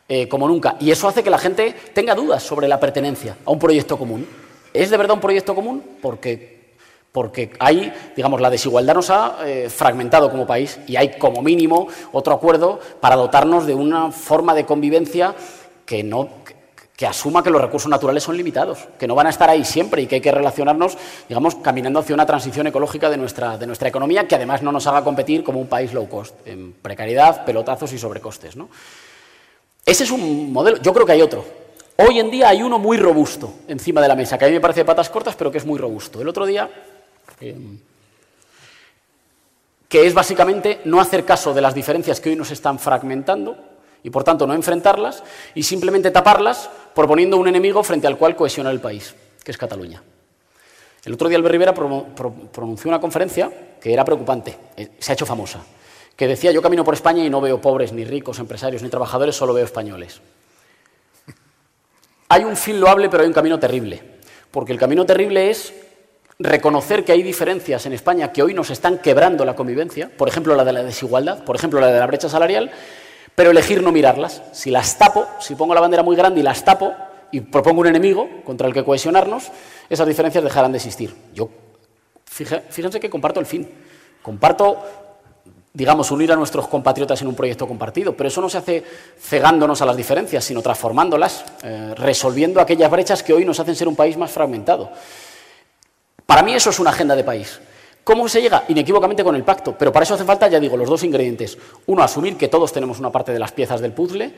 eh, 0.08 0.28
como 0.28 0.48
nunca. 0.48 0.76
Y 0.80 0.92
eso 0.92 1.08
hace 1.08 1.24
que 1.24 1.32
la 1.32 1.40
gente 1.40 1.76
tenga 1.94 2.14
dudas 2.14 2.44
sobre 2.44 2.68
la 2.68 2.80
pertenencia 2.80 3.38
a 3.44 3.50
un 3.50 3.58
proyecto 3.58 3.98
común. 3.98 4.28
¿Es 4.74 4.90
de 4.90 4.98
verdad 4.98 5.16
un 5.16 5.22
proyecto 5.22 5.56
común? 5.56 5.84
Porque, 6.02 6.74
porque 7.12 7.52
hay, 7.60 7.94
digamos, 8.16 8.42
la 8.42 8.50
desigualdad 8.50 8.94
nos 8.94 9.10
ha 9.10 9.38
eh, 9.46 9.70
fragmentado 9.70 10.30
como 10.30 10.46
país 10.46 10.80
y 10.88 10.96
hay 10.96 11.18
como 11.18 11.42
mínimo 11.42 11.88
otro 12.12 12.34
acuerdo 12.34 12.80
para 13.00 13.16
dotarnos 13.16 13.66
de 13.66 13.76
una 13.76 14.12
forma 14.12 14.54
de 14.54 14.66
convivencia 14.66 15.36
que 15.86 16.04
no, 16.04 16.30
que 17.00 17.08
asuma 17.08 17.42
que 17.42 17.50
los 17.50 17.62
recursos 17.62 17.90
naturales 17.90 18.24
son 18.24 18.36
limitados, 18.36 18.90
que 19.00 19.08
no 19.08 19.16
van 19.16 19.28
a 19.28 19.30
estar 19.30 19.50
ahí 19.50 19.64
siempre 19.64 20.02
y 20.02 20.06
que 20.06 20.16
hay 20.16 20.22
que 20.22 20.34
relacionarnos, 20.34 20.98
digamos, 21.30 21.56
caminando 21.56 22.00
hacia 22.00 22.14
una 22.14 22.26
transición 22.26 22.68
ecológica 22.68 23.10
de 23.10 23.16
nuestra, 23.16 23.58
de 23.58 23.66
nuestra 23.66 23.88
economía 23.88 24.28
que 24.28 24.36
además 24.36 24.62
no 24.62 24.74
nos 24.74 24.86
haga 24.86 25.02
competir 25.02 25.42
como 25.42 25.62
un 25.62 25.68
país 25.68 25.94
low 25.94 26.10
cost, 26.10 26.36
en 26.46 26.74
precariedad, 26.74 27.46
pelotazos 27.46 27.94
y 27.94 27.98
sobrecostes. 27.98 28.58
¿no? 28.58 28.68
Ese 29.86 30.04
es 30.04 30.12
un 30.12 30.52
modelo, 30.52 30.76
yo 30.82 30.94
creo 30.94 31.06
que 31.06 31.14
hay 31.14 31.22
otro. 31.22 31.46
Hoy 32.02 32.18
en 32.18 32.32
día 32.32 32.48
hay 32.48 32.64
uno 32.64 32.80
muy 32.80 32.96
robusto 32.96 33.56
encima 33.68 34.00
de 34.00 34.08
la 34.08 34.16
mesa, 34.16 34.38
que 34.38 34.46
a 34.46 34.48
mí 34.48 34.54
me 34.54 34.62
parece 34.62 34.80
de 34.80 34.86
patas 34.86 35.10
cortas, 35.10 35.36
pero 35.36 35.52
que 35.52 35.58
es 35.58 35.66
muy 35.66 35.78
robusto. 35.78 36.22
El 36.22 36.30
otro 36.30 36.46
día, 36.46 36.70
em, 37.42 37.78
que 39.90 40.08
es 40.08 40.14
básicamente 40.14 40.80
no 40.86 41.02
hacer 41.02 41.26
caso 41.26 41.54
de 41.54 41.60
las 41.60 41.76
diferencias 41.76 42.22
que 42.22 42.30
hoy 42.30 42.38
nos 42.38 42.52
están 42.52 42.80
fragmentando, 42.80 43.58
y 44.02 44.12
por 44.12 44.24
tanto 44.24 44.48
no 44.48 44.54
enfrentarlas 44.54 45.24
y 45.54 45.64
simplemente 45.64 46.10
taparlas 46.10 46.70
proponiendo 46.96 47.36
un 47.36 47.50
enemigo 47.50 47.84
frente 47.84 48.08
al 48.08 48.18
cual 48.18 48.34
cohesionar 48.34 48.72
el 48.72 48.80
país, 48.80 49.14
que 49.44 49.52
es 49.52 49.58
Cataluña. 49.58 50.02
El 51.04 51.14
otro 51.16 51.28
día 51.28 51.38
Albert 51.38 51.52
Rivera 51.52 51.74
pronunció 51.74 52.88
una 52.88 53.02
conferencia 53.02 53.52
que 53.82 53.92
era 53.92 54.06
preocupante, 54.06 54.58
eh, 54.78 54.92
se 55.00 55.12
ha 55.12 55.16
hecho 55.16 55.26
famosa, 55.26 55.60
que 56.16 56.30
decía 56.30 56.54
yo 56.54 56.62
camino 56.62 56.86
por 56.86 56.94
España 56.94 57.26
y 57.26 57.30
no 57.30 57.42
veo 57.42 57.60
pobres, 57.60 57.92
ni 57.92 58.06
ricos, 58.06 58.40
empresarios, 58.40 58.84
ni 58.84 58.88
trabajadores, 58.88 59.36
solo 59.36 59.54
veo 59.54 59.66
españoles. 59.66 60.22
Hay 62.30 62.44
un 62.44 62.56
fin 62.56 62.80
loable, 62.80 63.10
pero 63.10 63.24
hay 63.24 63.28
un 63.28 63.34
camino 63.34 63.58
terrible, 63.58 64.02
porque 64.52 64.72
el 64.72 64.78
camino 64.78 65.04
terrible 65.04 65.50
es 65.50 65.74
reconocer 66.38 67.04
que 67.04 67.12
hay 67.12 67.24
diferencias 67.24 67.88
en 67.88 67.94
España 67.94 68.32
que 68.32 68.44
hoy 68.44 68.54
nos 68.54 68.70
están 68.70 69.00
quebrando 69.00 69.44
la 69.46 69.56
convivencia, 69.56 70.12
por 70.16 70.28
ejemplo 70.28 70.56
la 70.56 70.64
de 70.64 70.72
la 70.72 70.84
desigualdad, 70.84 71.44
por 71.44 71.56
ejemplo 71.56 71.82
la 71.82 71.88
de 71.88 72.00
la 72.00 72.06
brecha 72.06 72.30
salarial, 72.30 72.72
pero 73.34 73.50
elegir 73.50 73.82
no 73.82 73.92
mirarlas. 73.92 74.44
Si 74.52 74.70
las 74.70 74.98
tapo, 74.98 75.26
si 75.40 75.56
pongo 75.56 75.74
la 75.74 75.82
bandera 75.82 76.04
muy 76.04 76.16
grande 76.16 76.40
y 76.40 76.44
las 76.44 76.64
tapo 76.64 76.94
y 77.32 77.42
propongo 77.42 77.82
un 77.82 77.88
enemigo 77.88 78.30
contra 78.46 78.68
el 78.68 78.74
que 78.74 78.84
cohesionarnos, 78.84 79.50
esas 79.90 80.08
diferencias 80.08 80.44
dejarán 80.44 80.72
de 80.72 80.78
existir. 80.78 81.16
Yo, 81.34 81.50
fíjense 82.26 83.00
que 83.00 83.10
comparto 83.10 83.40
el 83.40 83.48
fin. 83.48 83.68
Comparto, 84.22 84.78
digamos, 85.74 86.10
unir 86.12 86.32
a 86.32 86.36
nuestros 86.36 86.68
compatriotas 86.68 87.22
en 87.22 87.28
un 87.28 87.36
proyecto 87.36 87.68
compartido, 87.68 88.16
pero 88.16 88.28
eso 88.28 88.42
no 88.42 88.50
se 88.50 88.58
hace 88.58 88.84
cegándonos 89.20 89.82
a 89.82 89.86
las 89.86 89.96
diferencias, 89.96 90.44
sino 90.44 90.62
transformándolas, 90.62 91.46
eh, 91.64 91.94
resolviendo 91.96 92.60
aquellas 92.60 92.90
brechas 92.90 93.22
que 93.22 93.34
hoy 93.34 93.46
nos 93.46 93.60
hacen 93.60 93.76
ser 93.76 93.88
un 93.88 93.96
país 93.96 94.18
más 94.18 94.32
fragmentado. 94.32 94.90
Para 96.26 96.44
mí 96.44 96.54
eso 96.54 96.70
es 96.70 96.80
una 96.80 96.90
agenda 96.90 97.16
de 97.16 97.24
país. 97.24 97.60
¿Cómo 98.04 98.28
se 98.28 98.42
llega? 98.42 98.64
Inequívocamente 98.68 99.24
con 99.24 99.36
el 99.36 99.44
pacto. 99.44 99.76
Pero 99.78 99.92
para 99.92 100.04
eso 100.04 100.16
hace 100.16 100.26
falta, 100.26 100.48
ya 100.48 100.60
digo, 100.60 100.76
los 100.76 100.90
dos 100.90 101.04
ingredientes. 101.04 101.58
Uno, 101.86 102.02
asumir 102.02 102.38
que 102.38 102.48
todos 102.48 102.74
tenemos 102.74 103.00
una 103.00 103.12
parte 103.12 103.32
de 103.32 103.40
las 103.40 103.52
piezas 103.52 103.82
del 103.82 103.94
puzzle. 103.94 104.34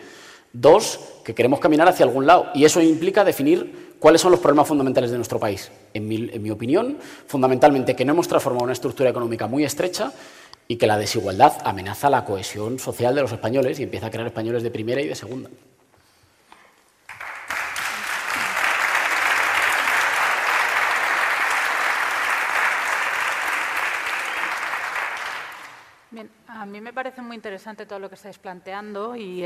Dos, 0.52 1.00
que 1.24 1.34
queremos 1.34 1.62
caminar 1.62 1.88
hacia 1.88 2.06
algún 2.06 2.26
lado. 2.26 2.48
Y 2.54 2.66
eso 2.66 2.82
implica 2.82 3.24
definir 3.24 3.96
cuáles 4.00 4.20
son 4.20 4.32
los 4.32 4.42
problemas 4.42 4.68
fundamentales 4.68 5.12
de 5.12 5.18
nuestro 5.18 5.40
país. 5.40 5.72
En 5.94 6.06
mi, 6.06 6.30
en 6.34 6.42
mi 6.42 6.52
opinión, 6.52 6.98
fundamentalmente 7.28 7.96
que 7.96 8.04
no 8.04 8.12
hemos 8.12 8.28
transformado 8.28 8.66
una 8.66 8.74
estructura 8.74 9.10
económica 9.10 9.48
muy 9.48 9.64
estrecha 9.64 10.12
y 10.68 10.78
que 10.78 10.88
la 10.88 10.98
desigualdad 10.98 11.54
amenaza 11.66 12.10
la 12.10 12.26
cohesión 12.26 12.80
social 12.80 13.16
de 13.16 13.22
los 13.22 13.32
españoles 13.32 13.80
y 13.80 13.84
empieza 13.84 14.08
a 14.08 14.12
crear 14.12 14.28
españoles 14.28 14.64
de 14.64 14.72
primera 14.72 15.02
y 15.02 15.08
de 15.08 15.16
segunda. 15.16 15.50
A 26.62 26.66
mí 26.68 26.80
me 26.80 26.94
parece 26.94 27.24
muy 27.24 27.36
interesante 27.36 27.88
todo 27.88 27.98
lo 27.98 28.08
que 28.08 28.14
estáis 28.14 28.38
planteando 28.38 29.16
y 29.16 29.44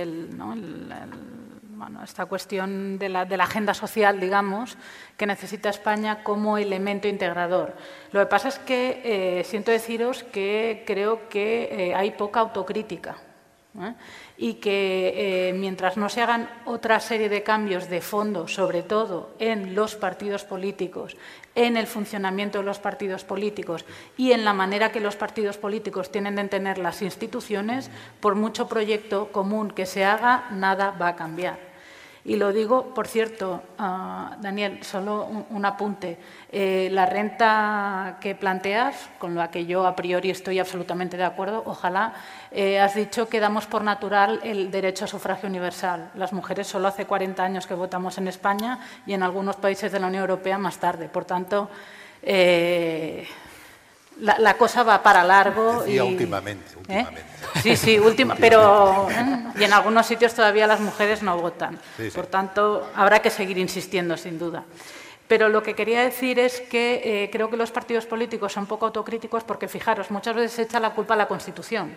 esta 2.04 2.26
cuestión 2.26 3.00
de 3.00 3.08
la, 3.08 3.22
agenda 3.40 3.74
social, 3.74 4.20
digamos, 4.20 4.78
que 5.16 5.26
necesita 5.26 5.70
España 5.70 6.26
como 6.26 6.58
elemento 6.58 7.08
integrador. 7.08 7.74
Lo 8.12 8.20
que 8.20 8.26
pasa 8.26 8.50
es 8.50 8.60
que 8.60 9.00
eh, 9.06 9.46
siento 9.46 9.72
deciros 9.72 10.26
que 10.26 10.84
creo 10.86 11.30
que 11.30 11.70
eh, 11.72 11.96
hay 11.96 12.12
poca 12.12 12.42
autocrítica. 12.42 13.16
¿eh? 13.80 13.94
y 14.38 14.56
que 14.56 15.54
mientras 15.56 15.96
no 15.96 16.10
se 16.10 16.22
hagan 16.22 16.50
otra 16.66 17.00
serie 17.00 17.30
de 17.30 17.44
cambios 17.44 17.90
de 17.90 18.02
fondo, 18.02 18.48
sobre 18.50 18.84
todo 18.84 19.36
en 19.40 19.76
los 19.76 19.96
partidos 19.96 20.44
políticos, 20.44 21.16
en 21.56 21.78
el 21.78 21.88
funcionamiento 21.88 22.60
de 22.60 22.66
los 22.66 22.80
partidos 22.80 23.24
políticos 23.24 23.86
y 24.18 24.34
en 24.34 24.46
la 24.46 24.54
manera 24.54 24.92
que 24.92 25.00
los 25.00 25.16
partidos 25.16 25.58
políticos 25.58 26.12
tienen 26.12 26.36
de 26.36 26.42
entender 26.42 26.78
las 26.78 27.02
instituciones, 27.02 27.90
por 28.20 28.36
mucho 28.36 28.68
proyecto 28.68 29.32
común 29.32 29.72
que 29.72 29.86
se 29.86 30.06
haga, 30.06 30.48
nada 30.52 30.92
va 30.92 31.10
a 31.10 31.16
cambiar. 31.16 31.65
Y 32.28 32.38
lo 32.38 32.52
digo, 32.52 32.96
por 32.96 33.08
cierto, 33.08 33.62
ah, 33.78 34.36
Daniel, 34.42 34.84
solo 34.84 35.28
un, 35.52 35.64
apunte. 35.64 36.18
Eh, 36.52 36.90
la 36.92 37.06
renta 37.06 38.18
que 38.20 38.34
planteas, 38.34 38.96
con 39.20 39.36
la 39.36 39.52
que 39.52 39.68
yo 39.68 39.86
a 39.86 39.96
priori 39.96 40.32
estoy 40.32 40.58
absolutamente 40.58 41.18
de 41.18 41.24
acuerdo, 41.24 41.62
ojalá, 41.68 42.16
eh, 42.50 42.80
has 42.80 42.96
dicho 42.96 43.30
que 43.30 43.40
damos 43.40 43.68
por 43.68 43.84
natural 43.84 44.40
el 44.44 44.72
derecho 44.72 45.06
a 45.06 45.08
sufragio 45.08 45.48
universal. 45.48 46.10
Las 46.16 46.34
mujeres 46.34 46.66
solo 46.66 46.88
hace 46.88 47.06
40 47.06 47.44
años 47.44 47.68
que 47.68 47.76
votamos 47.76 48.18
en 48.18 48.28
España 48.28 48.80
y 49.06 49.14
en 49.14 49.22
algunos 49.22 49.58
países 49.58 49.92
de 49.92 50.00
la 50.00 50.08
Unión 50.08 50.22
Europea 50.22 50.58
más 50.58 50.80
tarde. 50.80 51.08
Por 51.10 51.26
tanto, 51.26 51.70
eh, 52.24 53.28
la, 54.20 54.58
cosa 54.58 54.84
va 54.84 55.02
para 55.04 55.24
largo. 55.24 55.86
y, 55.88 56.00
últimamente, 56.00 56.66
¿eh? 56.74 56.78
últimamente. 56.78 57.24
Sí, 57.62 57.76
sí, 57.76 58.00
última, 58.00 58.36
pero 58.36 59.08
¿eh? 59.10 59.44
y 59.60 59.64
en 59.64 59.74
algunos 59.74 60.06
sitios 60.06 60.34
todavía 60.34 60.68
las 60.68 60.80
mujeres 60.80 61.22
no 61.22 61.38
votan. 61.38 61.80
Por 62.14 62.28
tanto, 62.28 62.90
habrá 62.96 63.22
que 63.22 63.30
seguir 63.30 63.58
insistiendo, 63.58 64.18
sin 64.18 64.38
duda. 64.38 64.64
Pero 65.28 65.50
lo 65.50 65.64
que 65.64 65.74
quería 65.74 66.02
decir 66.02 66.38
es 66.38 66.62
que 66.62 67.02
eh, 67.04 67.30
creo 67.32 67.50
que 67.50 67.58
los 67.58 67.72
partidos 67.72 68.06
políticos 68.06 68.54
son 68.54 68.68
poco 68.68 68.86
autocríticos 68.86 69.44
porque, 69.44 69.68
fijaros, 69.68 70.12
muchas 70.12 70.36
veces 70.36 70.52
se 70.52 70.62
echa 70.64 70.80
la 70.80 70.92
culpa 70.92 71.16
a 71.16 71.18
la 71.18 71.28
Constitución. 71.28 71.96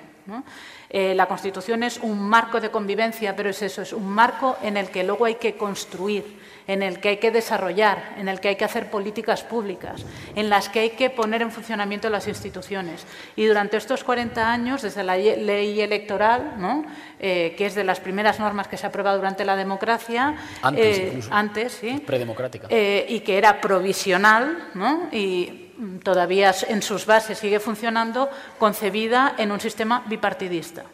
la 0.91 1.27
Constitución 1.27 1.83
es 1.83 1.99
un 1.99 2.19
marco 2.19 2.59
de 2.59 2.71
convivencia, 2.71 3.37
pero 3.37 3.51
es 3.51 3.61
eso, 3.61 3.83
es 3.83 3.93
un 3.93 4.09
marco 4.09 4.57
en 4.63 4.79
el 4.79 4.89
que 4.89 5.05
luego 5.05 5.27
hay 5.27 5.35
que 5.35 5.57
construir 5.57 6.48
en 6.69 6.83
el 6.83 7.01
que 7.01 7.09
hay 7.09 7.17
que 7.17 7.31
desarrollar, 7.31 8.15
en 8.19 8.29
el 8.29 8.41
que 8.41 8.49
hay 8.49 8.57
que 8.57 8.65
hacer 8.65 8.91
políticas 8.91 9.43
públicas, 9.43 10.05
en 10.37 10.51
las 10.51 10.69
que 10.69 10.81
hay 10.81 10.91
que 10.91 11.09
poner 11.09 11.41
en 11.41 11.51
funcionamiento 11.51 12.11
las 12.11 12.29
instituciones. 12.29 13.07
Y 13.37 13.47
durante 13.47 13.79
estos 13.79 14.05
40 14.05 14.53
años, 14.53 14.83
desde 14.83 15.03
la 15.03 15.17
ley 15.17 15.81
electoral, 15.81 16.53
eh, 17.19 17.55
que 17.57 17.67
es 17.67 17.75
de 17.75 17.85
las 17.85 18.01
primeras 18.01 18.39
normas 18.39 18.69
que 18.69 18.77
se 18.77 18.85
ha 18.85 18.91
aprobado 18.91 19.17
durante 19.17 19.47
la 19.47 19.57
democracia, 19.57 20.37
antes, 20.61 20.99
eh, 20.99 21.21
antes 21.31 21.73
sí, 21.73 22.03
predemocrática, 22.07 22.69
eh, 22.69 23.07
y 23.09 23.21
que 23.21 23.39
era 23.39 23.61
provisional, 23.63 24.69
y 25.11 25.71
todavía 26.03 26.55
en 26.69 26.83
sus 26.83 27.07
bases 27.07 27.39
sigue 27.39 27.61
funcionando, 27.61 28.29
concebida 28.59 29.35
en 29.39 29.53
un 29.53 29.61
sistema 29.61 30.05
bipartidista. 30.07 30.85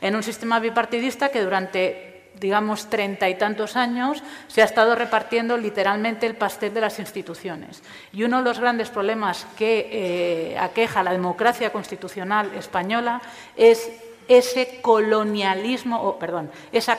En 0.00 0.16
un 0.16 0.22
sistema 0.24 0.58
bipartidista 0.58 1.28
que 1.28 1.40
durante 1.40 2.13
digamos, 2.40 2.90
treinta 2.90 3.28
y 3.28 3.36
tantos 3.36 3.76
años, 3.76 4.22
se 4.48 4.62
ha 4.62 4.64
estado 4.64 4.94
repartiendo 4.94 5.56
literalmente 5.56 6.26
el 6.26 6.36
pastel 6.36 6.74
de 6.74 6.80
las 6.80 6.98
instituciones. 6.98 7.82
Y 8.12 8.24
uno 8.24 8.38
de 8.38 8.44
los 8.44 8.58
grandes 8.60 8.90
problemas 8.90 9.46
que 9.56 9.88
eh, 9.90 10.58
aqueja 10.58 11.02
la 11.02 11.12
democracia 11.12 11.72
constitucional 11.72 12.52
española 12.54 13.22
es 13.56 13.90
ese 14.26 14.80
colonialismo, 14.80 16.02
o 16.02 16.18
perdón, 16.18 16.50
esa 16.72 16.98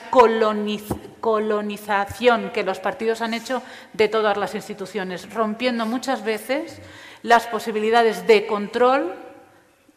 colonización 1.19 2.51
que 2.51 2.63
los 2.63 2.79
partidos 2.79 3.21
han 3.21 3.33
hecho 3.33 3.61
de 3.93 4.07
todas 4.07 4.38
las 4.38 4.53
instituciones, 4.55 5.33
rompiendo 5.33 5.86
muchas 5.86 6.23
veces 6.23 6.79
las 7.23 7.47
posibilidades 7.47 8.27
de 8.27 8.45
control 8.45 9.15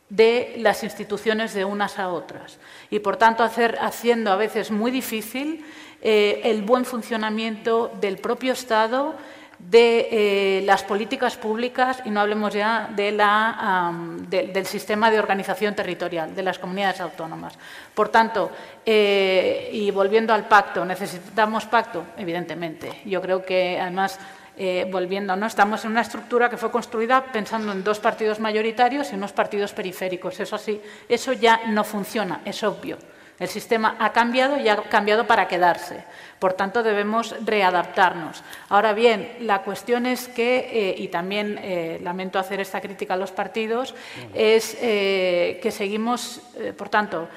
de 0.08 0.54
las 0.58 0.84
instituciones 0.84 1.52
de 1.52 1.66
unas 1.66 1.98
a 1.98 2.08
otras 2.08 2.58
y, 2.90 2.98
por 3.00 3.16
tanto, 3.16 3.44
haciendo 3.44 4.32
a 4.32 4.36
veces 4.36 4.70
muy 4.70 4.90
difícil 4.90 5.64
eh, 6.00 6.40
el 6.44 6.62
buen 6.62 6.84
funcionamiento 6.84 7.92
del 8.00 8.18
propio 8.18 8.52
Estado, 8.52 9.16
de 9.58 10.08
eh, 10.12 10.62
las 10.64 10.84
políticas 10.84 11.36
públicas 11.36 12.00
y 12.04 12.10
no 12.10 12.20
hablemos 12.20 12.54
ya 12.54 12.88
del 12.94 14.66
sistema 14.66 15.10
de 15.10 15.18
organización 15.18 15.74
territorial 15.74 16.34
de 16.34 16.42
las 16.42 16.58
comunidades 16.58 17.00
autónomas. 17.00 17.58
Por 17.92 18.08
tanto, 18.08 18.52
eh, 18.86 19.68
y 19.72 19.90
volviendo 19.90 20.32
al 20.32 20.46
pacto, 20.46 20.84
¿necesitamos 20.84 21.64
pacto? 21.66 22.04
Evidentemente. 22.16 23.00
Yo 23.04 23.20
creo 23.20 23.44
que, 23.44 23.80
además, 23.80 24.20
eh, 24.60 24.88
volviendo, 24.90 25.36
¿no? 25.36 25.46
estamos 25.46 25.84
en 25.84 25.92
una 25.92 26.00
estructura 26.00 26.50
que 26.50 26.56
fue 26.56 26.72
construida 26.72 27.24
pensando 27.32 27.70
en 27.70 27.84
dos 27.84 28.00
partidos 28.00 28.40
mayoritarios 28.40 29.12
y 29.12 29.14
unos 29.14 29.32
partidos 29.32 29.72
periféricos. 29.72 30.40
Eso 30.40 30.58
sí, 30.58 30.80
eso 31.08 31.32
ya 31.32 31.60
no 31.68 31.84
funciona, 31.84 32.40
es 32.44 32.64
obvio. 32.64 32.98
El 33.38 33.46
sistema 33.46 33.96
ha 34.00 34.12
cambiado 34.12 34.58
y 34.58 34.68
ha 34.68 34.76
cambiado 34.82 35.28
para 35.28 35.46
quedarse. 35.46 36.02
Por 36.40 36.54
tanto, 36.54 36.82
debemos 36.82 37.36
readaptarnos. 37.44 38.42
Ahora 38.68 38.94
bien, 38.94 39.36
la 39.42 39.62
cuestión 39.62 40.06
es 40.06 40.26
que, 40.26 40.58
eh, 40.72 40.94
y 40.98 41.06
también 41.06 41.56
eh, 41.62 42.00
lamento 42.02 42.40
hacer 42.40 42.58
esta 42.58 42.80
crítica 42.80 43.14
a 43.14 43.16
los 43.16 43.30
partidos, 43.30 43.94
es 44.34 44.74
que 44.74 45.70
seguimos, 45.70 46.40
por 46.76 46.88
tanto, 46.88 47.28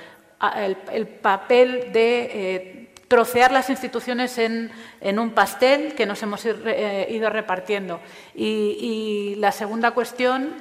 el 0.91 1.05
papel 1.05 1.91
de 1.93 2.80
trocear 3.11 3.51
las 3.51 3.69
instituciones 3.69 4.37
en, 4.37 4.71
un 5.19 5.31
pastel 5.31 5.95
que 5.95 6.05
nos 6.05 6.23
hemos 6.23 6.45
eh, 6.45 7.07
ido 7.09 7.29
repartiendo. 7.29 7.99
Y, 8.33 9.35
la 9.35 9.51
segunda 9.51 9.91
cuestión, 9.91 10.53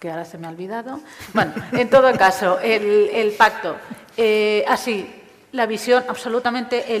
que 0.00 0.10
ahora 0.10 0.24
se 0.24 0.36
me 0.36 0.48
ha 0.48 0.50
olvidado, 0.50 0.98
bueno, 1.32 1.52
en 1.70 1.88
todo 1.88 2.12
caso, 2.18 2.58
el, 2.58 3.32
pacto. 3.38 3.76
Eh, 4.16 4.64
así, 4.66 5.08
la 5.52 5.66
visión 5.66 6.02
absolutamente 6.08 6.96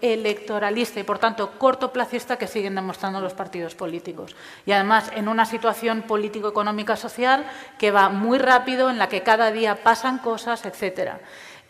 electoralista 0.00 0.98
y, 0.98 1.04
por 1.04 1.20
tanto, 1.20 1.52
cortoplacista 1.52 2.36
que 2.36 2.48
siguen 2.48 2.74
demostrando 2.74 3.20
los 3.20 3.34
partidos 3.34 3.76
políticos. 3.76 4.34
Y, 4.64 4.72
además, 4.72 5.12
en 5.14 5.28
una 5.28 5.46
situación 5.46 6.02
político-económica 6.02 6.96
social 6.96 7.44
que 7.78 7.92
va 7.92 8.08
muy 8.08 8.38
rápido, 8.38 8.90
en 8.90 8.98
la 8.98 9.08
que 9.08 9.22
cada 9.22 9.52
día 9.52 9.84
pasan 9.84 10.18
cosas, 10.18 10.66
etcétera. 10.66 11.20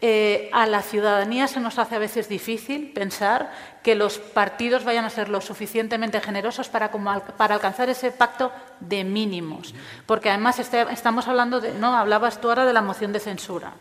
Eh, 0.02 0.50
a 0.52 0.66
la 0.66 0.82
ciudadanía 0.82 1.48
se 1.48 1.58
nos 1.58 1.78
hace 1.78 1.94
a 1.94 1.98
veces 1.98 2.28
difícil 2.28 2.92
pensar 2.92 3.50
que 3.82 3.94
los 3.94 4.18
partidos 4.18 4.84
vayan 4.84 5.06
a 5.06 5.10
ser 5.10 5.30
lo 5.30 5.40
suficientemente 5.40 6.20
generosos 6.20 6.68
para, 6.68 6.90
para 6.90 7.54
alcanzar 7.54 7.88
ese 7.88 8.12
pacto 8.12 8.52
de 8.80 9.04
mínimos. 9.04 9.74
Porque 10.04 10.28
además 10.28 10.58
este, 10.58 10.82
estamos 10.92 11.28
hablando 11.28 11.60
de, 11.60 11.72
no, 11.72 11.96
hablabas 11.96 12.42
tú 12.42 12.50
ahora 12.50 12.66
de 12.66 12.74
la 12.74 12.82
moción 12.82 13.12
de 13.12 13.20
censura. 13.20 13.72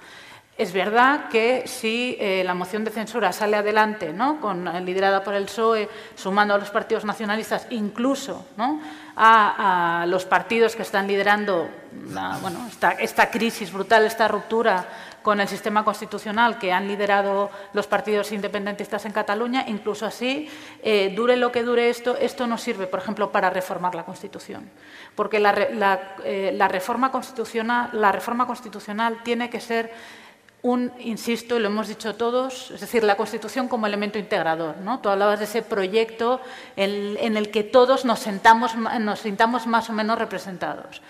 Es 0.57 0.71
verdad 0.71 1.27
que 1.27 1.63
si 1.67 2.15
eh, 2.17 2.41
la 2.45 2.53
moción 2.53 2.85
de 2.85 2.91
censura 2.91 3.33
sale 3.33 3.57
adelante, 3.57 4.13
¿no? 4.13 4.39
Con, 4.39 4.69
eh, 4.69 4.79
liderada 4.79 5.21
por 5.21 5.33
el 5.33 5.45
PSOE, 5.45 5.89
sumando 6.15 6.53
a 6.53 6.57
los 6.57 6.69
partidos 6.69 7.03
nacionalistas, 7.03 7.67
incluso 7.71 8.45
a, 9.17 10.05
los 10.07 10.23
partidos 10.23 10.77
que 10.77 10.83
están 10.83 11.07
liderando 11.07 11.69
bueno, 12.41 12.69
esta, 12.99 13.29
crisis 13.29 13.73
brutal, 13.73 14.05
esta 14.05 14.29
ruptura 14.29 14.87
con 15.25 15.39
el 15.39 15.47
sistema 15.47 15.83
constitucional 15.83 16.59
que 16.59 16.71
han 16.71 16.87
liderado 16.87 17.49
los 17.73 17.87
partidos 17.87 18.31
independentistas 18.31 19.05
en 19.05 19.11
Cataluña, 19.11 19.65
incluso 19.67 20.05
así, 20.05 20.47
eh, 20.83 21.11
dure 21.15 21.35
lo 21.35 21.51
que 21.51 21.63
dure 21.63 21.89
esto, 21.89 22.15
esto 22.15 22.45
no 22.45 22.59
sirve, 22.59 22.85
por 22.85 22.99
ejemplo, 22.99 23.31
para 23.31 23.49
reformar 23.49 23.95
la 23.95 24.05
Constitución. 24.05 24.69
Porque 25.15 25.39
la, 25.39 25.51
reforma, 26.67 27.11
constitucional, 27.11 27.89
la 27.93 28.11
reforma 28.11 28.45
constitucional 28.45 29.23
tiene 29.23 29.49
que 29.49 29.59
ser 29.59 29.91
un, 30.61 30.91
insisto, 30.99 31.57
y 31.57 31.59
lo 31.59 31.69
hemos 31.69 31.87
dicho 31.87 32.15
todos, 32.15 32.69
es 32.69 32.81
decir, 32.81 33.03
la 33.03 33.17
Constitución 33.17 33.67
como 33.67 33.87
elemento 33.87 34.19
integrador. 34.19 34.77
¿no? 34.77 34.99
Tú 34.99 35.09
hablabas 35.09 35.39
de 35.39 35.45
ese 35.45 35.63
proyecto 35.63 36.39
en, 36.75 37.35
el 37.35 37.49
que 37.49 37.63
todos 37.63 38.05
nos, 38.05 38.19
sentamos, 38.19 38.75
nos 38.75 39.21
sintamos 39.21 39.65
más 39.65 39.89
o 39.89 39.93
menos 39.93 40.19
representados. 40.19 41.01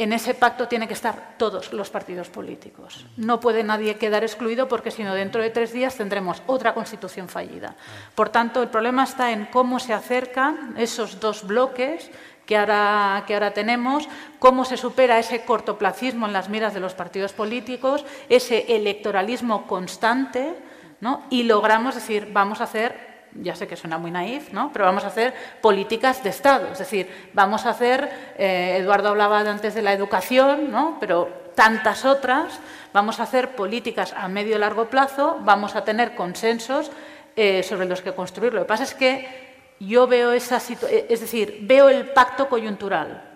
En 0.00 0.14
ese 0.14 0.32
pacto 0.32 0.66
tienen 0.66 0.88
que 0.88 0.94
estar 0.94 1.34
todos 1.36 1.74
los 1.74 1.90
partidos 1.90 2.30
políticos. 2.30 3.04
No 3.18 3.38
puede 3.38 3.62
nadie 3.62 3.96
quedar 3.96 4.24
excluido 4.24 4.66
porque 4.66 4.90
si 4.90 5.04
no, 5.04 5.12
dentro 5.14 5.42
de 5.42 5.50
tres 5.50 5.74
días 5.74 5.94
tendremos 5.94 6.42
otra 6.46 6.72
constitución 6.72 7.28
fallida. 7.28 7.76
Por 8.14 8.30
tanto, 8.30 8.62
el 8.62 8.70
problema 8.70 9.04
está 9.04 9.30
en 9.30 9.44
cómo 9.44 9.78
se 9.78 9.92
acercan 9.92 10.74
esos 10.78 11.20
dos 11.20 11.46
bloques 11.46 12.10
que 12.46 12.56
ahora, 12.56 13.24
que 13.26 13.34
ahora 13.34 13.52
tenemos, 13.52 14.08
cómo 14.38 14.64
se 14.64 14.78
supera 14.78 15.18
ese 15.18 15.44
cortoplacismo 15.44 16.24
en 16.24 16.32
las 16.32 16.48
miras 16.48 16.72
de 16.72 16.80
los 16.80 16.94
partidos 16.94 17.34
políticos, 17.34 18.02
ese 18.30 18.74
electoralismo 18.74 19.66
constante, 19.66 20.56
¿no? 21.02 21.26
y 21.28 21.42
logramos 21.42 21.94
decir, 21.94 22.30
vamos 22.32 22.62
a 22.62 22.64
hacer 22.64 23.09
ya 23.34 23.54
sé 23.54 23.66
que 23.66 23.76
suena 23.76 23.98
muy 23.98 24.10
naif, 24.10 24.52
¿no? 24.52 24.70
pero 24.72 24.84
vamos 24.84 25.04
a 25.04 25.08
hacer 25.08 25.34
políticas 25.60 26.22
de 26.22 26.30
Estado. 26.30 26.72
Es 26.72 26.78
decir, 26.78 27.30
vamos 27.32 27.66
a 27.66 27.70
hacer, 27.70 28.10
eh, 28.36 28.76
Eduardo 28.78 29.10
hablaba 29.10 29.40
antes 29.40 29.74
de 29.74 29.82
la 29.82 29.92
educación, 29.92 30.70
¿no? 30.70 30.96
pero 31.00 31.28
tantas 31.54 32.04
otras, 32.04 32.58
vamos 32.92 33.20
a 33.20 33.24
hacer 33.24 33.54
políticas 33.54 34.12
a 34.16 34.28
medio 34.28 34.56
y 34.56 34.58
largo 34.58 34.86
plazo, 34.86 35.38
vamos 35.42 35.76
a 35.76 35.84
tener 35.84 36.14
consensos 36.14 36.90
eh, 37.36 37.62
sobre 37.62 37.86
los 37.86 38.02
que 38.02 38.12
construir. 38.12 38.52
Lo 38.52 38.62
que 38.62 38.68
pasa 38.68 38.84
es 38.84 38.94
que 38.94 39.50
yo 39.78 40.06
veo 40.06 40.32
esa 40.32 40.60
situación, 40.60 41.04
es 41.08 41.20
decir, 41.20 41.58
veo 41.62 41.88
el 41.88 42.10
pacto 42.10 42.48
coyuntural, 42.48 43.30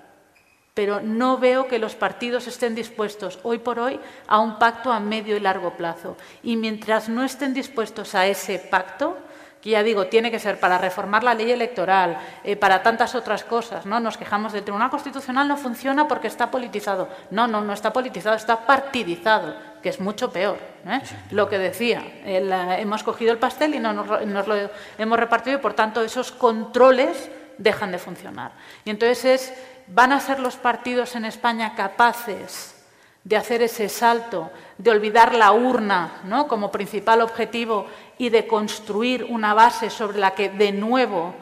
pero 0.74 1.00
no 1.00 1.38
veo 1.38 1.68
que 1.68 1.78
los 1.78 1.94
partidos 1.94 2.46
estén 2.48 2.74
dispuestos 2.74 3.38
hoy 3.44 3.58
por 3.58 3.78
hoy 3.78 4.00
a 4.26 4.40
un 4.40 4.58
pacto 4.58 4.92
a 4.92 4.98
medio 4.98 5.36
y 5.36 5.40
largo 5.40 5.76
plazo. 5.76 6.16
Y 6.42 6.56
mientras 6.56 7.08
no 7.08 7.24
estén 7.24 7.54
dispuestos 7.54 8.14
a 8.14 8.26
ese 8.26 8.58
pacto, 8.58 9.16
que 9.64 9.70
ya 9.70 9.82
digo, 9.82 10.08
tiene 10.08 10.30
que 10.30 10.38
ser 10.38 10.60
para 10.60 10.76
reformar 10.76 11.24
la 11.24 11.32
ley 11.32 11.50
electoral, 11.50 12.18
eh, 12.44 12.54
para 12.54 12.82
tantas 12.82 13.14
otras 13.14 13.44
cosas, 13.44 13.86
¿no? 13.86 13.98
Nos 13.98 14.18
quejamos 14.18 14.52
del 14.52 14.62
Tribunal 14.62 14.90
Constitucional 14.90 15.48
no 15.48 15.56
funciona 15.56 16.06
porque 16.06 16.28
está 16.28 16.50
politizado. 16.50 17.08
No, 17.30 17.46
no, 17.46 17.62
no 17.62 17.72
está 17.72 17.90
politizado, 17.90 18.36
está 18.36 18.66
partidizado, 18.66 19.56
que 19.82 19.88
es 19.88 20.00
mucho 20.00 20.30
peor. 20.30 20.58
¿eh? 20.86 21.00
Lo 21.30 21.48
que 21.48 21.56
decía, 21.56 22.04
hemos 22.26 23.02
cogido 23.02 23.32
el 23.32 23.38
pastel 23.38 23.74
y 23.74 23.78
no 23.78 23.94
nos, 23.94 24.06
lo 24.46 24.70
hemos 24.98 25.18
repartido 25.18 25.56
y, 25.56 25.62
por 25.62 25.72
tanto, 25.72 26.02
esos 26.02 26.30
controles 26.30 27.30
dejan 27.56 27.90
de 27.90 27.98
funcionar. 27.98 28.52
Y 28.84 28.90
entonces, 28.90 29.54
¿van 29.86 30.12
a 30.12 30.20
ser 30.20 30.40
los 30.40 30.56
partidos 30.56 31.16
en 31.16 31.24
España 31.24 31.74
capaces 31.74 32.84
de 33.24 33.38
hacer 33.38 33.62
ese 33.62 33.88
salto, 33.88 34.50
de 34.78 34.90
olvidar 34.90 35.34
la 35.34 35.52
urna 35.52 36.20
¿no? 36.24 36.48
como 36.48 36.70
principal 36.70 37.20
objetivo 37.20 37.86
y 38.18 38.30
de 38.30 38.46
construir 38.46 39.24
una 39.24 39.54
base 39.54 39.90
sobre 39.90 40.18
la 40.18 40.32
que 40.32 40.48
de 40.48 40.72
nuevo 40.72 41.34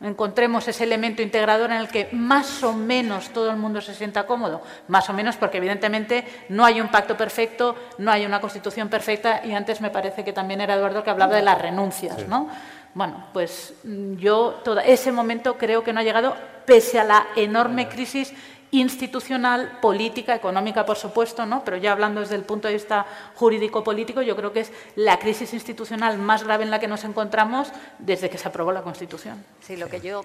encontremos 0.00 0.68
ese 0.68 0.84
elemento 0.84 1.22
integrador 1.22 1.70
en 1.70 1.78
el 1.78 1.88
que 1.88 2.08
más 2.12 2.62
o 2.62 2.72
menos 2.72 3.30
todo 3.30 3.50
el 3.50 3.56
mundo 3.56 3.80
se 3.80 3.94
sienta 3.94 4.26
cómodo, 4.26 4.62
más 4.86 5.08
o 5.10 5.12
menos 5.12 5.36
porque 5.36 5.58
evidentemente 5.58 6.24
no 6.50 6.64
hay 6.64 6.80
un 6.80 6.88
pacto 6.88 7.16
perfecto, 7.16 7.74
no 7.98 8.10
hay 8.10 8.24
una 8.24 8.40
constitución 8.40 8.88
perfecta 8.88 9.44
y 9.44 9.52
antes 9.52 9.80
me 9.80 9.90
parece 9.90 10.24
que 10.24 10.32
también 10.32 10.60
era 10.60 10.74
Eduardo 10.74 11.02
que 11.02 11.10
hablaba 11.10 11.34
de 11.34 11.42
las 11.42 11.60
renuncias, 11.60 12.28
¿no? 12.28 12.48
Bueno, 12.94 13.26
pues 13.32 13.74
mm, 13.84 14.16
yo 14.16 14.60
todo 14.64 14.80
ese 14.80 15.12
momento 15.12 15.58
creo 15.58 15.82
que 15.82 15.92
no 15.92 16.00
ha 16.00 16.04
llegado 16.04 16.36
pese 16.64 17.00
a 17.00 17.04
la 17.04 17.26
enorme 17.36 17.88
crisis 17.88 18.32
institucional, 18.70 19.78
política, 19.80 20.34
económica, 20.34 20.84
por 20.84 20.96
supuesto, 20.96 21.46
¿no? 21.46 21.64
pero 21.64 21.76
ya 21.76 21.92
hablando 21.92 22.20
desde 22.20 22.34
el 22.34 22.42
punto 22.42 22.68
de 22.68 22.74
vista 22.74 23.06
jurídico-político, 23.34 24.22
yo 24.22 24.36
creo 24.36 24.52
que 24.52 24.60
es 24.60 24.72
la 24.96 25.18
crisis 25.18 25.54
institucional 25.54 26.18
más 26.18 26.44
grave 26.44 26.64
en 26.64 26.70
la 26.70 26.78
que 26.78 26.88
nos 26.88 27.04
encontramos 27.04 27.72
desde 27.98 28.28
que 28.30 28.38
se 28.38 28.48
aprobó 28.48 28.72
la 28.72 28.82
Constitución. 28.82 29.44
Sí, 29.60 29.76
lo 29.76 29.88
que 29.88 30.00
yo 30.00 30.24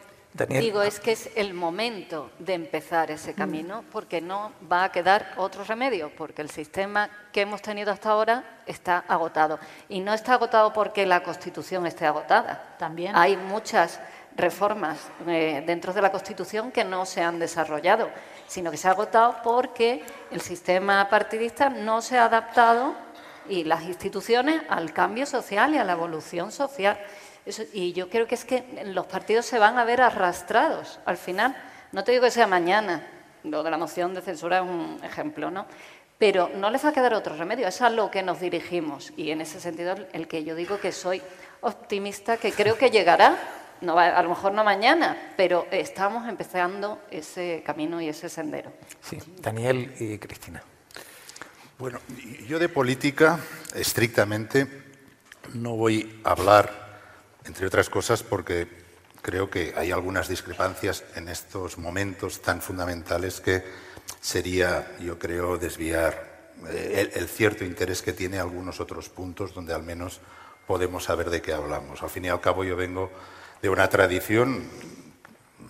digo 0.49 0.81
es 0.81 0.99
que 0.99 1.11
es 1.11 1.29
el 1.35 1.53
momento 1.53 2.31
de 2.39 2.55
empezar 2.55 3.11
ese 3.11 3.33
camino, 3.33 3.83
porque 3.91 4.19
no 4.19 4.51
va 4.71 4.85
a 4.85 4.91
quedar 4.91 5.33
otro 5.37 5.63
remedio, 5.63 6.11
porque 6.17 6.41
el 6.41 6.49
sistema 6.49 7.09
que 7.31 7.41
hemos 7.41 7.61
tenido 7.61 7.91
hasta 7.91 8.09
ahora 8.09 8.61
está 8.65 8.99
agotado. 9.07 9.59
Y 9.89 9.99
no 9.99 10.13
está 10.13 10.33
agotado 10.33 10.73
porque 10.73 11.05
la 11.05 11.21
Constitución 11.23 11.85
esté 11.85 12.05
agotada. 12.05 12.75
También. 12.79 13.15
Hay 13.15 13.37
muchas 13.37 13.99
reformas 14.35 14.97
eh, 15.27 15.63
dentro 15.65 15.93
de 15.93 16.01
la 16.01 16.11
Constitución 16.11 16.71
que 16.71 16.83
no 16.83 17.05
se 17.05 17.21
han 17.21 17.37
desarrollado 17.37 18.09
sino 18.47 18.71
que 18.71 18.77
se 18.77 18.87
ha 18.87 18.91
agotado 18.91 19.37
porque 19.43 20.03
el 20.31 20.41
sistema 20.41 21.09
partidista 21.09 21.69
no 21.69 22.01
se 22.01 22.17
ha 22.17 22.25
adaptado 22.25 22.95
y 23.47 23.63
las 23.63 23.83
instituciones 23.83 24.61
al 24.69 24.93
cambio 24.93 25.25
social 25.25 25.73
y 25.73 25.77
a 25.77 25.83
la 25.83 25.93
evolución 25.93 26.51
social. 26.51 26.97
y 27.73 27.91
yo 27.93 28.09
creo 28.09 28.27
que 28.27 28.35
es 28.35 28.45
que 28.45 28.83
los 28.85 29.05
partidos 29.05 29.45
se 29.45 29.59
van 29.59 29.77
a 29.77 29.83
ver 29.83 30.01
arrastrados 30.01 30.99
al 31.05 31.17
final. 31.17 31.55
No 31.91 32.03
te 32.03 32.11
digo 32.11 32.23
que 32.23 32.31
sea 32.31 32.47
mañana, 32.47 33.05
lo 33.43 33.63
de 33.63 33.71
la 33.71 33.77
moción 33.77 34.13
de 34.13 34.21
censura 34.21 34.57
es 34.57 34.63
un 34.63 34.99
ejemplo, 35.03 35.51
¿no? 35.51 35.65
Pero 36.17 36.49
no 36.55 36.69
les 36.69 36.85
va 36.85 36.89
a 36.89 36.93
quedar 36.93 37.13
otro 37.13 37.35
remedio, 37.35 37.67
es 37.67 37.81
a 37.81 37.89
lo 37.89 38.09
que 38.09 38.23
nos 38.23 38.39
dirigimos. 38.39 39.11
Y 39.17 39.31
en 39.31 39.41
ese 39.41 39.59
sentido, 39.59 39.95
el 40.13 40.27
que 40.27 40.43
yo 40.43 40.55
digo 40.55 40.79
que 40.79 40.91
soy 40.91 41.21
optimista, 41.61 42.37
que 42.37 42.53
creo 42.53 42.77
que 42.77 42.91
llegará, 42.91 43.37
no 43.83 43.99
a 43.99 44.23
lo 44.23 44.29
mejor 44.29 44.53
no 44.53 44.63
mañana, 44.63 45.33
pero 45.37 45.67
estamos 45.69 46.27
empezando 46.27 47.01
ese 47.11 47.61
camino 47.65 48.01
y 48.01 48.09
ese 48.09 48.29
sendero. 48.29 48.71
Sí, 49.01 49.19
Daniel 49.39 49.93
y 49.99 50.17
Cristina. 50.17 50.63
Bueno, 51.77 51.99
yo 52.47 52.59
de 52.59 52.69
política, 52.69 53.39
estrictamente, 53.75 54.67
no 55.53 55.75
voy 55.75 56.21
a 56.23 56.31
hablar, 56.31 56.99
entre 57.45 57.67
otras 57.67 57.89
cosas, 57.89 58.23
porque 58.23 58.67
creo 59.21 59.49
que 59.49 59.73
hay 59.75 59.91
algunas 59.91 60.27
discrepancias 60.27 61.03
en 61.15 61.27
estos 61.27 61.77
momentos 61.77 62.41
tan 62.41 62.61
fundamentales 62.61 63.41
que 63.41 63.63
sería, 64.21 64.95
yo 64.99 65.19
creo, 65.19 65.57
desviar 65.57 66.51
eh, 66.69 67.09
el, 67.13 67.21
el 67.21 67.27
cierto 67.27 67.65
interés 67.65 68.01
que 68.01 68.13
tiene 68.13 68.39
algunos 68.39 68.79
otros 68.79 69.09
puntos 69.09 69.53
donde 69.53 69.73
al 69.73 69.83
menos 69.83 70.21
podemos 70.67 71.03
saber 71.03 71.29
de 71.29 71.41
qué 71.41 71.51
hablamos. 71.51 72.01
Al 72.01 72.09
fin 72.09 72.25
y 72.25 72.29
al 72.29 72.39
cabo 72.39 72.63
yo 72.63 72.77
vengo 72.77 73.11
de 73.63 73.69
una 73.69 73.87
tradición 73.87 74.61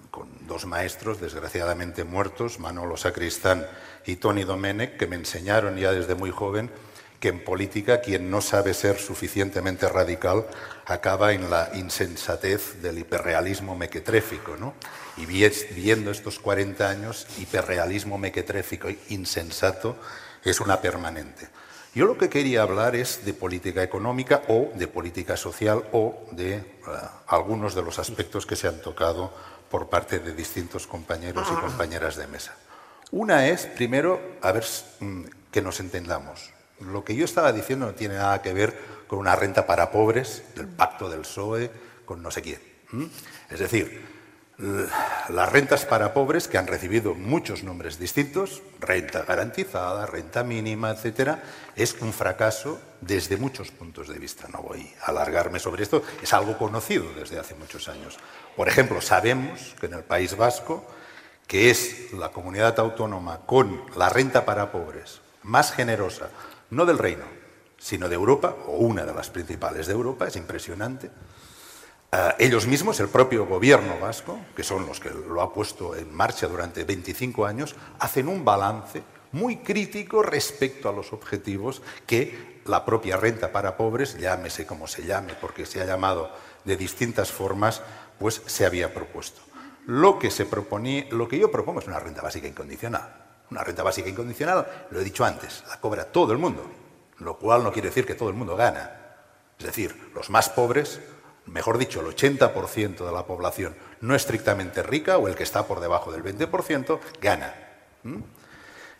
con 0.09 0.27
dos 0.47 0.65
maestros 0.65 1.21
desgraciadamente 1.21 2.03
muertos, 2.03 2.57
Manolo 2.57 2.97
Sacristán 2.97 3.67
y 4.07 4.15
Tony 4.15 4.45
Domenech, 4.45 4.97
que 4.97 5.05
me 5.05 5.15
enseñaron 5.15 5.77
ya 5.77 5.91
desde 5.91 6.15
muy 6.15 6.31
joven 6.31 6.71
que 7.19 7.27
en 7.27 7.43
política 7.43 8.01
quien 8.01 8.31
no 8.31 8.41
sabe 8.41 8.73
ser 8.73 8.97
suficientemente 8.97 9.87
radical 9.87 10.47
acaba 10.87 11.33
en 11.33 11.51
la 11.51 11.69
insensatez 11.75 12.81
del 12.81 12.97
hiperrealismo 12.97 13.77
mequetréfico. 13.77 14.57
¿no? 14.57 14.73
Y 15.15 15.27
viendo 15.27 16.09
estos 16.09 16.39
40 16.39 16.89
años, 16.89 17.27
hiperrealismo 17.37 18.17
mequetréfico 18.17 18.89
insensato 19.09 19.97
es 20.43 20.59
una 20.59 20.81
permanente. 20.81 21.47
Yo 21.95 22.05
lo 22.05 22.17
que 22.17 22.29
quería 22.29 22.63
hablar 22.63 22.95
es 22.95 23.23
de 23.23 23.35
política 23.35 23.83
económica 23.83 24.41
o 24.47 24.71
de 24.73 24.87
política 24.87 25.37
social 25.37 25.83
o 25.91 26.25
de 26.31 26.55
eh, 26.55 26.63
algunos 27.27 27.75
de 27.75 27.83
los 27.83 27.99
aspectos 27.99 28.47
que 28.47 28.55
se 28.55 28.67
han 28.67 28.81
tocado 28.81 29.31
por 29.69 29.89
parte 29.89 30.19
de 30.19 30.33
distintos 30.33 30.87
compañeros 30.87 31.47
y 31.51 31.55
compañeras 31.55 32.15
de 32.15 32.25
mesa. 32.25 32.55
Una 33.11 33.47
es, 33.47 33.67
primero, 33.67 34.19
a 34.41 34.51
ver 34.51 34.65
mm, 35.01 35.21
que 35.51 35.61
nos 35.61 35.79
entendamos. 35.79 36.51
Lo 36.79 37.03
que 37.03 37.15
yo 37.15 37.25
estaba 37.25 37.53
diciendo 37.53 37.85
no 37.85 37.93
tiene 37.93 38.15
nada 38.15 38.41
que 38.41 38.53
ver 38.53 38.75
con 39.05 39.19
una 39.19 39.35
renta 39.35 39.67
para 39.67 39.91
pobres, 39.91 40.43
del 40.55 40.67
pacto 40.67 41.09
del 41.09 41.21
PSOE, 41.21 41.69
con 42.05 42.23
no 42.23 42.31
sé 42.31 42.41
quién. 42.41 42.59
Es 43.49 43.59
decir, 43.59 44.01
las 44.57 45.51
rentas 45.51 45.85
para 45.85 46.13
pobres, 46.13 46.47
que 46.47 46.57
han 46.57 46.67
recibido 46.67 47.15
muchos 47.15 47.63
nombres 47.63 47.97
distintos, 47.97 48.61
renta 48.79 49.23
garantizada, 49.23 50.05
renta 50.05 50.43
mínima, 50.43 50.91
etcétera, 50.91 51.41
es 51.75 51.95
un 52.01 52.13
fracaso 52.13 52.79
desde 53.01 53.37
muchos 53.37 53.71
puntos 53.71 54.07
de 54.07 54.19
vista. 54.19 54.47
No 54.49 54.61
voy 54.61 54.93
a 55.01 55.07
alargarme 55.07 55.59
sobre 55.59 55.83
esto, 55.83 56.03
es 56.21 56.33
algo 56.33 56.57
conocido 56.57 57.11
desde 57.13 57.39
hace 57.39 57.55
muchos 57.55 57.87
años. 57.89 58.17
Por 58.55 58.67
ejemplo, 58.67 59.01
sabemos 59.01 59.75
que 59.79 59.87
en 59.87 59.93
el 59.93 60.03
País 60.03 60.37
Vasco, 60.37 60.85
que 61.47 61.71
es 61.71 62.13
la 62.13 62.29
comunidad 62.29 62.79
autónoma 62.79 63.41
con 63.45 63.83
la 63.97 64.09
renta 64.09 64.45
para 64.45 64.71
pobres 64.71 65.21
más 65.41 65.71
generosa, 65.73 66.29
no 66.69 66.85
del 66.85 66.99
reino, 66.99 67.25
sino 67.77 68.07
de 68.07 68.15
Europa, 68.15 68.55
o 68.67 68.77
una 68.77 69.03
de 69.03 69.13
las 69.13 69.29
principales 69.29 69.87
de 69.87 69.93
Europa, 69.93 70.27
es 70.27 70.35
impresionante, 70.37 71.11
ellos 72.37 72.67
mismos, 72.67 72.99
el 72.99 73.09
propio 73.09 73.45
gobierno 73.45 73.99
vasco, 73.99 74.39
que 74.55 74.63
son 74.63 74.85
los 74.85 74.99
que 74.99 75.09
lo 75.09 75.41
ha 75.41 75.53
puesto 75.53 75.95
en 75.95 76.13
marcha 76.13 76.47
durante 76.47 76.83
25 76.83 77.45
años, 77.45 77.75
hacen 77.99 78.27
un 78.27 78.45
balance 78.45 79.01
muy 79.31 79.57
crítico 79.57 80.21
respecto 80.21 80.89
a 80.89 80.93
los 80.93 81.11
objetivos 81.11 81.81
que 82.05 82.61
la 82.65 82.85
propia 82.85 83.17
renta 83.17 83.51
para 83.51 83.75
pobres, 83.77 84.17
llámese 84.17 84.65
como 84.65 84.87
se 84.87 85.05
llame, 85.05 85.33
porque 85.39 85.65
se 85.65 85.81
ha 85.81 85.85
llamado 85.85 86.31
de 86.63 86.77
distintas 86.77 87.31
formas, 87.31 87.81
pues 88.19 88.41
se 88.45 88.65
había 88.65 88.93
propuesto. 88.93 89.41
Lo 89.87 90.19
que, 90.19 90.31
se 90.31 90.45
proponía, 90.45 91.05
lo 91.09 91.27
que 91.27 91.39
yo 91.39 91.51
propongo 91.51 91.79
es 91.79 91.87
una 91.87 91.99
renta 91.99 92.21
básica 92.21 92.47
incondicional. 92.47 93.21
Una 93.49 93.63
renta 93.63 93.83
básica 93.83 94.07
incondicional, 94.07 94.87
lo 94.91 95.01
he 95.01 95.03
dicho 95.03 95.25
antes, 95.25 95.63
la 95.67 95.79
cobra 95.79 96.05
todo 96.05 96.31
el 96.31 96.37
mundo, 96.37 96.63
lo 97.19 97.37
cual 97.37 97.63
no 97.63 97.71
quiere 97.73 97.89
decir 97.89 98.05
que 98.05 98.15
todo 98.15 98.29
el 98.29 98.35
mundo 98.35 98.55
gana. 98.55 98.99
Es 99.59 99.65
decir, 99.65 100.11
los 100.15 100.29
más 100.29 100.49
pobres 100.49 100.99
mejor 101.45 101.77
dicho, 101.77 102.01
el 102.01 102.07
80% 102.07 103.05
de 103.05 103.11
la 103.11 103.25
población 103.25 103.75
no 104.01 104.15
estrictamente 104.15 104.83
rica 104.83 105.17
o 105.17 105.27
el 105.27 105.35
que 105.35 105.43
está 105.43 105.67
por 105.67 105.79
debajo 105.79 106.11
del 106.11 106.23
20%, 106.23 106.99
gana. 107.21 107.53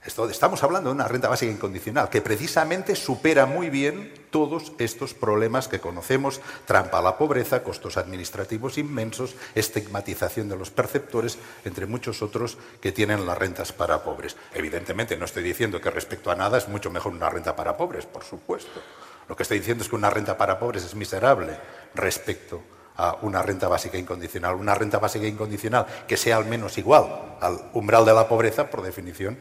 Estamos 0.06 0.62
hablando 0.64 0.89
de 0.89 0.96
una 0.96 1.08
renta 1.08 1.30
básica 1.30 1.52
incondicional 1.52 2.10
que 2.10 2.22
precisamente 2.22 2.94
supera 2.94 3.46
muy 3.46 3.70
bien 3.70 4.14
todos 4.32 4.74
estos 4.78 5.14
problemas 5.14 5.70
que 5.70 5.80
conocemos, 5.80 6.41
trampa 6.66 7.00
a 7.00 7.02
la 7.02 7.18
pobreza, 7.18 7.64
costos 7.64 7.96
administrativos 7.96 8.78
inmensos, 8.78 9.36
estigmatización 9.56 10.50
de 10.50 10.58
los 10.58 10.72
perceptores, 10.72 11.38
entre 11.64 11.86
muchos 11.86 12.22
otros 12.22 12.58
que 12.82 12.91
tienen 12.91 13.26
las 13.26 13.38
rentas 13.38 13.72
para 13.72 14.04
pobres. 14.04 14.36
Evidentemente 14.54 15.16
no 15.16 15.24
estoy 15.24 15.44
diciendo 15.44 15.80
que 15.80 15.89
respecto 15.89 16.32
a 16.32 16.36
nada 16.36 16.58
es 16.58 16.68
mucho 16.68 16.91
mejor 16.91 17.14
una 17.14 17.30
renta 17.30 17.56
para 17.56 17.78
pobres, 17.78 18.06
por 18.06 18.26
supuesto. 18.26 18.82
Lo 19.28 19.36
que 19.36 19.43
estoy 19.43 19.59
diciendo 19.59 19.84
es 19.84 19.89
que 19.89 19.95
una 19.95 20.09
renta 20.09 20.38
para 20.38 20.59
pobres 20.59 20.84
es 20.84 20.95
miserable 20.95 21.57
respecto 21.95 22.61
a 22.95 23.17
una 23.21 23.41
renta 23.41 23.67
básica 23.67 23.97
incondicional. 23.97 24.55
Una 24.55 24.76
renta 24.76 24.99
básica 24.99 25.26
incondicional 25.26 25.86
que 26.07 26.17
sea 26.17 26.38
al 26.38 26.45
menos 26.45 26.78
igual 26.78 27.38
al 27.41 27.69
umbral 27.74 28.05
de 28.05 28.13
la 28.13 28.28
pobreza, 28.28 28.69
por 28.69 28.82
definición, 28.82 29.38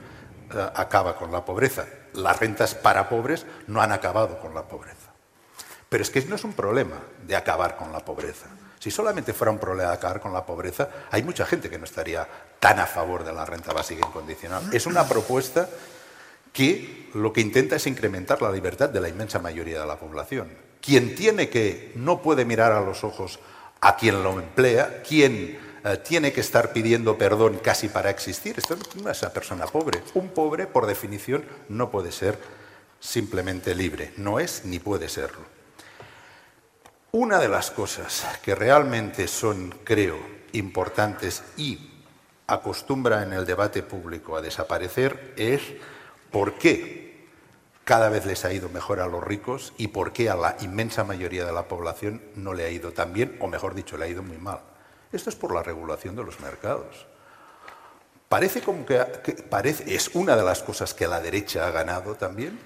eh, 0.52 0.70
acaba 0.74 1.16
con 1.16 1.30
la 1.30 1.44
pobreza. 1.44 1.86
Las 2.14 2.38
rentas 2.40 2.74
para 2.74 3.08
pobres 3.08 3.46
no 3.66 3.80
han 3.80 3.92
acabado 3.92 4.38
con 4.40 4.54
la 4.54 4.62
pobreza. 4.62 5.12
Pero 5.88 6.02
es 6.02 6.10
que 6.10 6.22
no 6.22 6.36
es 6.36 6.44
un 6.44 6.54
problema 6.54 6.96
de 7.26 7.36
acabar 7.36 7.76
con 7.76 7.92
la 7.92 8.00
pobreza. 8.00 8.46
Si 8.78 8.90
solamente 8.90 9.32
fuera 9.32 9.52
un 9.52 9.58
problema 9.58 9.90
de 9.90 9.96
acabar 9.96 10.20
con 10.20 10.32
la 10.32 10.44
pobreza, 10.44 10.88
hay 11.10 11.22
mucha 11.22 11.46
gente 11.46 11.70
que 11.70 11.78
no 11.78 11.84
estaría 11.84 12.26
tan 12.58 12.80
a 12.80 12.86
favor 12.86 13.22
de 13.22 13.32
la 13.32 13.44
renta 13.44 13.72
básica 13.72 14.04
incondicional. 14.04 14.62
Es 14.72 14.86
una 14.86 15.06
propuesta 15.06 15.68
que 16.52 17.08
lo 17.14 17.32
que 17.32 17.40
intenta 17.40 17.76
es 17.76 17.86
incrementar 17.86 18.42
la 18.42 18.52
libertad 18.52 18.88
de 18.88 19.00
la 19.00 19.08
inmensa 19.08 19.38
mayoría 19.38 19.80
de 19.80 19.86
la 19.86 19.98
población. 19.98 20.48
Quien 20.80 21.14
tiene 21.14 21.48
que, 21.48 21.92
no 21.94 22.22
puede 22.22 22.44
mirar 22.44 22.72
a 22.72 22.80
los 22.80 23.04
ojos 23.04 23.38
a 23.80 23.96
quien 23.96 24.22
lo 24.22 24.38
emplea, 24.38 25.02
quien 25.02 25.58
eh, 25.84 25.96
tiene 26.04 26.32
que 26.32 26.40
estar 26.40 26.72
pidiendo 26.72 27.18
perdón 27.18 27.58
casi 27.62 27.88
para 27.88 28.10
existir, 28.10 28.56
esto 28.58 28.76
no 29.02 29.10
es 29.10 29.22
una 29.22 29.30
persona 29.32 29.66
pobre. 29.66 30.02
Un 30.14 30.28
pobre, 30.28 30.66
por 30.66 30.86
definición, 30.86 31.44
no 31.68 31.90
puede 31.90 32.12
ser 32.12 32.38
simplemente 33.00 33.74
libre, 33.74 34.12
no 34.16 34.38
es 34.38 34.64
ni 34.64 34.78
puede 34.78 35.08
serlo. 35.08 35.44
Una 37.10 37.38
de 37.38 37.48
las 37.48 37.70
cosas 37.70 38.24
que 38.42 38.54
realmente 38.54 39.28
son, 39.28 39.74
creo, 39.84 40.18
importantes 40.52 41.42
y 41.56 41.90
acostumbra 42.46 43.22
en 43.22 43.32
el 43.32 43.44
debate 43.44 43.82
público 43.82 44.36
a 44.36 44.40
desaparecer 44.40 45.34
es 45.36 45.60
por 46.32 46.54
qué 46.54 47.02
cada 47.84 48.08
vez 48.08 48.26
les 48.26 48.44
ha 48.44 48.52
ido 48.52 48.68
mejor 48.68 49.00
a 49.00 49.06
los 49.06 49.22
ricos 49.22 49.72
y 49.76 49.88
por 49.88 50.12
qué 50.12 50.30
a 50.30 50.34
la 50.34 50.56
inmensa 50.60 51.04
mayoría 51.04 51.44
de 51.44 51.52
la 51.52 51.68
población 51.68 52.22
no 52.34 52.54
le 52.54 52.64
ha 52.64 52.70
ido 52.70 52.92
tan 52.92 53.12
bien, 53.12 53.36
o 53.40 53.48
mejor 53.48 53.74
dicho, 53.74 53.96
le 53.96 54.06
ha 54.06 54.08
ido 54.08 54.22
muy 54.22 54.38
mal. 54.38 54.60
Esto 55.12 55.30
es 55.30 55.36
por 55.36 55.54
la 55.54 55.62
regulación 55.62 56.16
de 56.16 56.24
los 56.24 56.40
mercados. 56.40 57.06
Parece 58.28 58.62
como 58.62 58.86
que, 58.86 58.98
parece, 59.50 59.94
es 59.94 60.10
una 60.14 60.36
de 60.36 60.42
las 60.42 60.62
cosas 60.62 60.94
que 60.94 61.06
la 61.06 61.20
derecha 61.20 61.66
ha 61.66 61.70
ganado 61.70 62.14
también, 62.14 62.58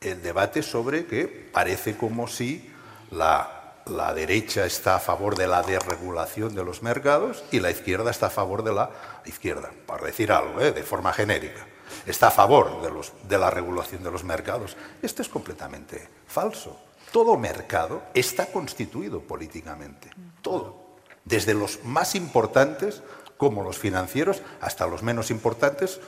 el 0.00 0.20
debate 0.20 0.62
sobre 0.62 1.06
que 1.06 1.28
parece 1.28 1.96
como 1.96 2.26
si 2.26 2.72
la, 3.12 3.74
la 3.86 4.12
derecha 4.14 4.66
está 4.66 4.96
a 4.96 5.00
favor 5.00 5.36
de 5.36 5.46
la 5.46 5.62
desregulación 5.62 6.56
de 6.56 6.64
los 6.64 6.82
mercados 6.82 7.44
y 7.52 7.60
la 7.60 7.70
izquierda 7.70 8.10
está 8.10 8.26
a 8.26 8.30
favor 8.30 8.64
de 8.64 8.72
la 8.72 8.90
izquierda, 9.26 9.70
para 9.86 10.06
decir 10.06 10.32
algo, 10.32 10.60
¿eh? 10.60 10.72
de 10.72 10.82
forma 10.82 11.12
genérica 11.12 11.68
está 12.06 12.28
a 12.28 12.30
favor 12.30 12.80
de, 13.28 13.38
la 13.38 13.50
regulación 13.50 14.02
de 14.02 14.10
los 14.10 14.24
mercados. 14.24 14.76
Esto 15.02 15.22
es 15.22 15.28
completamente 15.28 16.08
falso. 16.26 16.78
Todo 17.12 17.36
mercado 17.36 18.02
está 18.14 18.46
constituido 18.46 19.20
políticamente. 19.20 20.10
Todo. 20.40 20.82
Desde 21.24 21.54
los 21.54 21.84
más 21.84 22.14
importantes, 22.14 23.02
como 23.36 23.62
los 23.62 23.78
financieros, 23.78 24.42
hasta 24.60 24.86
los 24.86 25.02
menos 25.02 25.30
importantes, 25.30 26.00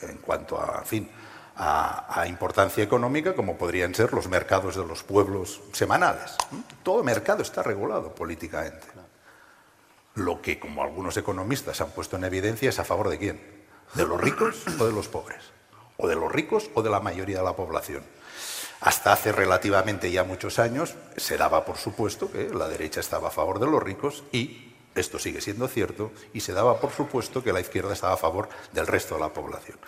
en 0.00 0.18
cuanto 0.18 0.60
a, 0.60 0.82
fin, 0.84 1.08
a, 1.56 2.24
importancia 2.28 2.82
económica, 2.82 3.34
como 3.34 3.56
podrían 3.56 3.94
ser 3.94 4.12
los 4.12 4.28
mercados 4.28 4.76
de 4.76 4.84
los 4.84 5.02
pueblos 5.02 5.60
semanales. 5.72 6.36
Todo 6.82 7.02
mercado 7.02 7.42
está 7.42 7.62
regulado 7.62 8.14
políticamente. 8.14 8.86
Lo 10.14 10.40
que, 10.40 10.58
como 10.58 10.82
algunos 10.82 11.16
economistas 11.16 11.80
han 11.80 11.90
puesto 11.90 12.16
en 12.16 12.24
evidencia, 12.24 12.68
es 12.68 12.78
a 12.78 12.84
favor 12.84 13.08
de 13.08 13.18
quién? 13.18 13.57
¿De 13.94 14.06
los 14.06 14.20
ricos 14.20 14.64
o 14.78 14.86
de 14.86 14.92
los 14.92 15.08
pobres? 15.08 15.42
¿O 15.96 16.08
de 16.08 16.14
los 16.14 16.30
ricos 16.30 16.70
o 16.74 16.82
de 16.82 16.90
la 16.90 17.00
mayoría 17.00 17.38
de 17.38 17.44
la 17.44 17.56
población? 17.56 18.04
Hasta 18.80 19.12
hace 19.12 19.32
relativamente 19.32 20.10
ya 20.10 20.22
muchos 20.22 20.58
años 20.58 20.94
se 21.16 21.36
daba 21.36 21.64
por 21.64 21.78
supuesto 21.78 22.30
que 22.30 22.48
la 22.50 22.68
derecha 22.68 23.00
estaba 23.00 23.28
a 23.28 23.32
favor 23.32 23.58
de 23.58 23.66
los 23.66 23.82
ricos 23.82 24.22
y 24.30 24.74
esto 24.94 25.18
sigue 25.18 25.40
siendo 25.40 25.66
cierto 25.68 26.12
y 26.32 26.40
se 26.40 26.52
daba 26.52 26.80
por 26.80 26.92
supuesto 26.92 27.42
que 27.42 27.52
la 27.52 27.60
izquierda 27.60 27.92
estaba 27.92 28.14
a 28.14 28.18
favor 28.18 28.48
del 28.72 28.86
resto 28.86 29.14
de 29.14 29.20
la 29.22 29.32
población. 29.32 29.78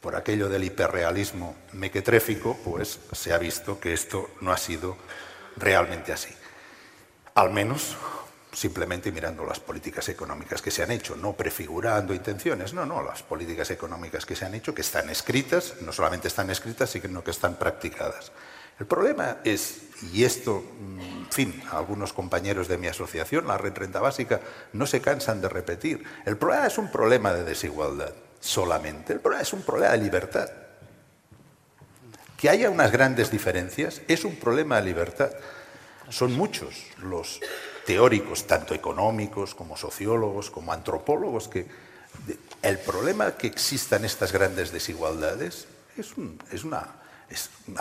Por 0.00 0.16
aquello 0.16 0.48
del 0.48 0.64
hiperrealismo 0.64 1.56
mequetréfico, 1.72 2.56
pues 2.64 3.00
se 3.12 3.32
ha 3.32 3.38
visto 3.38 3.80
que 3.80 3.92
esto 3.92 4.30
no 4.40 4.52
ha 4.52 4.56
sido 4.56 4.96
realmente 5.56 6.12
así. 6.12 6.34
Al 7.34 7.50
menos 7.50 7.96
simplemente 8.52 9.12
mirando 9.12 9.44
las 9.44 9.60
políticas 9.60 10.08
económicas 10.08 10.60
que 10.60 10.70
se 10.70 10.82
han 10.82 10.90
hecho, 10.90 11.16
no 11.16 11.34
prefigurando 11.34 12.14
intenciones, 12.14 12.74
no, 12.74 12.84
no, 12.84 13.02
las 13.02 13.22
políticas 13.22 13.70
económicas 13.70 14.26
que 14.26 14.34
se 14.34 14.44
han 14.44 14.54
hecho, 14.54 14.74
que 14.74 14.82
están 14.82 15.08
escritas, 15.08 15.74
no 15.82 15.92
solamente 15.92 16.28
están 16.28 16.50
escritas, 16.50 16.90
sino 16.90 17.22
que 17.22 17.30
están 17.30 17.56
practicadas. 17.56 18.32
El 18.78 18.86
problema 18.86 19.38
es, 19.44 19.82
y 20.12 20.24
esto, 20.24 20.64
mm, 20.80 21.00
en 21.00 21.30
fin, 21.30 21.62
algunos 21.70 22.12
compañeros 22.12 22.66
de 22.66 22.78
mi 22.78 22.88
asociación, 22.88 23.46
la 23.46 23.58
red 23.58 23.74
renta 23.74 24.00
básica, 24.00 24.40
no 24.72 24.86
se 24.86 25.00
cansan 25.00 25.40
de 25.40 25.48
repetir, 25.48 26.02
el 26.24 26.36
problema 26.36 26.66
es 26.66 26.78
un 26.78 26.90
problema 26.90 27.32
de 27.32 27.44
desigualdad 27.44 28.14
solamente, 28.40 29.12
el 29.12 29.20
problema 29.20 29.42
es 29.42 29.52
un 29.52 29.62
problema 29.62 29.92
de 29.92 29.98
libertad. 29.98 30.50
Que 32.38 32.48
haya 32.48 32.70
unas 32.70 32.90
grandes 32.90 33.30
diferencias 33.30 34.00
es 34.08 34.24
un 34.24 34.36
problema 34.36 34.76
de 34.76 34.82
libertad. 34.82 35.30
Son 36.08 36.32
muchos 36.32 36.86
los 37.02 37.38
teóricos, 37.84 38.46
tanto 38.46 38.74
económicos 38.74 39.54
como 39.54 39.76
sociólogos, 39.76 40.50
como 40.50 40.72
antropólogos, 40.72 41.48
que 41.48 41.66
el 42.62 42.78
problema 42.78 43.32
que 43.32 43.46
existan 43.46 44.04
estas 44.04 44.32
grandes 44.32 44.72
desigualdades 44.72 45.66
es, 45.96 46.16
una, 46.64 46.86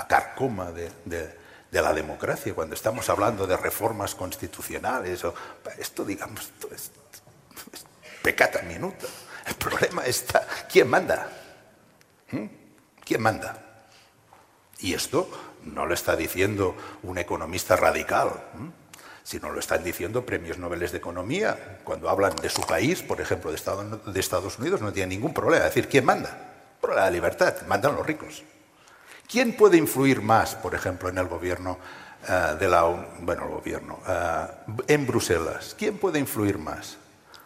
carcoma 0.08 0.72
de, 0.72 1.36
la 1.72 1.94
democracia. 1.94 2.54
Cuando 2.54 2.76
estamos 2.76 3.10
hablando 3.10 3.48
de 3.48 3.58
reformas 3.58 4.16
constitucionales, 4.16 5.24
o, 5.24 5.34
esto, 5.78 6.06
digamos, 6.06 6.42
esto 6.42 6.70
es, 6.74 6.92
pecata 8.22 8.62
minuta. 8.62 9.08
El 9.48 9.56
problema 9.56 10.06
está, 10.06 10.46
¿quién 10.72 10.90
manda? 10.90 11.30
¿Mm? 12.32 12.46
¿Quién 13.04 13.22
manda? 13.22 13.86
Y 14.80 14.94
esto 14.94 15.30
no 15.64 15.86
lo 15.86 15.94
está 15.94 16.16
diciendo 16.16 16.76
un 17.04 17.18
economista 17.18 17.76
radical, 17.76 18.32
sino 19.30 19.52
lo 19.52 19.60
están 19.60 19.84
diciendo 19.84 20.26
premios 20.26 20.58
Nobel 20.58 20.80
de 20.80 20.98
Economía. 20.98 21.78
Cuando 21.84 22.10
hablan 22.10 22.36
de 22.38 22.50
su 22.50 22.62
país, 22.62 23.04
por 23.04 23.22
ejemplo, 23.22 23.52
de 23.52 24.20
Estados 24.20 24.58
Unidos, 24.58 24.82
no 24.82 24.92
tienen 24.92 25.10
ningún 25.10 25.36
problema. 25.36 25.68
Es 25.68 25.76
decir, 25.76 25.88
¿quién 25.88 26.04
manda? 26.04 26.36
Por 26.82 26.96
la 26.96 27.12
libertad, 27.12 27.54
mandan 27.68 27.94
los 27.94 28.04
ricos. 28.04 28.42
¿Quién 29.28 29.56
puede 29.56 29.78
influir 29.78 30.24
más, 30.24 30.56
por 30.56 30.74
ejemplo, 30.74 31.10
en 31.10 31.20
el 31.20 31.28
gobierno 31.28 31.78
eh, 32.28 32.56
de 32.60 32.68
la 32.68 32.82
bueno, 33.20 33.44
el 33.44 33.50
gobierno 33.50 34.00
eh, 34.08 34.48
en 34.88 35.06
Bruselas? 35.06 35.76
¿Quién 35.78 36.00
puede 36.00 36.18
influir 36.18 36.58
más? 36.58 36.98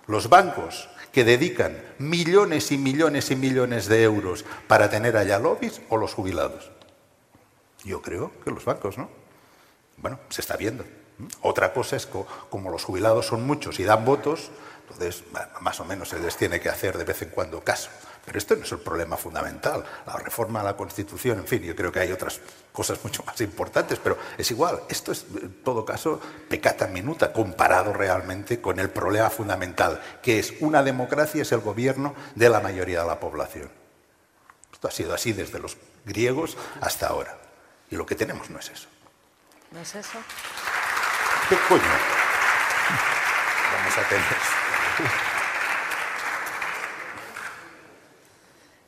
Los 0.08 0.30
bancos 0.30 0.88
que 1.12 1.26
dedican 1.26 1.78
millones 1.98 2.72
y 2.72 2.78
millones 2.78 3.30
y 3.30 3.36
millones 3.36 3.88
de 3.90 4.04
euros 4.04 4.46
para 4.70 4.90
tener 4.90 5.18
allá 5.18 5.38
lobbies 5.38 5.82
o 5.90 5.98
los 5.98 6.14
jubilados. 6.14 6.72
Yo 7.84 8.02
creo 8.02 8.32
que 8.42 8.52
los 8.52 8.64
bancos, 8.64 8.98
¿no? 8.98 9.10
Bueno, 9.98 10.18
se 10.30 10.40
está 10.40 10.56
viendo. 10.56 10.86
Otra 11.42 11.74
cosa 11.74 11.96
es 11.96 12.06
que 12.06 12.24
como 12.50 12.70
los 12.70 12.84
jubilados 12.84 13.28
son 13.28 13.46
muchos 13.46 13.80
y 13.80 13.84
dan 13.84 14.06
votos, 14.06 14.52
entonces 14.82 15.24
más 15.62 15.80
o 15.80 15.86
menos 15.86 16.10
se 16.10 16.20
les 16.20 16.36
tiene 16.36 16.60
que 16.60 16.70
hacer 16.70 16.98
de 16.98 17.04
vez 17.04 17.22
en 17.22 17.30
cuando 17.30 17.64
caso. 17.64 17.90
Pero 18.26 18.38
esto 18.38 18.56
no 18.56 18.64
es 18.64 18.72
el 18.72 18.80
problema 18.80 19.18
fundamental. 19.18 19.84
La 20.06 20.14
reforma 20.14 20.62
a 20.62 20.64
la 20.64 20.78
Constitución, 20.78 21.40
en 21.40 21.48
fin, 21.48 21.62
yo 21.62 21.76
creo 21.76 21.92
que 21.92 22.00
hay 22.00 22.12
otras 22.12 22.40
cosas 22.72 23.04
mucho 23.04 23.22
más 23.24 23.40
importantes, 23.42 24.00
pero 24.02 24.18
es 24.38 24.50
igual. 24.50 24.82
Esto 24.88 25.12
es, 25.12 25.26
en 25.42 25.62
todo 25.62 25.84
caso, 25.84 26.22
pecata 26.48 26.88
minuta 26.88 27.34
comparado 27.34 27.92
realmente 27.92 28.62
con 28.62 28.80
el 28.80 28.90
problema 28.90 29.30
fundamental, 29.30 30.02
que 30.22 30.40
es 30.40 30.54
una 30.62 30.84
democracia, 30.84 31.42
es 31.42 31.52
el 31.52 31.60
gobierno 31.60 32.16
de 32.36 32.50
la 32.50 32.62
mayoría 32.62 33.02
de 33.02 33.08
la 33.08 33.20
población. 33.20 33.70
Esto 34.72 34.88
ha 34.88 34.92
sido 34.92 35.14
así 35.14 35.34
desde 35.34 35.60
los 35.60 35.78
griegos 36.06 36.58
hasta 36.80 37.08
ahora. 37.08 37.38
Y 37.92 37.98
lo 37.98 38.06
que 38.06 38.16
tenemos 38.16 38.50
no 38.50 38.60
es 38.60 38.70
eso. 38.70 38.88
¿No 39.72 39.82
es 39.82 39.96
eso? 39.96 40.20
¿Qué 41.50 41.58
coño? 41.68 41.84
Vamos 43.76 43.98
a 43.98 44.10
tener. 44.10 44.24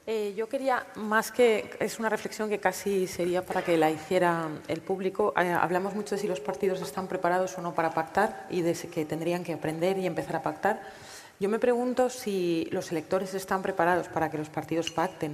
Eh, 0.07 0.33
yo 0.37 0.47
quería, 0.47 0.85
más 0.95 1.31
que, 1.31 1.75
es 1.79 1.99
una 1.99 2.07
reflexión 2.07 2.47
que 2.47 2.59
casi 2.59 3.07
sería 3.07 3.45
para 3.45 3.61
que 3.61 3.75
la 3.75 3.91
hiciera 3.91 4.47
el 4.69 4.81
público, 4.81 5.33
eh, 5.35 5.51
hablamos 5.51 5.95
mucho 5.95 6.15
de 6.15 6.21
si 6.21 6.27
los 6.27 6.39
partidos 6.39 6.81
están 6.81 7.07
preparados 7.07 7.57
o 7.57 7.61
no 7.61 7.73
para 7.73 7.93
pactar 7.93 8.47
y 8.49 8.61
de 8.61 8.73
que 8.73 9.03
tendrían 9.03 9.43
que 9.43 9.53
aprender 9.53 9.97
y 9.97 10.05
empezar 10.05 10.37
a 10.37 10.41
pactar. 10.41 10.81
Yo 11.39 11.49
me 11.49 11.59
pregunto 11.59 12.09
si 12.09 12.69
los 12.71 12.91
electores 12.91 13.33
están 13.33 13.61
preparados 13.63 14.07
para 14.07 14.31
que 14.31 14.37
los 14.37 14.49
partidos 14.49 14.91
pacten, 14.91 15.33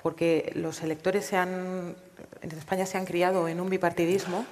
porque 0.00 0.52
los 0.54 0.82
electores 0.82 1.26
se 1.26 1.36
han, 1.36 1.96
en 2.40 2.50
España 2.52 2.86
se 2.86 2.98
han 2.98 3.06
criado 3.06 3.48
en 3.48 3.60
un 3.60 3.68
bipartidismo 3.68 4.46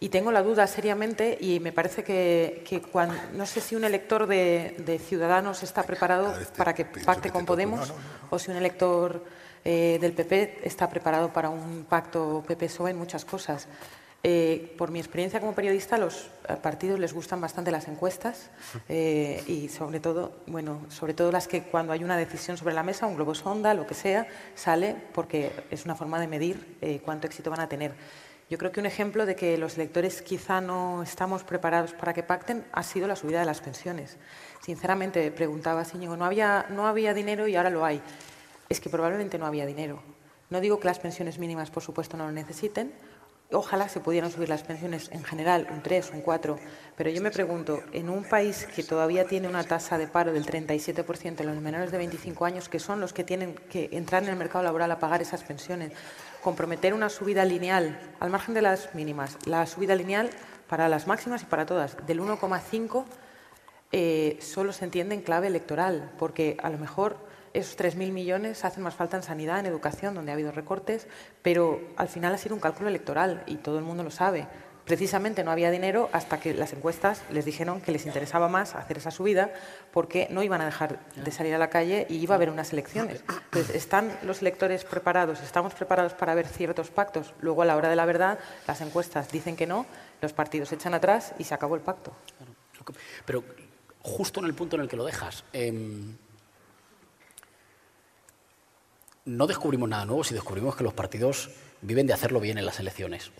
y 0.00 0.10
tengo 0.10 0.30
la 0.30 0.42
duda 0.42 0.66
seriamente 0.66 1.36
y 1.40 1.58
me 1.60 1.72
parece 1.72 2.04
que, 2.04 2.82
cuando, 2.92 3.16
no 3.34 3.46
sé 3.46 3.60
si 3.60 3.74
un 3.74 3.84
elector 3.84 4.26
de, 4.26 5.00
Ciudadanos 5.04 5.62
está 5.62 5.82
preparado 5.82 6.34
para 6.56 6.74
que 6.74 6.84
pacte 6.84 7.30
con 7.30 7.44
Podemos 7.44 7.92
o 8.30 8.38
si 8.38 8.50
un 8.50 8.56
elector 8.56 9.24
eh, 9.64 9.98
del 10.00 10.12
PP 10.12 10.60
está 10.62 10.88
preparado 10.88 11.32
para 11.32 11.50
un 11.50 11.84
pacto 11.88 12.44
PP-PSOE 12.46 12.90
en 12.90 12.98
muchas 12.98 13.24
cosas. 13.24 13.66
Eh, 14.24 14.74
por 14.76 14.90
mi 14.90 14.98
experiencia 14.98 15.38
como 15.40 15.54
periodista, 15.54 15.94
a 15.94 15.98
los 15.98 16.28
eh, 16.48 16.56
partidos 16.60 16.98
les 16.98 17.12
gustan 17.12 17.40
bastante 17.40 17.70
las 17.70 17.86
encuestas 17.86 18.50
y 18.88 19.68
sobre 19.68 20.00
todo, 20.00 20.32
bueno, 20.46 20.86
sobre 20.90 21.14
todo 21.14 21.32
las 21.32 21.48
que 21.48 21.62
cuando 21.62 21.92
hay 21.92 22.04
una 22.04 22.16
decisión 22.16 22.56
sobre 22.56 22.74
la 22.74 22.82
mesa, 22.82 23.06
un 23.06 23.16
globo 23.16 23.34
sonda, 23.34 23.74
lo 23.74 23.86
que 23.86 23.94
sea, 23.94 24.26
sale 24.54 24.96
porque 25.12 25.52
es 25.70 25.84
una 25.84 25.94
forma 25.94 26.20
de 26.20 26.28
medir 26.28 27.00
cuánto 27.04 27.26
éxito 27.26 27.50
van 27.50 27.60
a 27.60 27.68
tener. 27.68 27.94
Yo 28.50 28.56
creo 28.56 28.72
que 28.72 28.80
un 28.80 28.86
ejemplo 28.86 29.26
de 29.26 29.36
que 29.36 29.58
los 29.58 29.76
electores 29.76 30.22
quizá 30.22 30.62
no 30.62 31.02
estamos 31.02 31.44
preparados 31.44 31.92
para 31.92 32.14
que 32.14 32.22
pacten 32.22 32.64
ha 32.72 32.82
sido 32.82 33.06
la 33.06 33.14
subida 33.14 33.40
de 33.40 33.46
las 33.46 33.60
pensiones. 33.60 34.16
Sinceramente, 34.64 35.30
preguntaba 35.30 35.84
Íñigo, 35.92 36.16
¿no 36.16 36.24
había, 36.24 36.64
no 36.70 36.86
había 36.86 37.12
dinero 37.12 37.46
y 37.46 37.56
ahora 37.56 37.68
lo 37.68 37.84
hay? 37.84 38.00
Es 38.70 38.80
que 38.80 38.88
probablemente 38.88 39.38
no 39.38 39.44
había 39.44 39.66
dinero. 39.66 40.02
No 40.48 40.60
digo 40.60 40.80
que 40.80 40.86
las 40.86 40.98
pensiones 40.98 41.38
mínimas, 41.38 41.70
por 41.70 41.82
supuesto, 41.82 42.16
no 42.16 42.24
lo 42.24 42.32
necesiten. 42.32 42.94
Ojalá 43.50 43.88
se 43.90 44.00
pudieran 44.00 44.30
subir 44.30 44.48
las 44.48 44.62
pensiones 44.62 45.10
en 45.10 45.24
general, 45.24 45.66
un 45.70 45.82
3, 45.82 46.10
un 46.14 46.20
4, 46.20 46.58
pero 46.96 47.08
yo 47.08 47.22
me 47.22 47.30
pregunto, 47.30 47.82
en 47.92 48.10
un 48.10 48.24
país 48.24 48.66
que 48.74 48.82
todavía 48.82 49.24
tiene 49.24 49.48
una 49.48 49.64
tasa 49.64 49.96
de 49.96 50.06
paro 50.06 50.34
del 50.34 50.44
37% 50.44 51.40
en 51.40 51.46
los 51.46 51.56
menores 51.56 51.90
de 51.90 51.96
25 51.96 52.44
años, 52.44 52.68
que 52.68 52.78
son 52.78 53.00
los 53.00 53.14
que 53.14 53.24
tienen 53.24 53.54
que 53.54 53.88
entrar 53.92 54.22
en 54.22 54.28
el 54.28 54.36
mercado 54.36 54.64
laboral 54.64 54.90
a 54.90 54.98
pagar 54.98 55.22
esas 55.22 55.44
pensiones, 55.44 55.92
comprometer 56.42 56.94
una 56.94 57.08
subida 57.08 57.44
lineal, 57.44 57.98
al 58.20 58.30
margen 58.30 58.54
de 58.54 58.62
las 58.62 58.94
mínimas, 58.94 59.36
la 59.44 59.66
subida 59.66 59.94
lineal 59.94 60.30
para 60.68 60.88
las 60.88 61.06
máximas 61.06 61.42
y 61.42 61.46
para 61.46 61.66
todas, 61.66 61.96
del 62.06 62.20
1,5 62.20 63.04
eh, 63.90 64.38
solo 64.40 64.72
se 64.72 64.84
entiende 64.84 65.14
en 65.14 65.22
clave 65.22 65.46
electoral, 65.46 66.12
porque 66.18 66.56
a 66.62 66.68
lo 66.68 66.78
mejor 66.78 67.16
esos 67.54 67.78
3.000 67.78 68.12
millones 68.12 68.64
hacen 68.64 68.82
más 68.82 68.94
falta 68.94 69.16
en 69.16 69.22
sanidad, 69.22 69.58
en 69.58 69.66
educación, 69.66 70.14
donde 70.14 70.30
ha 70.30 70.34
habido 70.34 70.52
recortes, 70.52 71.08
pero 71.42 71.80
al 71.96 72.08
final 72.08 72.34
ha 72.34 72.38
sido 72.38 72.54
un 72.54 72.60
cálculo 72.60 72.88
electoral 72.88 73.42
y 73.46 73.56
todo 73.56 73.78
el 73.78 73.84
mundo 73.84 74.02
lo 74.02 74.10
sabe. 74.10 74.46
Precisamente 74.88 75.44
no 75.44 75.50
había 75.50 75.70
dinero 75.70 76.08
hasta 76.12 76.40
que 76.40 76.54
las 76.54 76.72
encuestas 76.72 77.22
les 77.30 77.44
dijeron 77.44 77.82
que 77.82 77.92
les 77.92 78.06
interesaba 78.06 78.48
más 78.48 78.74
hacer 78.74 78.96
esa 78.96 79.10
subida 79.10 79.52
porque 79.92 80.28
no 80.30 80.42
iban 80.42 80.62
a 80.62 80.64
dejar 80.64 80.98
de 81.14 81.30
salir 81.30 81.54
a 81.54 81.58
la 81.58 81.68
calle 81.68 82.06
y 82.08 82.16
iba 82.16 82.34
a 82.34 82.36
haber 82.36 82.48
unas 82.48 82.72
elecciones. 82.72 83.22
Entonces, 83.28 83.76
¿están 83.76 84.18
los 84.22 84.40
electores 84.40 84.84
preparados? 84.84 85.42
¿Estamos 85.42 85.74
preparados 85.74 86.14
para 86.14 86.34
ver 86.34 86.48
ciertos 86.48 86.88
pactos? 86.88 87.34
Luego, 87.42 87.60
a 87.60 87.66
la 87.66 87.76
hora 87.76 87.90
de 87.90 87.96
la 87.96 88.06
verdad, 88.06 88.38
las 88.66 88.80
encuestas 88.80 89.30
dicen 89.30 89.56
que 89.56 89.66
no, 89.66 89.84
los 90.22 90.32
partidos 90.32 90.70
se 90.70 90.76
echan 90.76 90.94
atrás 90.94 91.34
y 91.38 91.44
se 91.44 91.52
acabó 91.52 91.74
el 91.74 91.82
pacto. 91.82 92.14
Pero 93.26 93.44
justo 94.00 94.40
en 94.40 94.46
el 94.46 94.54
punto 94.54 94.76
en 94.76 94.82
el 94.82 94.88
que 94.88 94.96
lo 94.96 95.04
dejas, 95.04 95.44
em, 95.52 96.16
no 99.26 99.46
descubrimos 99.46 99.86
nada 99.86 100.06
nuevo 100.06 100.24
si 100.24 100.32
descubrimos 100.32 100.74
que 100.74 100.84
los 100.84 100.94
partidos 100.94 101.50
viven 101.82 102.06
de 102.06 102.14
hacerlo 102.14 102.40
bien 102.40 102.56
en 102.56 102.64
las 102.64 102.80
elecciones. 102.80 103.30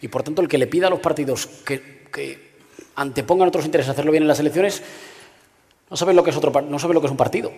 Y 0.00 0.08
por 0.08 0.22
tanto, 0.22 0.42
el 0.42 0.48
que 0.48 0.58
le 0.58 0.66
pida 0.66 0.86
a 0.86 0.90
los 0.90 1.00
partidos 1.00 1.46
que, 1.64 2.56
antepongan 2.94 3.48
otros 3.48 3.64
intereses 3.64 3.90
a 3.90 3.92
hacerlo 3.92 4.10
bien 4.10 4.22
en 4.22 4.28
las 4.28 4.40
elecciones, 4.40 4.82
no 5.90 5.96
sabe 5.96 6.14
lo 6.14 6.24
que 6.24 6.30
es 6.30 6.36
otro, 6.36 6.62
no 6.62 6.78
sabe 6.78 6.94
lo 6.94 7.00
que 7.00 7.06
es 7.06 7.10
un 7.10 7.16
partido. 7.16 7.52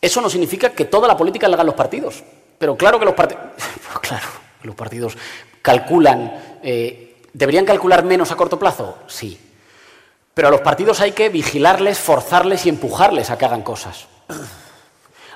Eso 0.00 0.20
no 0.20 0.28
significa 0.28 0.70
que 0.70 0.86
toda 0.86 1.06
la 1.06 1.16
política 1.16 1.48
la 1.48 1.54
hagan 1.54 1.66
los 1.66 1.74
partidos. 1.74 2.22
Pero 2.58 2.76
claro 2.76 2.98
que 2.98 3.04
los 3.04 3.14
partidos, 3.14 3.42
claro, 4.02 4.26
los 4.62 4.74
partidos 4.74 5.16
calculan, 5.60 6.60
eh, 6.62 7.16
¿deberían 7.32 7.64
calcular 7.64 8.04
menos 8.04 8.30
a 8.32 8.36
corto 8.36 8.58
plazo? 8.58 8.98
Sí. 9.06 9.38
Pero 10.34 10.48
a 10.48 10.50
los 10.50 10.60
partidos 10.60 11.00
hay 11.00 11.12
que 11.12 11.28
vigilarles, 11.28 11.98
forzarles 11.98 12.64
y 12.66 12.70
empujarles 12.70 13.30
a 13.30 13.38
que 13.38 13.44
hagan 13.44 13.62
cosas. 13.62 14.06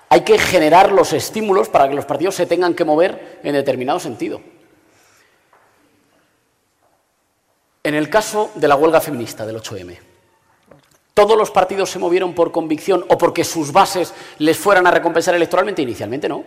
Hay 0.08 0.22
que 0.22 0.38
generar 0.38 0.92
los 0.92 1.12
estímulos 1.12 1.68
para 1.68 1.88
que 1.88 1.94
los 1.94 2.04
partidos 2.04 2.36
se 2.36 2.46
tengan 2.46 2.74
que 2.74 2.84
mover 2.84 3.40
en 3.42 3.52
determinado 3.52 4.00
sentido. 4.00 4.40
En 7.86 7.94
el 7.94 8.10
caso 8.10 8.50
de 8.56 8.66
la 8.66 8.74
huelga 8.74 9.00
feminista 9.00 9.46
del 9.46 9.62
8M, 9.62 9.96
¿todos 11.14 11.38
los 11.38 11.52
partidos 11.52 11.88
se 11.88 12.00
movieron 12.00 12.34
por 12.34 12.50
convicción 12.50 13.04
o 13.08 13.16
porque 13.16 13.44
sus 13.44 13.70
bases 13.70 14.12
les 14.38 14.58
fueran 14.58 14.88
a 14.88 14.90
recompensar 14.90 15.36
electoralmente? 15.36 15.82
Inicialmente 15.82 16.28
no. 16.28 16.42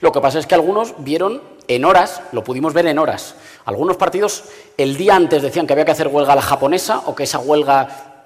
Lo 0.00 0.10
que 0.12 0.22
pasa 0.22 0.38
es 0.38 0.46
que 0.46 0.54
algunos 0.54 0.94
vieron 1.04 1.42
en 1.68 1.84
horas, 1.84 2.22
lo 2.32 2.42
pudimos 2.42 2.72
ver 2.72 2.86
en 2.86 2.98
horas. 2.98 3.34
Algunos 3.66 3.98
partidos 3.98 4.44
el 4.78 4.96
día 4.96 5.14
antes 5.14 5.42
decían 5.42 5.66
que 5.66 5.74
había 5.74 5.84
que 5.84 5.90
hacer 5.90 6.08
huelga 6.08 6.32
a 6.32 6.36
la 6.36 6.40
japonesa 6.40 7.02
o 7.04 7.14
que 7.14 7.24
esa 7.24 7.38
huelga. 7.38 8.24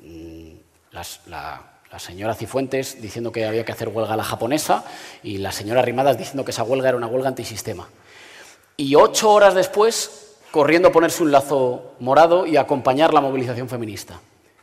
Mm, 0.00 0.52
la, 0.92 1.62
la 1.92 1.98
señora 1.98 2.34
Cifuentes 2.34 3.02
diciendo 3.02 3.30
que 3.32 3.44
había 3.44 3.66
que 3.66 3.72
hacer 3.72 3.90
huelga 3.90 4.14
a 4.14 4.16
la 4.16 4.24
japonesa 4.24 4.82
y 5.22 5.36
la 5.36 5.52
señora 5.52 5.82
Rimadas 5.82 6.16
diciendo 6.16 6.42
que 6.42 6.52
esa 6.52 6.62
huelga 6.62 6.88
era 6.88 6.96
una 6.96 7.06
huelga 7.06 7.28
antisistema. 7.28 7.86
Y 8.78 8.94
ocho 8.94 9.30
horas 9.30 9.54
después 9.54 10.21
corriendo 10.52 10.88
a 10.88 10.92
ponerse 10.92 11.22
un 11.22 11.32
lazo 11.32 11.94
morado 11.98 12.46
y 12.46 12.56
acompañar 12.56 13.12
la 13.12 13.20
movilización 13.20 13.68
feminista. 13.68 14.20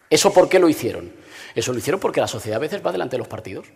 ¿Eso 0.10 0.32
por 0.32 0.48
qué 0.48 0.60
lo 0.60 0.70
hicieron? 0.70 1.12
Eso 1.54 1.74
lo 1.74 1.80
hicieron 1.80 2.00
porque 2.00 2.22
la 2.22 2.28
sociedad 2.28 2.58
a 2.58 2.62
veces 2.62 2.86
va 2.86 2.94
delante 2.94 3.16
de 3.16 3.20
los 3.20 3.28
partidos. 3.28 3.68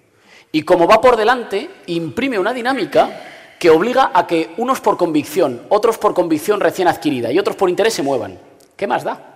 Y 0.51 0.61
como 0.61 0.87
va 0.87 1.01
por 1.01 1.17
delante, 1.17 1.69
imprime 1.87 2.39
una 2.39 2.53
dinámica 2.53 3.57
que 3.59 3.69
obliga 3.69 4.11
a 4.13 4.27
que 4.27 4.51
unos 4.57 4.79
por 4.79 4.95
convicción, 4.95 5.63
otros 5.69 5.97
por 5.97 6.13
convicción 6.13 6.59
recién 6.59 6.87
adquirida 6.87 7.31
y 7.31 7.39
otros 7.39 7.55
por 7.55 7.69
interés 7.69 7.95
se 7.95 8.03
muevan. 8.03 8.39
¿Qué 8.77 8.85
más 8.85 9.03
da? 9.03 9.33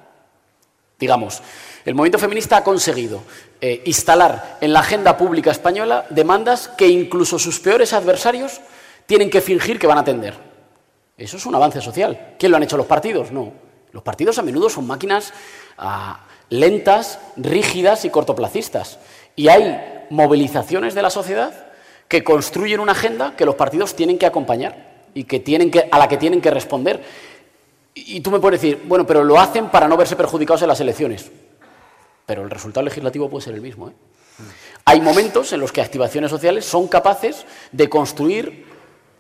Digamos, 1.00 1.42
el 1.86 1.96
movimiento 1.96 2.20
feminista 2.20 2.58
ha 2.58 2.64
conseguido 2.64 3.22
eh, 3.60 3.82
instalar 3.86 4.58
en 4.62 4.74
la 4.74 4.82
agenda 4.82 5.18
pública 5.18 5.52
española 5.52 6.06
demandas 6.10 6.68
que 6.70 6.88
incluso 6.88 7.40
sus 7.40 7.60
peores 7.60 7.94
adversarios 7.94 8.62
tienen 9.06 9.30
que 9.30 9.42
fingir 9.42 9.80
que 9.80 9.88
van 9.88 9.98
a 9.98 10.02
atender. 10.02 10.47
Eso 11.18 11.38
es 11.38 11.46
un 11.48 11.56
avance 11.56 11.82
social. 11.82 12.36
¿Quién 12.38 12.52
lo 12.52 12.58
han 12.58 12.64
hecho 12.64 12.78
los 12.78 12.86
partidos? 12.86 13.32
No. 13.32 13.52
Los 13.92 14.04
partidos 14.04 14.38
a 14.38 14.44
menudo 14.44 14.70
son 14.70 14.86
máquinas 14.86 15.34
ah, 15.78 16.26
lentas, 16.50 17.20
rígidas 17.36 18.06
y 18.06 18.12
cortoplacistas. 18.12 19.00
Y 19.36 19.48
hay 19.48 20.06
movilizaciones 20.12 20.94
de 20.94 21.02
la 21.02 21.10
sociedad 21.10 21.68
que 22.08 22.24
construyen 22.24 22.80
una 22.80 22.92
agenda 22.92 23.36
que 23.36 23.46
los 23.46 23.56
partidos 23.56 23.96
tienen 23.96 24.20
que 24.20 24.28
acompañar 24.28 25.08
y 25.16 25.24
que 25.24 25.40
tienen 25.40 25.72
que, 25.72 25.90
a 25.92 25.98
la 25.98 26.08
que 26.08 26.18
tienen 26.18 26.40
que 26.40 26.52
responder. 26.52 27.04
Y 27.96 28.22
tú 28.22 28.30
me 28.30 28.40
puedes 28.40 28.62
decir, 28.62 28.84
bueno, 28.86 29.08
pero 29.08 29.24
lo 29.24 29.40
hacen 29.40 29.70
para 29.70 29.88
no 29.88 29.98
verse 29.98 30.16
perjudicados 30.16 30.62
en 30.62 30.68
las 30.68 30.80
elecciones. 30.80 31.32
Pero 32.28 32.44
el 32.44 32.52
resultado 32.52 32.86
legislativo 32.86 33.28
puede 33.28 33.44
ser 33.44 33.56
el 33.56 33.62
mismo. 33.62 33.90
¿eh? 33.90 33.94
Hay 34.86 35.02
momentos 35.02 35.52
en 35.52 35.60
los 35.60 35.72
que 35.72 35.82
activaciones 35.82 36.30
sociales 36.30 36.66
son 36.66 36.88
capaces 36.88 37.46
de 37.72 37.90
construir 37.90 38.67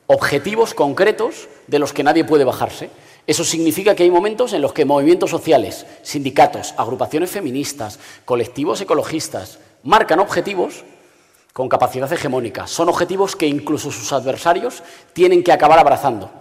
objetivos 0.08 0.74
concretos 0.74 1.48
de 1.68 1.80
los 1.80 1.94
que 1.94 2.04
nadie 2.04 2.24
puede 2.24 2.44
bajarse. 2.44 2.90
Eso 3.28 3.44
significa 3.44 3.94
que 3.94 4.04
hay 4.04 4.12
momentos 4.12 4.54
en 4.54 4.62
los 4.62 4.72
que 4.72 4.86
movimientos 4.86 5.30
sociales, 5.30 5.86
sindicatos, 6.02 6.74
agrupaciones 6.78 7.30
feministas, 7.30 8.00
colectivos 8.24 8.80
ecologistas, 8.80 9.60
marcan 9.84 10.20
objetivos 10.20 10.86
con 11.52 11.68
capacidad 11.68 12.12
hegemónica. 12.12 12.68
Son 12.68 12.88
objetivos 12.88 13.36
que 13.36 13.48
incluso 13.48 13.92
sus 13.92 14.14
adversarios 14.14 14.82
tienen 15.12 15.44
que 15.44 15.52
acabar 15.52 15.78
abrazando. 15.80 16.32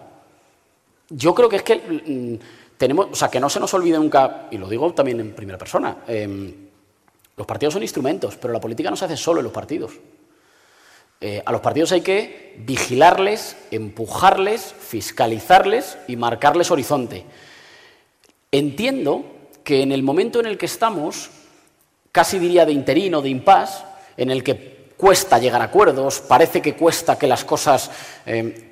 Yo 1.08 1.34
creo 1.34 1.48
que 1.48 1.56
es 1.56 1.62
que 1.62 1.76
mm, 1.76 2.76
tenemos, 2.76 3.08
o 3.10 3.14
sea, 3.14 3.28
que 3.28 3.40
no 3.40 3.48
se 3.48 3.58
nos 3.58 3.72
olvide 3.74 3.96
nunca, 3.96 4.46
y 4.50 4.58
lo 4.58 4.68
digo 4.68 4.92
también 4.92 5.18
en 5.20 5.32
primera 5.32 5.58
persona, 5.58 6.04
em, 6.06 6.52
los 7.36 7.46
partidos 7.46 7.74
son 7.74 7.82
instrumentos, 7.82 8.36
pero 8.36 8.52
la 8.52 8.60
política 8.60 8.90
no 8.90 8.96
se 8.96 9.06
hace 9.06 9.16
solo 9.16 9.40
en 9.40 9.44
los 9.44 9.52
partidos. 9.52 9.92
Eh, 11.20 11.42
a 11.44 11.52
los 11.52 11.60
partidos 11.60 11.92
hay 11.92 12.02
que 12.02 12.54
vigilarles, 12.58 13.56
empujarles, 13.70 14.74
fiscalizarles 14.78 15.98
y 16.08 16.16
marcarles 16.16 16.70
horizonte. 16.70 17.24
Entiendo 18.52 19.24
que 19.64 19.82
en 19.82 19.92
el 19.92 20.02
momento 20.02 20.40
en 20.40 20.46
el 20.46 20.58
que 20.58 20.66
estamos, 20.66 21.30
casi 22.12 22.38
diría 22.38 22.66
de 22.66 22.72
interino, 22.72 23.22
de 23.22 23.30
impas, 23.30 23.84
en 24.16 24.30
el 24.30 24.44
que 24.44 24.90
cuesta 24.96 25.38
llegar 25.38 25.60
a 25.60 25.64
acuerdos, 25.64 26.20
parece 26.20 26.62
que 26.62 26.74
cuesta 26.74 27.18
que 27.18 27.26
las 27.26 27.44
cosas... 27.44 27.90
Eh, 28.26 28.68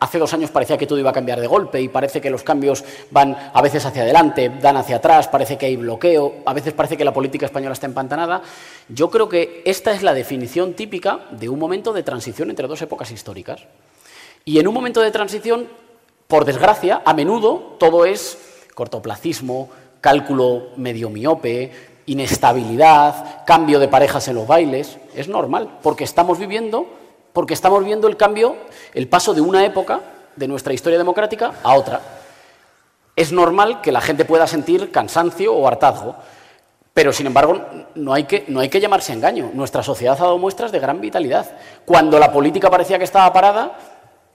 hace 0.00 0.18
dos 0.18 0.32
años 0.34 0.50
parecía 0.50 0.76
que 0.76 0.86
todo 0.86 0.98
iba 0.98 1.10
a 1.10 1.12
cambiar 1.12 1.40
de 1.40 1.46
golpe 1.46 1.80
y 1.80 1.88
parece 1.88 2.20
que 2.20 2.30
los 2.30 2.42
cambios 2.42 2.84
van 3.10 3.36
a 3.52 3.62
veces 3.62 3.84
hacia 3.84 4.02
adelante, 4.02 4.50
dan 4.60 4.76
hacia 4.76 4.96
atrás, 4.96 5.28
parece 5.28 5.56
que 5.56 5.66
hay 5.66 5.76
bloqueo, 5.76 6.36
a 6.44 6.52
veces 6.52 6.72
parece 6.72 6.96
que 6.96 7.04
la 7.04 7.12
política 7.12 7.46
española 7.46 7.72
está 7.72 7.86
empantanada. 7.86 8.42
Yo 8.88 9.10
creo 9.10 9.28
que 9.28 9.62
esta 9.64 9.92
es 9.92 10.02
la 10.02 10.14
definición 10.14 10.74
típica 10.74 11.20
de 11.30 11.48
un 11.48 11.58
momento 11.58 11.92
de 11.92 12.02
transición 12.02 12.50
entre 12.50 12.68
dos 12.68 12.82
épocas 12.82 13.10
históricas. 13.10 13.62
Y 14.44 14.58
en 14.58 14.68
un 14.68 14.74
momento 14.74 15.00
de 15.00 15.10
transición, 15.10 15.68
por 16.28 16.44
desgracia, 16.44 17.02
a 17.04 17.14
menudo 17.14 17.76
todo 17.78 18.04
es 18.04 18.38
cortoplacismo, 18.74 19.70
cálculo 20.00 20.68
medio 20.76 21.08
miope, 21.08 21.72
inestabilidad, 22.06 23.44
cambio 23.46 23.78
de 23.78 23.88
parejas 23.88 24.28
en 24.28 24.34
los 24.34 24.46
bailes. 24.46 24.98
Es 25.14 25.28
normal, 25.28 25.78
porque 25.82 26.04
estamos 26.04 26.38
viviendo 26.38 26.86
porque 27.34 27.52
estamos 27.52 27.84
viendo 27.84 28.06
el 28.06 28.16
cambio, 28.16 28.56
el 28.94 29.08
paso 29.08 29.34
de 29.34 29.40
una 29.40 29.66
época 29.66 30.00
de 30.36 30.48
nuestra 30.48 30.72
historia 30.72 30.96
democrática 30.96 31.54
a 31.64 31.74
otra. 31.74 32.00
Es 33.16 33.32
normal 33.32 33.80
que 33.82 33.90
la 33.90 34.00
gente 34.00 34.24
pueda 34.24 34.46
sentir 34.46 34.92
cansancio 34.92 35.52
o 35.52 35.66
hartazgo, 35.66 36.14
pero 36.94 37.12
sin 37.12 37.26
embargo 37.26 37.60
no 37.96 38.14
hay, 38.14 38.24
que, 38.24 38.44
no 38.46 38.60
hay 38.60 38.68
que 38.68 38.80
llamarse 38.80 39.10
a 39.10 39.16
engaño. 39.16 39.50
Nuestra 39.52 39.82
sociedad 39.82 40.16
ha 40.16 40.24
dado 40.24 40.38
muestras 40.38 40.70
de 40.70 40.78
gran 40.78 41.00
vitalidad. 41.00 41.50
Cuando 41.84 42.20
la 42.20 42.32
política 42.32 42.70
parecía 42.70 42.98
que 42.98 43.04
estaba 43.04 43.32
parada, 43.32 43.76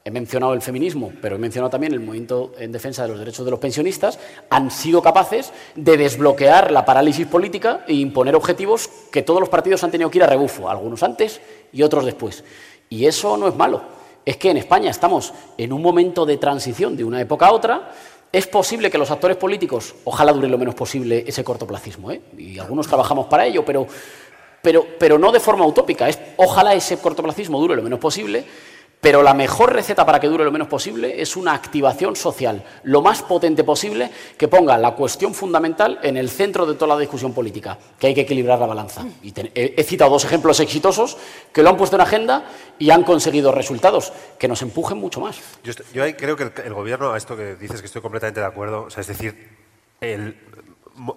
he 0.04 0.12
mencionado 0.12 0.54
el 0.54 0.62
feminismo, 0.62 1.14
pero 1.22 1.38
he 1.38 1.40
mencionado 1.40 1.70
también 1.70 1.94
el 1.94 2.02
movimiento 2.02 2.52
en 2.58 2.74
defensa 2.74 3.04
de 3.04 3.10
los 3.10 3.20
derechos 3.20 3.46
de 3.46 3.52
los 3.52 3.62
pensionistas, 3.62 4.20
han 4.50 4.72
sido 4.72 5.02
capaces 5.02 5.54
de 5.76 5.96
desbloquear 5.96 6.72
la 6.72 6.84
parálisis 6.84 7.28
política 7.28 7.86
e 7.88 7.94
imponer 7.94 8.36
objetivos 8.36 8.90
que 9.10 9.22
todos 9.22 9.40
los 9.40 9.50
partidos 9.50 9.84
han 9.86 9.92
tenido 9.92 10.12
que 10.12 10.18
ir 10.18 10.24
a 10.24 10.28
rebufo, 10.28 10.70
algunos 10.70 11.02
antes 11.04 11.40
y 11.72 11.82
otros 11.84 12.04
después. 12.04 12.44
Y 12.90 13.06
eso 13.06 13.38
no 13.38 13.48
es 13.48 13.56
malo. 13.56 13.82
Es 14.26 14.38
que 14.38 14.50
en 14.50 14.58
España 14.58 14.90
estamos 14.90 15.34
en 15.58 15.72
un 15.74 15.82
momento 15.82 16.26
de 16.26 16.38
transición 16.38 16.98
de 16.98 17.04
una 17.04 17.22
época 17.22 17.48
a 17.48 17.54
otra. 17.54 17.92
Es 18.32 18.48
posible 18.48 18.92
que 18.92 18.98
los 18.98 19.10
actores 19.10 19.38
políticos, 19.38 19.96
ojalá 20.06 20.34
dure 20.34 20.48
lo 20.48 20.58
menos 20.58 20.76
posible 20.76 21.24
ese 21.26 21.44
cortoplacismo, 21.44 22.12
¿eh? 22.12 22.22
y 22.38 22.60
algunos 22.60 22.88
trabajamos 22.88 23.26
para 23.26 23.46
ello, 23.46 23.66
pero, 23.66 23.88
pero, 24.62 24.86
pero 25.00 25.18
no 25.18 25.32
de 25.32 25.40
forma 25.40 25.66
utópica. 25.66 26.08
Es, 26.08 26.20
ojalá 26.38 26.74
ese 26.74 26.98
cortoplacismo 26.98 27.60
dure 27.60 27.76
lo 27.76 27.82
menos 27.82 28.00
posible 28.00 28.46
pero 29.02 29.24
la 29.24 29.34
mejor 29.34 29.74
receta 29.74 30.06
para 30.06 30.20
que 30.20 30.28
dure 30.28 30.44
lo 30.44 30.52
menos 30.52 30.68
posible 30.68 31.22
es 31.22 31.38
una 31.38 31.54
activación 31.54 32.16
social, 32.16 32.64
lo 32.84 33.02
más 33.02 33.22
potente 33.22 33.64
posible, 33.64 34.12
que 34.38 34.48
ponga 34.48 34.78
la 34.78 34.92
cuestión 34.92 35.34
fundamental 35.34 36.00
en 36.04 36.18
el 36.18 36.30
centro 36.30 36.66
de 36.66 36.74
toda 36.74 36.96
la 36.96 37.00
discusión 37.00 37.34
política, 37.34 37.78
que 37.98 38.08
hay 38.08 38.14
que 38.14 38.22
equilibrar 38.22 38.60
la 38.60 38.66
balanza. 38.66 39.06
Y 39.24 39.34
he, 39.56 39.84
citado 39.84 40.12
dos 40.12 40.26
ejemplos 40.26 40.60
exitosos 40.60 41.18
que 41.54 41.64
lo 41.64 41.70
han 41.70 41.78
puesto 41.78 41.96
en 41.96 42.02
agenda 42.02 42.44
y 42.78 42.90
han 42.90 43.04
conseguido 43.04 43.54
resultados 43.54 44.12
que 44.38 44.48
nos 44.48 44.62
empujen 44.62 44.98
mucho 44.98 45.22
más. 45.22 45.40
Yo, 45.64 45.74
creo 46.18 46.36
que 46.36 46.52
el, 46.66 46.74
gobierno, 46.74 47.14
a 47.14 47.18
esto 47.18 47.38
que 47.38 47.56
dices 47.56 47.80
que 47.80 47.88
estoy 47.88 48.02
completamente 48.02 48.42
de 48.42 48.48
acuerdo, 48.48 48.88
es 48.96 49.08
decir, 49.08 49.48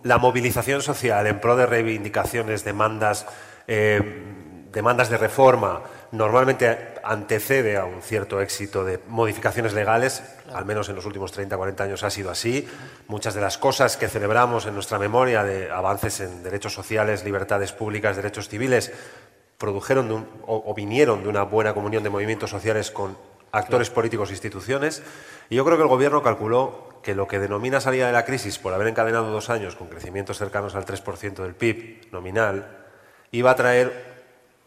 la 0.05 0.19
movilización 0.19 0.83
social 0.83 1.27
en 1.27 1.41
pro 1.41 1.57
de 1.57 1.67
reivindicaciones, 1.67 2.65
demandas, 2.65 3.27
eh, 3.67 4.23
demandas 4.71 5.11
de 5.11 5.19
reforma, 5.19 5.83
normalmente 6.13 6.93
antecede 7.03 7.79
a 7.79 7.87
un 7.87 8.03
cierto 8.03 8.41
éxito 8.41 8.85
de 8.85 9.01
modificaciones 9.09 9.73
legales, 9.73 10.23
al 10.53 10.67
menos 10.67 10.89
en 10.89 10.95
los 10.95 11.07
últimos 11.07 11.33
30, 11.33 11.57
40 11.57 11.85
años 11.85 12.05
ha 12.05 12.11
sido 12.11 12.31
así. 12.31 12.69
Muchas 13.09 13.35
de 13.35 13.41
las 13.41 13.59
cosas 13.59 13.97
que 13.97 14.09
celebramos 14.09 14.67
en 14.67 14.75
nuestra 14.75 14.99
memoria 14.99 15.43
de 15.43 15.71
avances 15.71 16.21
en 16.21 16.43
derechos 16.43 16.75
sociales, 16.75 17.25
libertades 17.25 17.73
públicas, 17.73 18.15
derechos 18.15 18.49
civiles, 18.49 18.93
produjeron 19.57 20.27
o, 20.47 20.75
vinieron 20.75 21.23
de 21.23 21.29
una 21.29 21.45
buena 21.45 21.73
comunión 21.73 22.03
de 22.03 22.11
movimientos 22.11 22.51
sociales 22.51 22.91
con 22.91 23.17
actores 23.51 23.91
políticos 23.91 24.29
e 24.29 24.33
instituciones. 24.33 25.03
Y 25.49 25.57
yo 25.57 25.65
creo 25.65 25.79
que 25.79 25.85
el 25.85 25.89
Gobierno 25.89 26.23
calculó 26.23 27.01
que 27.03 27.15
lo 27.15 27.27
que 27.27 27.39
denomina 27.39 27.81
salida 27.81 28.07
de 28.07 28.13
la 28.13 28.25
crisis 28.25 28.59
por 28.59 28.75
haber 28.75 28.89
encadenado 28.89 29.31
dos 29.31 29.51
años 29.51 29.77
con 29.77 29.89
crecimientos 29.89 30.39
cercanos 30.39 30.75
al 30.75 30.85
3% 30.85 31.43
del 31.43 31.55
PIB 31.55 32.13
nominal, 32.13 32.87
iba 33.31 33.51
a 33.51 33.57
traer, 33.57 34.05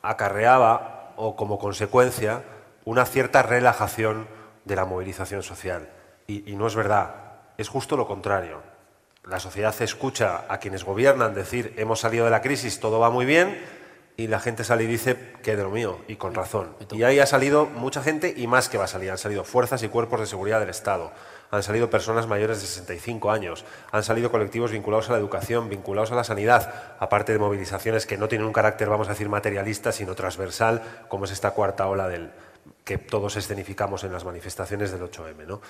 acarreaba 0.02 0.95
o 1.18 1.36
como 1.36 1.60
consecuencia 1.60 2.44
una 2.86 3.06
cierta 3.06 3.42
relajación 3.42 4.28
de 4.64 4.76
la 4.76 4.86
movilización 4.86 5.44
social. 5.44 5.90
Y, 6.28 6.56
no 6.56 6.68
es 6.68 6.76
verdad, 6.76 7.16
es 7.58 7.70
justo 7.70 7.98
lo 7.98 8.08
contrario. 8.08 8.62
La 9.24 9.40
sociedad 9.40 9.76
escucha 9.82 10.46
a 10.50 10.60
quienes 10.60 10.84
gobiernan 10.84 11.34
decir 11.34 11.74
hemos 11.78 12.00
salido 12.00 12.26
de 12.26 12.32
la 12.32 12.42
crisis, 12.42 12.80
todo 12.80 13.00
va 13.00 13.10
muy 13.10 13.26
bien, 13.26 13.60
y 14.18 14.28
la 14.28 14.40
gente 14.40 14.64
sale 14.64 14.84
y 14.84 14.88
dice 14.88 15.34
que 15.44 15.56
de 15.56 15.64
lo 15.64 15.70
mío, 15.70 16.00
y 16.08 16.16
con 16.16 16.34
razón. 16.34 16.76
Y 16.92 17.04
ahí 17.04 17.20
ha 17.20 17.26
salido 17.26 17.66
mucha 17.66 18.02
gente 18.02 18.34
y 18.36 18.48
más 18.48 18.70
que 18.70 18.78
va 18.78 18.86
a 18.86 18.88
salir. 18.88 19.12
Han 19.12 19.18
salido 19.18 19.44
fuerzas 19.44 19.84
y 19.84 19.90
cuerpos 19.90 20.20
de 20.20 20.28
seguridad 20.28 20.60
del 20.60 20.70
Estado, 20.70 21.12
han 21.52 21.64
salido 21.64 21.90
personas 21.90 22.28
mayores 22.28 22.62
de 22.62 22.68
65 22.68 23.32
años, 23.32 23.66
han 23.92 24.04
salido 24.04 24.32
colectivos 24.32 24.72
vinculados 24.72 25.10
a 25.10 25.14
la 25.14 25.20
educación, 25.20 25.70
vinculados 25.70 26.12
a 26.12 26.16
la 26.16 26.24
sanidad, 26.24 26.96
aparte 27.00 27.32
de 27.32 27.40
movilizaciones 27.40 28.06
que 28.06 28.18
no 28.18 28.28
tienen 28.28 28.48
un 28.48 28.54
carácter, 28.54 28.90
vamos 28.90 29.08
a 29.08 29.12
decir, 29.12 29.30
materialista, 29.30 29.92
sino 29.92 30.16
transversal, 30.16 30.82
como 31.08 31.26
es 31.26 31.32
esta 31.32 31.52
cuarta 31.52 31.88
ola 31.88 32.08
del 32.08 32.32
que 32.84 32.98
todos 32.98 33.36
escenificamos 33.36 34.04
en 34.04 34.12
las 34.12 34.26
manifestaciones 34.26 34.92
del 34.92 35.02
8M. 35.02 35.46
¿no? 35.48 35.62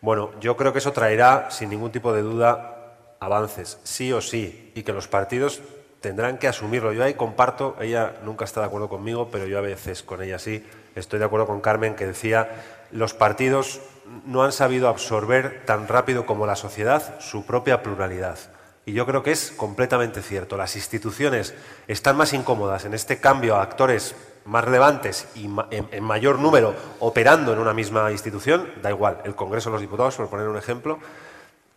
Bueno, 0.00 0.32
yo 0.40 0.56
creo 0.56 0.72
que 0.72 0.80
eso 0.80 0.92
traerá, 0.92 1.50
sin 1.50 1.70
ningún 1.70 1.92
tipo 1.92 2.12
de 2.12 2.22
duda, 2.22 2.96
avances, 3.20 3.78
sí 3.84 4.12
o 4.12 4.20
sí, 4.20 4.72
y 4.74 4.82
que 4.82 4.92
los 4.92 5.08
partidos 5.08 5.62
tendrán 6.00 6.36
que 6.36 6.48
asumirlo. 6.48 6.92
Yo 6.92 7.02
ahí 7.02 7.14
comparto, 7.14 7.76
ella 7.80 8.16
nunca 8.24 8.44
está 8.44 8.60
de 8.60 8.66
acuerdo 8.66 8.88
conmigo, 8.88 9.30
pero 9.30 9.46
yo 9.46 9.56
a 9.58 9.62
veces 9.62 10.02
con 10.02 10.22
ella 10.22 10.38
sí, 10.38 10.66
estoy 10.94 11.18
de 11.18 11.24
acuerdo 11.24 11.46
con 11.46 11.60
Carmen 11.60 11.94
que 11.94 12.06
decía, 12.06 12.50
los 12.90 13.14
partidos 13.14 13.80
no 14.26 14.42
han 14.42 14.52
sabido 14.52 14.88
absorber 14.88 15.62
tan 15.64 15.88
rápido 15.88 16.26
como 16.26 16.46
la 16.46 16.56
sociedad 16.56 17.20
su 17.20 17.44
propia 17.46 17.82
pluralidad. 17.82 18.38
Y 18.86 18.92
yo 18.92 19.06
creo 19.06 19.22
que 19.22 19.32
es 19.32 19.50
completamente 19.50 20.20
cierto. 20.20 20.56
Las 20.56 20.76
instituciones 20.76 21.54
están 21.88 22.16
más 22.16 22.32
incómodas 22.32 22.84
en 22.84 22.94
este 22.94 23.18
cambio 23.18 23.56
a 23.56 23.62
actores 23.62 24.14
más 24.44 24.64
relevantes 24.64 25.26
y 25.34 25.48
en, 25.70 26.04
mayor 26.04 26.38
número 26.38 26.74
operando 27.00 27.52
en 27.52 27.58
una 27.58 27.72
misma 27.72 28.12
institución, 28.12 28.68
da 28.82 28.90
igual, 28.90 29.20
el 29.24 29.34
Congreso 29.34 29.70
de 29.70 29.74
los 29.74 29.80
Diputados, 29.80 30.16
por 30.16 30.28
poner 30.28 30.48
un 30.48 30.58
ejemplo, 30.58 30.98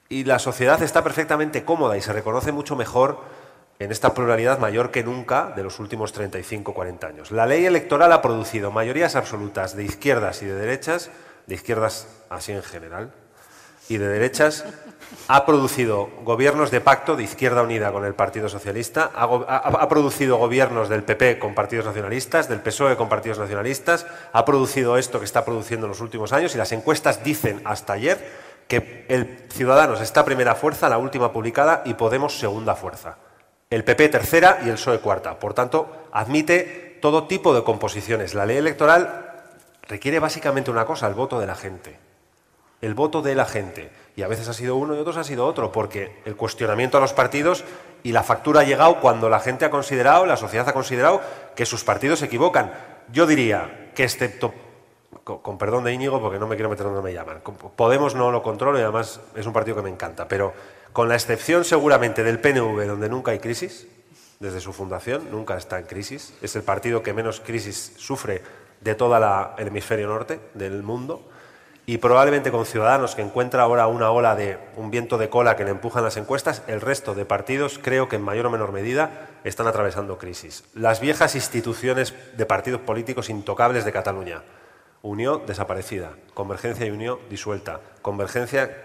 y 0.10 0.26
la 0.26 0.40
sociedad 0.40 0.82
está 0.82 1.04
perfectamente 1.04 1.64
cómoda 1.64 1.98
y 1.98 2.02
se 2.02 2.12
reconoce 2.12 2.52
mucho 2.52 2.76
mejor 2.76 3.22
en 3.80 3.92
esta 3.92 4.14
pluralidad 4.14 4.60
mayor 4.60 4.92
que 4.92 5.04
nunca 5.04 5.54
de 5.56 5.64
los 5.64 5.80
últimos 5.80 6.14
35-40 6.14 7.04
años. 7.06 7.32
La 7.32 7.46
ley 7.46 7.66
electoral 7.66 8.12
ha 8.12 8.22
producido 8.22 8.72
mayorías 8.72 9.16
absolutas 9.16 9.76
de 9.76 9.84
izquierdas 9.84 10.42
y 10.42 10.46
de 10.46 10.56
derechas, 10.56 11.10
de 11.48 11.56
izquierdas 11.56 12.08
así 12.30 12.52
en 12.52 12.62
general, 12.62 13.12
y 13.90 13.98
de 13.98 14.08
derechas, 14.08 14.66
ha 15.30 15.46
producido 15.46 16.10
gobiernos 16.24 16.72
de 16.72 16.82
pacto 16.82 17.16
de 17.16 17.24
Izquierda 17.24 17.64
Unida 17.64 17.92
con 17.94 18.04
el 18.04 18.14
Partido 18.14 18.50
Socialista, 18.50 19.12
ha, 19.16 19.90
producido 19.90 20.38
gobiernos 20.38 20.90
del 20.90 21.04
PP 21.04 21.40
con 21.40 21.56
partidos 21.56 21.86
nacionalistas, 21.86 22.50
del 22.50 22.60
PSOE 22.60 22.98
con 22.98 23.08
partidos 23.08 23.40
nacionalistas, 23.40 24.06
ha 24.34 24.44
producido 24.44 24.98
esto 24.98 25.20
que 25.20 25.26
está 25.26 25.46
produciendo 25.46 25.86
en 25.86 25.92
los 25.92 26.02
últimos 26.02 26.34
años 26.34 26.54
y 26.54 26.58
las 26.58 26.74
encuestas 26.74 27.24
dicen 27.24 27.62
hasta 27.64 27.94
ayer 27.94 28.48
que 28.68 29.06
el 29.08 29.46
Ciudadanos 29.50 30.02
está 30.02 30.26
primera 30.26 30.56
fuerza, 30.56 30.90
la 30.90 30.98
última 30.98 31.32
publicada, 31.32 31.82
y 31.86 31.94
Podemos 31.94 32.38
segunda 32.38 32.76
fuerza 32.76 33.18
el 33.70 33.84
PP 33.84 34.10
tercera 34.10 34.60
y 34.66 34.70
el 34.70 34.76
PSOE 34.76 35.00
cuarta. 35.00 35.40
Por 35.40 35.54
tanto, 35.54 36.08
admite 36.12 36.98
todo 37.02 37.28
tipo 37.28 37.54
de 37.54 37.64
composiciones. 37.64 38.34
La 38.34 38.46
ley 38.46 38.58
electoral 38.58 39.27
requiere 39.88 40.20
básicamente 40.20 40.72
una 40.72 40.86
cosa, 40.86 41.08
el 41.08 41.14
voto 41.14 41.40
de 41.40 41.48
la 41.48 41.56
gente. 41.56 41.98
El 42.82 42.94
voto 42.94 43.22
de 43.22 43.36
la 43.36 43.46
gente. 43.46 43.90
Y 44.16 44.22
a 44.22 44.28
veces 44.28 44.48
ha 44.48 44.54
sido 44.54 44.76
uno 44.76 44.96
y 44.96 45.00
otros 45.00 45.18
ha 45.18 45.24
sido 45.24 45.46
otro, 45.46 45.72
porque 45.72 46.22
el 46.26 46.36
cuestionamiento 46.36 46.98
a 46.98 47.02
los 47.02 47.14
partidos 47.14 47.64
y 48.04 48.12
la 48.12 48.24
factura 48.24 48.62
ha 48.62 48.64
llegado 48.64 49.00
cuando 49.00 49.30
la 49.30 49.40
gente 49.40 49.66
ha 49.66 49.70
considerado, 49.70 50.26
la 50.26 50.38
sociedad 50.38 50.68
ha 50.70 50.74
considerado 50.74 51.22
que 51.56 51.66
sus 51.66 51.84
partidos 51.84 52.20
se 52.20 52.26
equivocan. 52.26 52.72
Yo 53.12 53.26
diría 53.26 53.92
que 53.96 54.04
excepto, 54.04 54.54
con, 55.24 55.58
perdón 55.58 55.84
de 55.84 55.94
Íñigo, 55.94 56.22
porque 56.22 56.40
no 56.40 56.48
me 56.48 56.56
quiero 56.56 56.70
meter 56.70 56.86
donde 56.86 57.02
me 57.02 57.14
llaman, 57.14 57.42
Podemos 57.76 58.16
no 58.16 58.32
lo 58.32 58.44
controlo 58.44 58.78
y 58.78 58.82
además 58.82 59.22
es 59.36 59.46
un 59.46 59.54
partido 59.54 59.76
que 59.76 59.84
me 59.84 59.90
encanta, 59.90 60.28
pero 60.28 60.54
con 60.94 61.10
la 61.10 61.16
excepción 61.16 61.64
seguramente 61.64 62.24
del 62.24 62.40
PNV, 62.40 62.86
donde 62.86 63.10
nunca 63.10 63.32
hay 63.32 63.40
crisis, 63.40 63.88
desde 64.40 64.62
su 64.62 64.72
fundación, 64.72 65.32
nunca 65.32 65.58
está 65.58 65.80
en 65.80 65.86
crisis, 65.86 66.34
es 66.42 66.56
el 66.56 66.64
partido 66.64 67.02
que 67.02 67.14
menos 67.14 67.40
crisis 67.40 67.94
sufre 67.98 68.44
de 68.82 68.96
todo 68.96 69.16
el 69.58 69.68
hemisferio 69.68 70.08
norte 70.08 70.40
del 70.54 70.84
mundo, 70.84 71.24
y 71.90 72.00
probablemente 72.00 72.52
con 72.52 72.66
Ciudadanos, 72.66 73.16
que 73.16 73.22
encuentra 73.22 73.64
ahora 73.64 73.88
una 73.88 74.12
ola 74.12 74.36
de 74.36 74.60
un 74.76 74.92
viento 74.92 75.18
de 75.18 75.30
cola 75.30 75.56
que 75.56 75.64
le 75.64 75.72
empujan 75.72 76.04
las 76.04 76.18
encuestas, 76.18 76.62
el 76.68 76.82
resto 76.82 77.16
de 77.16 77.24
partidos 77.24 77.80
creo 77.82 78.10
que 78.10 78.18
en 78.18 78.24
mayor 78.24 78.48
o 78.48 78.50
menor 78.50 78.74
medida 78.74 79.30
están 79.46 79.68
atravesando 79.68 80.18
crisis. 80.18 80.66
Las 80.74 81.00
viejas 81.00 81.36
instituciones 81.36 82.14
de 82.36 82.46
partidos 82.46 82.82
políticos 82.82 83.30
intocables 83.30 83.86
de 83.86 83.94
Cataluña, 83.94 84.44
Unión 85.02 85.44
desaparecida, 85.48 86.12
Convergencia 86.34 86.86
y 86.86 86.92
Unión 86.92 87.20
disuelta, 87.30 87.80
Convergencia 88.02 88.84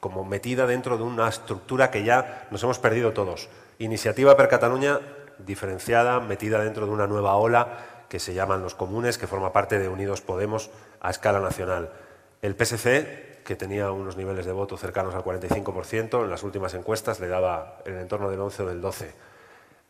como 0.00 0.24
metida 0.24 0.66
dentro 0.66 0.96
de 0.96 1.02
una 1.02 1.28
estructura 1.28 1.90
que 1.90 2.02
ya 2.02 2.48
nos 2.50 2.62
hemos 2.62 2.78
perdido 2.78 3.12
todos, 3.12 3.50
Iniciativa 3.78 4.38
per 4.38 4.48
Cataluña 4.48 5.00
diferenciada, 5.38 6.20
metida 6.20 6.64
dentro 6.64 6.86
de 6.86 6.92
una 6.92 7.06
nueva 7.06 7.34
ola 7.34 7.95
que 8.16 8.20
se 8.20 8.32
llaman 8.32 8.62
los 8.62 8.74
comunes, 8.74 9.18
que 9.18 9.26
forma 9.26 9.52
parte 9.52 9.78
de 9.78 9.90
Unidos 9.90 10.22
Podemos 10.22 10.70
a 11.02 11.10
escala 11.10 11.38
nacional. 11.38 11.92
El 12.40 12.56
PSC, 12.56 13.42
que 13.44 13.56
tenía 13.56 13.90
unos 13.90 14.16
niveles 14.16 14.46
de 14.46 14.52
voto 14.52 14.78
cercanos 14.78 15.14
al 15.14 15.22
45%, 15.22 16.24
en 16.24 16.30
las 16.30 16.42
últimas 16.42 16.72
encuestas 16.72 17.20
le 17.20 17.28
daba 17.28 17.76
en 17.84 17.92
el 17.92 18.00
entorno 18.00 18.30
del 18.30 18.40
11 18.40 18.62
o 18.62 18.66
del 18.68 18.80
12. 18.80 19.12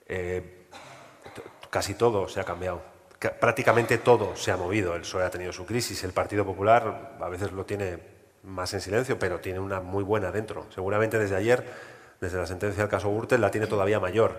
Eh, 0.08 0.66
casi 1.70 1.94
todo 1.94 2.28
se 2.28 2.40
ha 2.40 2.44
cambiado. 2.44 2.82
Prácticamente 3.38 3.98
todo 3.98 4.34
se 4.34 4.50
ha 4.50 4.56
movido. 4.56 4.96
El 4.96 5.02
PSOE 5.02 5.24
ha 5.24 5.30
tenido 5.30 5.52
su 5.52 5.64
crisis. 5.64 6.02
El 6.02 6.12
Partido 6.12 6.44
Popular 6.44 7.16
a 7.20 7.28
veces 7.28 7.52
lo 7.52 7.64
tiene 7.64 8.00
más 8.42 8.74
en 8.74 8.80
silencio, 8.80 9.20
pero 9.20 9.38
tiene 9.38 9.60
una 9.60 9.80
muy 9.80 10.02
buena 10.02 10.32
dentro. 10.32 10.66
Seguramente 10.74 11.16
desde 11.16 11.36
ayer, 11.36 11.64
desde 12.20 12.38
la 12.38 12.46
sentencia 12.48 12.82
del 12.82 12.90
caso 12.90 13.08
Gürtel, 13.08 13.40
la 13.40 13.52
tiene 13.52 13.68
todavía 13.68 14.00
mayor. 14.00 14.34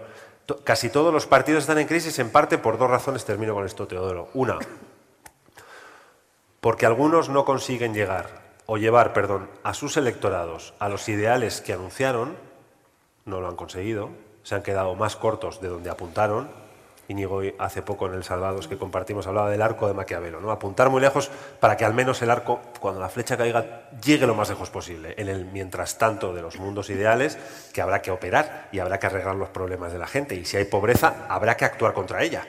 Casi 0.63 0.89
todos 0.89 1.13
los 1.13 1.25
partidos 1.25 1.63
están 1.63 1.79
en 1.79 1.87
crisis 1.87 2.19
en 2.19 2.29
parte 2.31 2.57
por 2.57 2.77
dos 2.77 2.89
razones. 2.89 3.25
Termino 3.25 3.53
con 3.53 3.65
esto, 3.65 3.87
Teodoro. 3.87 4.29
Una, 4.33 4.57
porque 6.61 6.85
algunos 6.85 7.29
no 7.29 7.45
consiguen 7.45 7.93
llegar 7.93 8.41
o 8.65 8.77
llevar, 8.77 9.13
perdón, 9.13 9.49
a 9.63 9.73
sus 9.73 9.97
electorados 9.97 10.73
a 10.79 10.89
los 10.89 11.07
ideales 11.07 11.61
que 11.61 11.73
anunciaron, 11.73 12.35
no 13.25 13.39
lo 13.39 13.47
han 13.47 13.55
conseguido, 13.55 14.09
se 14.43 14.55
han 14.55 14.63
quedado 14.63 14.95
más 14.95 15.15
cortos 15.15 15.61
de 15.61 15.69
donde 15.69 15.89
apuntaron. 15.89 16.49
Íñigo 17.07 17.41
hace 17.59 17.81
poco 17.81 18.07
en 18.07 18.13
el 18.13 18.23
Salvados 18.23 18.67
que 18.67 18.77
compartimos 18.77 19.27
hablaba 19.27 19.49
del 19.49 19.61
arco 19.61 19.87
de 19.87 19.93
Maquiavelo, 19.93 20.41
¿no? 20.41 20.51
Apuntar 20.51 20.89
muy 20.89 21.01
lejos 21.01 21.29
para 21.59 21.77
que 21.77 21.85
al 21.85 21.93
menos 21.93 22.21
el 22.21 22.29
arco, 22.29 22.59
cuando 22.79 22.99
la 22.99 23.09
flecha 23.09 23.37
caiga, 23.37 23.89
llegue 24.03 24.27
lo 24.27 24.35
más 24.35 24.49
lejos 24.49 24.69
posible, 24.69 25.15
en 25.17 25.29
el 25.29 25.45
mientras 25.45 25.97
tanto 25.97 26.33
de 26.33 26.41
los 26.41 26.59
mundos 26.59 26.89
ideales 26.89 27.37
que 27.73 27.81
habrá 27.81 28.01
que 28.01 28.11
operar 28.11 28.67
y 28.71 28.79
habrá 28.79 28.99
que 28.99 29.07
arreglar 29.07 29.35
los 29.35 29.49
problemas 29.49 29.93
de 29.93 29.99
la 29.99 30.07
gente. 30.07 30.35
Y 30.35 30.45
si 30.45 30.57
hay 30.57 30.65
pobreza, 30.65 31.25
habrá 31.29 31.55
que 31.55 31.65
actuar 31.65 31.93
contra 31.93 32.23
ella 32.23 32.45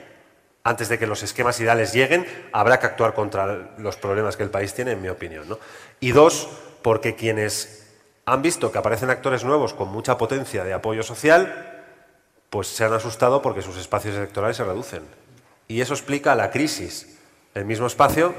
antes 0.65 0.89
de 0.89 0.99
que 0.99 1.07
los 1.07 1.23
esquemas 1.23 1.59
ideales 1.61 1.95
lleguen, 1.95 2.27
habrá 2.53 2.79
que 2.79 2.87
actuar 2.87 3.15
contra 3.15 3.71
los 3.79 3.97
problemas 3.97 4.37
que 4.37 4.43
el 4.43 4.51
país 4.51 4.75
tiene, 4.75 4.93
en 4.93 5.01
mi 5.01 5.09
opinión. 5.09 5.59
Y 5.99 6.13
dos, 6.13 6.49
porque 6.83 7.15
quienes 7.15 7.87
han 8.27 8.43
visto 8.43 8.71
que 8.71 8.77
aparecen 8.77 9.09
actores 9.09 9.45
nuevos 9.45 9.73
con 9.73 9.89
mucha 9.89 10.19
potencia 10.19 10.65
de 10.65 10.75
apoyo 10.75 11.03
social, 11.03 11.68
pues 12.51 12.69
se 12.69 12.85
han 12.85 12.93
asustado 12.93 13.43
porque 13.43 13.63
sus 13.63 13.77
espacios 13.77 14.17
electorales 14.17 14.57
se 14.57 14.65
reducen. 14.65 15.03
Y 15.67 15.81
eso 15.81 15.95
explica 15.95 16.35
la 16.35 16.51
crisis. 16.51 17.19
El 17.55 17.65
mismo 17.65 17.87
espacio, 17.87 18.35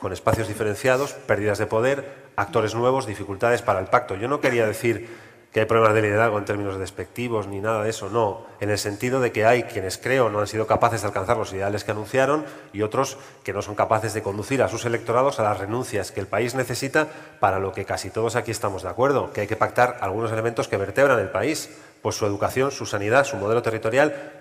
con 0.00 0.12
espacios 0.12 0.48
diferenciados, 0.48 1.12
pérdidas 1.12 1.58
de 1.58 1.66
poder, 1.66 2.24
actores 2.36 2.74
nuevos, 2.74 3.06
dificultades 3.06 3.62
para 3.62 3.80
el 3.80 3.86
pacto. 3.86 4.16
Yo 4.16 4.28
no 4.28 4.40
quería 4.40 4.66
decir 4.66 5.08
que 5.54 5.60
hay 5.60 5.66
problemas 5.66 5.94
de 5.94 6.02
liderazgo 6.02 6.36
en 6.36 6.44
términos 6.44 6.80
despectivos 6.80 7.46
ni 7.46 7.60
nada 7.60 7.84
de 7.84 7.90
eso, 7.90 8.10
no, 8.10 8.44
en 8.58 8.70
el 8.70 8.76
sentido 8.76 9.20
de 9.20 9.30
que 9.30 9.46
hay 9.46 9.62
quienes 9.62 9.98
creo 9.98 10.28
no 10.28 10.40
han 10.40 10.48
sido 10.48 10.66
capaces 10.66 11.02
de 11.02 11.06
alcanzar 11.06 11.36
los 11.36 11.52
ideales 11.52 11.84
que 11.84 11.92
anunciaron 11.92 12.44
y 12.72 12.82
otros 12.82 13.18
que 13.44 13.52
no 13.52 13.62
son 13.62 13.76
capaces 13.76 14.12
de 14.14 14.22
conducir 14.22 14.64
a 14.64 14.68
sus 14.68 14.84
electorados 14.84 15.38
a 15.38 15.44
las 15.44 15.60
renuncias 15.60 16.10
que 16.10 16.18
el 16.18 16.26
país 16.26 16.56
necesita 16.56 17.06
para 17.38 17.60
lo 17.60 17.72
que 17.72 17.84
casi 17.84 18.10
todos 18.10 18.34
aquí 18.34 18.50
estamos 18.50 18.82
de 18.82 18.88
acuerdo, 18.88 19.32
que 19.32 19.42
hay 19.42 19.46
que 19.46 19.54
pactar 19.54 19.98
algunos 20.00 20.32
elementos 20.32 20.66
que 20.66 20.76
vertebran 20.76 21.20
el 21.20 21.30
país, 21.30 21.70
pues 22.02 22.16
su 22.16 22.26
educación, 22.26 22.72
su 22.72 22.84
sanidad, 22.84 23.24
su 23.24 23.36
modelo 23.36 23.62
territorial, 23.62 24.32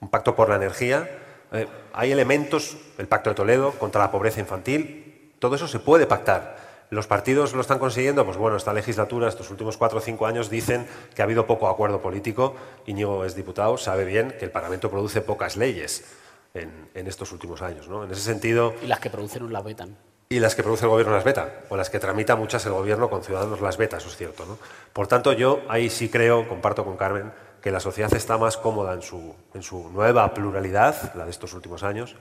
un 0.00 0.10
pacto 0.10 0.36
por 0.36 0.50
la 0.50 0.56
energía, 0.56 1.08
eh, 1.52 1.66
hay 1.94 2.12
elementos, 2.12 2.76
el 2.98 3.08
pacto 3.08 3.30
de 3.30 3.36
Toledo 3.36 3.70
contra 3.78 4.02
la 4.02 4.10
pobreza 4.10 4.40
infantil, 4.40 5.32
todo 5.38 5.56
eso 5.56 5.66
se 5.66 5.78
puede 5.78 6.06
pactar. 6.06 6.61
¿Los 6.92 7.06
partidos 7.06 7.54
lo 7.54 7.62
están 7.62 7.78
consiguiendo? 7.78 8.26
Pues 8.26 8.36
bueno, 8.36 8.58
esta 8.58 8.74
legislatura, 8.74 9.26
estos 9.26 9.50
últimos 9.50 9.78
cuatro 9.78 9.96
o 9.96 10.00
cinco 10.02 10.26
años, 10.26 10.50
dicen 10.50 10.86
que 11.14 11.22
ha 11.22 11.24
habido 11.24 11.46
poco 11.46 11.70
acuerdo 11.70 12.02
político. 12.02 12.54
Íñigo 12.84 13.24
es 13.24 13.34
diputado, 13.34 13.78
sabe 13.78 14.04
bien 14.04 14.34
que 14.38 14.44
el 14.44 14.50
Parlamento 14.50 14.90
produce 14.90 15.22
pocas 15.22 15.56
leyes 15.56 16.04
en, 16.52 16.90
estos 16.94 17.32
últimos 17.32 17.62
años. 17.62 17.88
¿no? 17.88 18.04
En 18.04 18.10
ese 18.10 18.20
sentido... 18.20 18.74
Y 18.82 18.88
las 18.88 19.00
que 19.00 19.08
producen 19.08 19.50
las 19.50 19.64
vetan. 19.64 19.96
Y 20.28 20.38
las 20.38 20.54
que 20.54 20.62
produce 20.62 20.84
el 20.84 20.90
gobierno 20.90 21.14
las 21.14 21.24
veta, 21.24 21.62
o 21.70 21.78
las 21.78 21.88
que 21.88 21.98
tramita 21.98 22.36
muchas 22.36 22.66
el 22.66 22.72
gobierno 22.72 23.08
con 23.08 23.24
ciudadanos 23.24 23.62
las 23.62 23.78
veta, 23.78 23.96
eso 23.96 24.08
es 24.08 24.16
cierto. 24.18 24.44
¿no? 24.44 24.58
Por 24.92 25.06
tanto, 25.06 25.32
yo 25.32 25.62
ahí 25.70 25.88
sí 25.88 26.10
creo, 26.10 26.46
comparto 26.46 26.84
con 26.84 26.98
Carmen, 26.98 27.32
que 27.62 27.70
la 27.70 27.80
sociedad 27.80 28.12
está 28.12 28.36
más 28.36 28.58
cómoda 28.58 28.92
en 28.92 29.00
su, 29.00 29.34
en 29.54 29.62
su 29.62 29.88
nueva 29.88 30.34
pluralidad, 30.34 31.14
la 31.14 31.24
de 31.24 31.30
estos 31.30 31.54
últimos 31.54 31.84
años, 31.84 32.16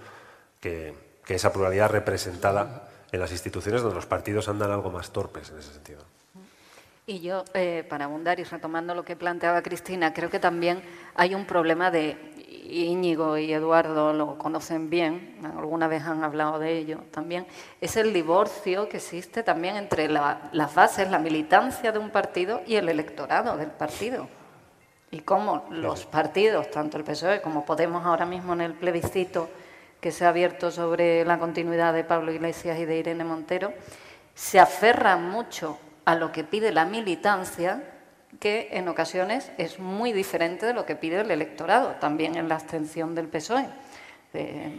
que, 0.61 0.93
que 1.25 1.35
esa 1.35 1.51
pluralidad 1.51 1.89
representada 1.89 2.87
en 3.11 3.19
las 3.19 3.31
instituciones 3.31 3.81
donde 3.81 3.95
los 3.95 4.05
partidos 4.05 4.47
andan 4.47 4.71
algo 4.71 4.89
más 4.89 5.11
torpes 5.11 5.49
en 5.49 5.59
ese 5.59 5.73
sentido. 5.73 6.01
Y 7.07 7.19
yo, 7.19 7.43
eh, 7.53 7.85
para 7.89 8.05
abundar 8.05 8.39
y 8.39 8.43
retomando 8.43 8.93
lo 8.93 9.03
que 9.03 9.15
planteaba 9.15 9.61
Cristina, 9.61 10.13
creo 10.13 10.29
que 10.29 10.39
también 10.39 10.81
hay 11.15 11.35
un 11.35 11.45
problema 11.45 11.91
de, 11.91 12.15
Íñigo 12.71 13.37
y 13.37 13.51
Eduardo 13.51 14.13
lo 14.13 14.37
conocen 14.37 14.89
bien, 14.89 15.39
alguna 15.57 15.87
vez 15.87 16.03
han 16.03 16.23
hablado 16.23 16.57
de 16.57 16.77
ello 16.77 16.99
también, 17.11 17.45
es 17.81 17.97
el 17.97 18.13
divorcio 18.13 18.87
que 18.87 18.97
existe 18.97 19.43
también 19.43 19.75
entre 19.75 20.07
las 20.07 20.73
bases, 20.73 21.09
la 21.09 21.19
militancia 21.19 21.91
de 21.91 21.99
un 21.99 22.11
partido 22.11 22.61
y 22.65 22.75
el 22.75 22.87
electorado 22.87 23.57
del 23.57 23.69
partido. 23.71 24.27
Y 25.11 25.19
cómo 25.19 25.65
los 25.69 26.05
partidos, 26.05 26.71
tanto 26.71 26.97
el 26.97 27.03
PSOE 27.03 27.41
como 27.41 27.65
Podemos 27.65 28.05
ahora 28.05 28.25
mismo 28.25 28.53
en 28.53 28.61
el 28.61 28.73
plebiscito, 28.73 29.49
que 30.01 30.11
se 30.11 30.25
ha 30.25 30.29
abierto 30.29 30.71
sobre 30.71 31.23
la 31.23 31.37
continuidad 31.37 31.93
de 31.93 32.03
Pablo 32.03 32.31
Iglesias 32.31 32.79
y 32.79 32.85
de 32.85 32.97
Irene 32.97 33.23
Montero, 33.23 33.71
se 34.33 34.59
aferra 34.59 35.15
mucho 35.15 35.77
a 36.05 36.15
lo 36.15 36.31
que 36.31 36.43
pide 36.43 36.71
la 36.71 36.85
militancia, 36.85 37.83
que 38.39 38.69
en 38.71 38.87
ocasiones 38.87 39.51
es 39.57 39.79
muy 39.79 40.11
diferente 40.11 40.65
de 40.65 40.73
lo 40.73 40.85
que 40.85 40.95
pide 40.95 41.21
el 41.21 41.29
electorado, 41.29 41.91
también 41.99 42.35
en 42.35 42.49
la 42.49 42.55
abstención 42.55 43.13
del 43.13 43.27
PSOE. 43.27 43.67
Eh, 44.33 44.71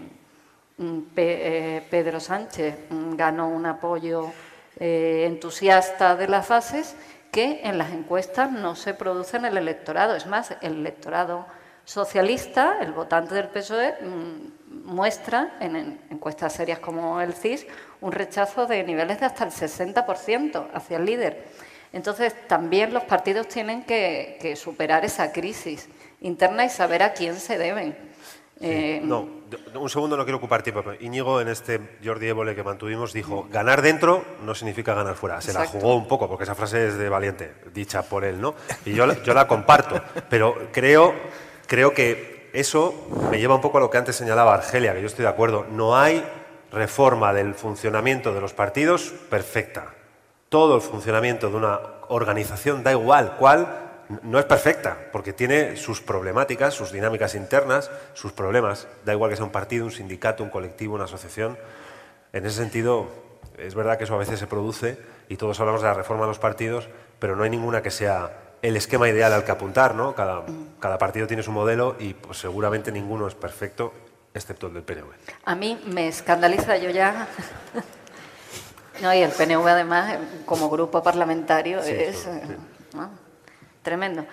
mm, 0.78 0.98
eh, 1.16 1.86
Pedro 1.88 2.18
Sánchez 2.18 2.74
mm, 2.90 3.14
ganó 3.14 3.48
un 3.48 3.66
apoyo 3.66 4.32
eh, 4.80 5.24
entusiasta 5.28 6.16
de 6.16 6.28
las 6.28 6.46
fases 6.46 6.96
que 7.30 7.60
en 7.62 7.78
las 7.78 7.92
encuestas 7.92 8.50
no 8.50 8.74
se 8.74 8.94
produce 8.94 9.36
en 9.36 9.44
el 9.44 9.56
electorado. 9.56 10.16
Es 10.16 10.26
más, 10.26 10.54
el 10.60 10.78
electorado 10.78 11.46
socialista, 11.84 12.78
el 12.80 12.92
votante 12.92 13.34
del 13.34 13.48
PSOE, 13.48 13.92
mm, 14.00 14.61
muestra 14.84 15.56
en 15.60 16.00
encuestas 16.10 16.52
serias 16.52 16.78
como 16.78 17.20
el 17.20 17.34
CIS 17.34 17.66
un 18.00 18.12
rechazo 18.12 18.66
de 18.66 18.82
niveles 18.84 19.20
de 19.20 19.26
hasta 19.26 19.44
el 19.44 19.50
60% 19.50 20.66
hacia 20.74 20.96
el 20.96 21.04
líder. 21.04 21.44
Entonces, 21.92 22.34
también 22.48 22.92
los 22.92 23.04
partidos 23.04 23.48
tienen 23.48 23.84
que, 23.84 24.54
superar 24.56 25.04
esa 25.04 25.32
crisis 25.32 25.88
interna 26.20 26.64
y 26.64 26.70
saber 26.70 27.02
a 27.02 27.12
quién 27.12 27.38
se 27.38 27.58
deben. 27.58 27.96
Eh, 28.60 29.00
no, 29.02 29.28
un 29.74 29.90
segundo 29.90 30.16
no 30.16 30.24
quiero 30.24 30.38
ocupar 30.38 30.62
tiempo. 30.62 30.84
Íñigo, 31.00 31.40
en 31.40 31.48
este 31.48 31.80
Jordi 32.02 32.28
Évole 32.28 32.54
que 32.54 32.62
mantuvimos, 32.62 33.12
dijo, 33.12 33.46
ganar 33.50 33.82
dentro 33.82 34.24
no 34.44 34.54
significa 34.54 34.94
ganar 34.94 35.16
fuera. 35.16 35.40
Se 35.40 35.52
la 35.52 35.66
jugó 35.66 35.96
un 35.96 36.06
poco, 36.06 36.28
porque 36.28 36.44
esa 36.44 36.54
frase 36.54 36.88
es 36.88 36.96
de 36.96 37.08
valiente, 37.08 37.52
dicha 37.74 38.02
por 38.02 38.24
él, 38.24 38.40
¿no? 38.40 38.54
Y 38.84 38.94
yo, 38.94 39.12
yo 39.22 39.34
la 39.34 39.46
comparto, 39.46 40.00
pero 40.30 40.68
creo, 40.72 41.12
creo 41.66 41.92
que 41.92 42.31
eso 42.52 42.94
me 43.30 43.38
lleva 43.38 43.54
un 43.54 43.60
poco 43.60 43.78
a 43.78 43.80
lo 43.80 43.90
que 43.90 43.98
antes 43.98 44.16
señalaba 44.16 44.54
Argelia, 44.54 44.94
que 44.94 45.00
yo 45.00 45.06
estoy 45.06 45.24
de 45.24 45.30
acuerdo. 45.30 45.66
No 45.70 45.96
hay 45.96 46.24
reforma 46.70 47.32
del 47.32 47.54
funcionamiento 47.54 48.34
de 48.34 48.40
los 48.40 48.52
partidos 48.52 49.14
perfecta. 49.30 49.94
Todo 50.48 50.76
el 50.76 50.82
funcionamiento 50.82 51.50
de 51.50 51.56
una 51.56 51.80
organización, 52.08 52.82
da 52.82 52.92
igual 52.92 53.36
cuál, 53.38 53.82
no 54.22 54.38
es 54.38 54.44
perfecta, 54.44 54.96
porque 55.12 55.32
tiene 55.32 55.76
sus 55.76 56.02
problemáticas, 56.02 56.74
sus 56.74 56.92
dinámicas 56.92 57.34
internas, 57.34 57.90
sus 58.12 58.32
problemas. 58.32 58.86
Da 59.04 59.12
igual 59.12 59.30
que 59.30 59.36
sea 59.36 59.46
un 59.46 59.52
partido, 59.52 59.86
un 59.86 59.90
sindicato, 59.90 60.42
un 60.42 60.50
colectivo, 60.50 60.94
una 60.94 61.04
asociación. 61.04 61.56
En 62.32 62.44
ese 62.44 62.56
sentido, 62.56 63.08
es 63.58 63.74
verdad 63.74 63.96
que 63.96 64.04
eso 64.04 64.14
a 64.14 64.18
veces 64.18 64.38
se 64.38 64.46
produce 64.46 64.98
y 65.28 65.36
todos 65.36 65.58
hablamos 65.60 65.82
de 65.82 65.88
la 65.88 65.94
reforma 65.94 66.24
de 66.24 66.28
los 66.28 66.38
partidos, 66.38 66.88
pero 67.18 67.36
no 67.36 67.44
hay 67.44 67.50
ninguna 67.50 67.82
que 67.82 67.90
sea 67.90 68.51
el 68.62 68.76
esquema 68.76 69.08
ideal 69.08 69.32
al 69.32 69.44
que 69.44 69.50
apuntar, 69.50 69.94
¿no? 69.94 70.14
Cada, 70.14 70.44
cada 70.78 70.96
partido 70.96 71.26
tiene 71.26 71.42
su 71.42 71.50
modelo 71.50 71.96
y 71.98 72.14
pues, 72.14 72.38
seguramente 72.38 72.92
ninguno 72.92 73.26
es 73.26 73.34
perfecto, 73.34 73.92
excepto 74.32 74.68
el 74.68 74.74
del 74.74 74.84
PNV. 74.84 75.10
A 75.44 75.54
mí 75.56 75.78
me 75.86 76.08
escandaliza, 76.08 76.76
yo 76.76 76.90
ya... 76.90 77.26
no, 79.02 79.12
y 79.12 79.18
el 79.18 79.32
PNV 79.32 79.66
además, 79.66 80.16
como 80.46 80.70
grupo 80.70 81.02
parlamentario, 81.02 81.80
es 81.80 82.26
eh, 82.26 82.56
tremendo. 83.82 84.24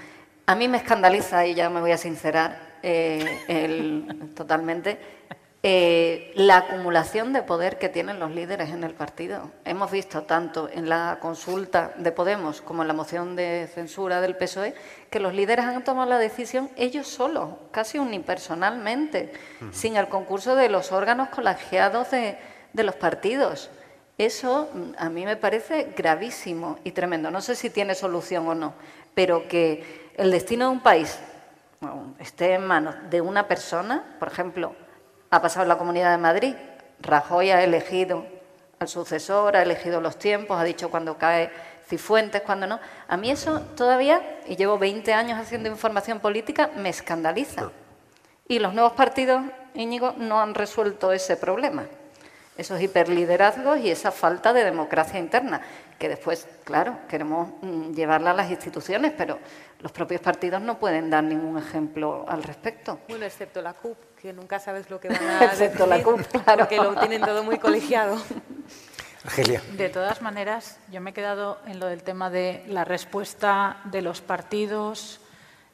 A 0.46 0.56
mí 0.56 0.68
me 0.68 0.78
escandaliza, 0.78 1.46
y 1.48 1.56
ya 1.56 1.70
me 1.70 1.82
voy 1.82 1.92
a 1.92 1.98
sincerar 1.98 2.78
eh, 2.84 4.08
totalmente, 4.36 5.00
eh, 5.62 6.32
la 6.36 6.56
acumulación 6.56 7.34
de 7.34 7.42
poder 7.42 7.78
que 7.80 7.90
tienen 7.90 8.18
los 8.18 8.32
líderes 8.32 8.70
en 8.70 8.86
el 8.86 8.94
partido. 8.94 9.52
Hemos 9.66 9.92
visto 9.92 10.24
tanto 10.24 10.70
en 10.72 10.88
la 10.88 11.18
consulta 11.20 11.92
de 11.98 12.14
Podemos 12.14 12.62
como 12.62 12.82
en 12.84 12.88
la 12.88 12.94
moción 12.94 13.36
de 13.36 13.70
censura 13.74 14.22
del 14.22 14.38
PSOE 14.38 14.74
que 15.10 15.20
los 15.20 15.34
líderes 15.34 15.66
han 15.66 15.84
tomado 15.84 16.10
la 16.10 16.18
decisión 16.18 16.70
ellos 16.78 17.08
solos, 17.08 17.50
casi 17.72 18.00
unipersonalmente, 18.00 19.34
sin 19.74 19.98
el 19.98 20.08
concurso 20.08 20.56
de 20.56 20.70
los 20.70 20.94
órganos 20.94 21.28
colegiados 21.28 22.12
de, 22.12 22.38
los 22.74 22.96
partidos. 22.96 23.70
Eso 24.18 24.70
mm, 24.74 24.92
a 24.98 25.10
mí 25.10 25.26
me 25.26 25.36
parece 25.36 25.94
gravísimo 25.94 26.80
y 26.86 26.92
tremendo. 26.92 27.32
No 27.32 27.42
sé 27.42 27.56
si 27.56 27.70
tiene 27.70 27.96
solución 27.96 28.48
o 28.48 28.56
no, 28.56 28.76
pero 29.14 29.50
que 29.50 30.12
el 30.16 30.32
destino 30.32 30.68
de 30.68 30.72
un 30.72 30.82
país 30.82 31.20
esté 32.18 32.54
en 32.54 32.66
manos 32.66 32.96
de 33.10 33.20
una 33.20 33.46
persona, 33.46 34.16
por 34.20 34.30
ejemplo, 34.30 34.74
ha 35.30 35.42
pasado 35.42 35.64
en 35.64 35.70
la 35.70 35.78
Comunidad 35.78 36.12
de 36.12 36.18
Madrid. 36.18 36.56
Rajoy 37.02 37.52
ha 37.52 37.64
elegido 37.64 38.26
al 38.80 38.88
sucesor, 38.88 39.56
ha 39.56 39.62
elegido 39.62 40.02
los 40.02 40.18
tiempos, 40.18 40.60
ha 40.60 40.64
dicho 40.64 40.90
cuando 40.90 41.18
cae 41.18 41.52
Cifuentes, 41.88 42.42
cuando 42.42 42.68
no. 42.68 42.80
A 43.08 43.18
mí 43.18 43.32
eso 43.32 43.62
todavía, 43.76 44.40
y 44.48 44.56
llevo 44.56 44.78
20 44.78 45.12
años 45.14 45.40
haciendo 45.40 45.70
información 45.70 46.20
política, 46.20 46.70
me 46.76 46.90
escandaliza. 46.90 47.72
Y 48.48 48.60
los 48.60 48.74
nuevos 48.74 48.94
partidos, 48.94 49.44
Íñigo, 49.74 50.14
no 50.18 50.40
han 50.40 50.54
resuelto 50.54 51.12
ese 51.12 51.36
problema. 51.36 51.86
Esos 52.58 52.82
hiperliderazgos 52.82 53.80
y 53.80 53.90
esa 53.90 54.12
falta 54.12 54.54
de 54.54 54.66
democracia 54.66 55.20
interna, 55.20 55.62
que 55.98 56.10
después, 56.10 56.48
claro, 56.64 56.98
queremos 57.08 57.50
mm, 57.62 57.94
llevarla 57.94 58.32
a 58.32 58.34
las 58.34 58.52
instituciones, 58.52 59.14
pero 59.18 59.40
los 59.80 59.92
propios 59.92 60.22
partidos 60.22 60.62
no 60.62 60.78
pueden 60.78 61.10
dar 61.10 61.24
ningún 61.24 61.58
ejemplo 61.58 62.26
al 62.28 62.44
respecto. 62.44 63.00
Bueno, 63.08 63.26
excepto 63.26 63.62
la 63.62 63.74
CUP, 63.74 63.98
que 64.22 64.34
nunca 64.34 64.60
sabes 64.60 64.90
lo 64.90 65.00
que 65.00 65.10
van 65.10 65.24
a 65.42 65.46
excepto 65.46 65.86
la 65.86 66.04
CUP, 66.04 66.22
claro. 66.44 66.60
porque 66.60 66.78
lo 66.78 66.96
tienen 66.96 67.22
todo 67.22 67.44
muy 67.44 67.58
colegiado. 67.58 68.22
Argelia. 69.24 69.62
De 69.74 69.90
todas 69.90 70.22
maneras, 70.22 70.78
yo 70.92 71.02
me 71.02 71.12
he 71.12 71.14
quedado 71.14 71.60
en 71.66 71.80
lo 71.80 71.88
del 71.88 72.04
tema 72.04 72.30
de 72.30 72.64
la 72.68 72.86
respuesta 72.86 73.78
de 73.86 74.02
los 74.02 74.22
partidos 74.22 75.20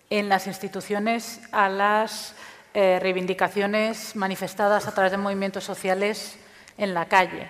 en 0.09 0.29
las 0.29 0.47
instituciones 0.47 1.41
a 1.51 1.69
las 1.69 2.35
eh, 2.73 2.99
reivindicaciones 3.01 4.15
manifestadas 4.15 4.87
a 4.87 4.93
través 4.93 5.11
de 5.11 5.17
movimientos 5.17 5.63
sociales 5.63 6.37
en 6.77 6.93
la 6.93 7.05
calle. 7.05 7.47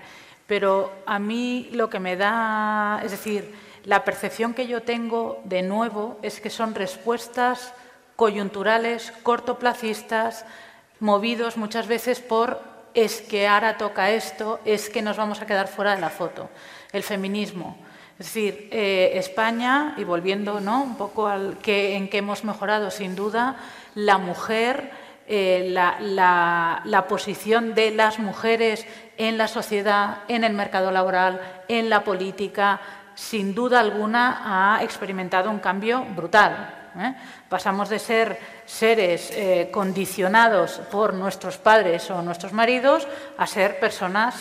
Pero 0.47 0.91
a 1.05 1.19
mí 1.19 1.69
lo 1.71 1.89
que 1.89 1.99
me 1.99 2.15
da, 2.15 3.01
es 3.03 3.11
decir, 3.11 3.55
la 3.83 4.03
percepción 4.03 4.53
que 4.53 4.67
yo 4.67 4.83
tengo 4.83 5.41
de 5.43 5.61
nuevo 5.61 6.19
es 6.21 6.39
que 6.39 6.49
son 6.49 6.75
respuestas 6.75 7.73
coyunturales, 8.15 9.11
cortoplacistas, 9.23 10.45
movidos 10.99 11.57
muchas 11.57 11.87
veces 11.87 12.19
por 12.19 12.61
es 12.93 13.21
que 13.21 13.47
ahora 13.47 13.77
toca 13.77 14.11
esto, 14.11 14.59
es 14.65 14.89
que 14.89 15.01
nos 15.01 15.17
vamos 15.17 15.41
a 15.41 15.45
quedar 15.45 15.67
fuera 15.67 15.95
de 15.95 16.01
la 16.01 16.09
foto. 16.09 16.49
El 16.93 17.03
feminismo. 17.03 17.77
Es 18.17 18.27
decir, 18.27 18.69
eh, 18.71 19.11
España, 19.15 19.93
y 19.97 20.05
volviendo 20.05 20.61
¿no? 20.61 20.81
un 20.81 20.95
poco 20.95 21.27
al 21.27 21.57
que, 21.57 21.97
en 21.97 22.09
que 22.09 22.19
hemos 22.19 22.45
mejorado, 22.45 22.89
sin 22.89 23.13
duda, 23.13 23.57
la 23.93 24.17
mujer, 24.17 24.91
eh, 25.27 25.67
la, 25.71 26.81
la 26.85 27.07
posición 27.09 27.75
de 27.75 27.91
las 27.91 28.17
mujeres 28.17 28.87
en 29.17 29.37
la 29.37 29.49
sociedad, 29.49 30.19
en 30.29 30.45
el 30.45 30.53
mercado 30.53 30.91
laboral, 30.91 31.41
en 31.67 31.89
la 31.89 32.05
política, 32.05 32.79
sin 33.15 33.53
duda 33.53 33.81
alguna 33.81 34.77
ha 34.77 34.83
experimentado 34.83 35.51
un 35.51 35.59
cambio 35.59 36.05
brutal. 36.15 36.84
¿Eh? 36.97 37.13
Pasamos 37.49 37.89
de 37.89 37.99
ser 37.99 38.39
seres 38.65 39.31
eh, 39.31 39.69
condicionados 39.71 40.81
por 40.91 41.13
nuestros 41.13 41.57
padres 41.57 42.09
o 42.11 42.21
nuestros 42.21 42.53
maridos 42.53 43.07
a 43.37 43.47
ser 43.47 43.79
personas 43.79 44.35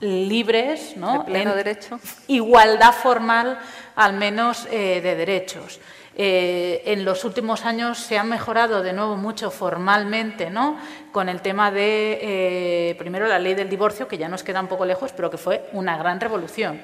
libres, 0.00 0.96
¿no? 0.96 1.24
pleno 1.24 1.54
derecho. 1.54 2.00
Igualdad 2.28 2.92
formal, 2.92 3.58
al 3.96 4.14
menos 4.14 4.66
eh, 4.70 5.00
de 5.02 5.14
derechos. 5.14 5.80
en 6.16 7.04
los 7.04 7.24
últimos 7.24 7.64
años 7.64 7.98
se 7.98 8.18
ha 8.18 8.24
mejorado 8.24 8.82
de 8.82 8.92
nuevo 8.92 9.16
mucho 9.16 9.50
formalmente, 9.50 10.50
¿no? 10.50 10.76
Con 11.12 11.28
el 11.28 11.40
tema 11.40 11.70
de, 11.70 12.94
primero, 12.98 13.26
la 13.26 13.38
ley 13.38 13.54
del 13.54 13.70
divorcio, 13.70 14.06
que 14.08 14.18
ya 14.18 14.28
nos 14.28 14.42
queda 14.42 14.60
un 14.60 14.68
poco 14.68 14.84
lejos, 14.84 15.12
pero 15.12 15.30
que 15.30 15.38
fue 15.38 15.68
una 15.72 15.96
gran 15.96 16.20
revolución. 16.20 16.80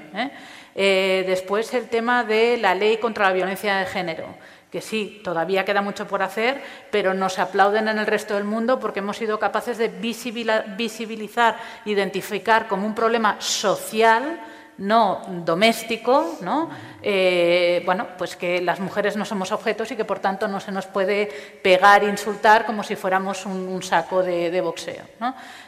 después, 0.74 1.74
el 1.74 1.88
tema 1.88 2.24
de 2.24 2.57
la 2.57 2.74
ley 2.74 2.99
contra 2.99 3.26
la 3.26 3.32
violencia 3.32 3.76
de 3.76 3.86
género 3.86 4.34
que 4.77 4.83
sí, 4.83 5.22
todavía 5.24 5.64
queda 5.64 5.81
mucho 5.81 6.07
por 6.07 6.22
hacer, 6.22 6.62
pero 6.91 7.14
nos 7.14 7.39
aplauden 7.39 7.89
en 7.89 7.97
el 7.99 8.07
resto 8.07 8.35
del 8.35 8.45
mundo 8.45 8.79
porque 8.79 8.99
hemos 8.99 9.16
sido 9.16 9.39
capaces 9.39 9.79
de 9.79 9.89
visibilizar, 9.89 11.57
identificar 11.87 12.68
como 12.68 12.87
un 12.87 12.95
problema 12.95 13.41
social, 13.41 14.39
no 14.77 15.22
doméstico, 15.47 16.37
¿no? 16.43 16.68
Eh, 17.01 17.81
bueno, 17.87 18.09
pues 18.18 18.37
que 18.37 18.61
las 18.61 18.79
mujeres 18.79 19.16
no 19.16 19.24
somos 19.24 19.51
objetos 19.51 19.91
y 19.93 19.97
que 19.97 20.05
por 20.05 20.18
tanto 20.18 20.47
no 20.47 20.61
se 20.61 20.72
nos 20.72 20.85
puede 20.85 21.27
pegar, 21.62 22.05
insultar 22.05 22.66
como 22.66 22.83
si 22.83 22.97
fuéramos 22.97 23.47
un, 23.47 23.83
saco 23.83 24.22
de, 24.22 24.61
boxeo. 24.61 25.05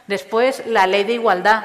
Después, 0.05 0.67
la 0.67 0.85
ley 0.85 1.03
de 1.03 1.13
igualdad, 1.13 1.63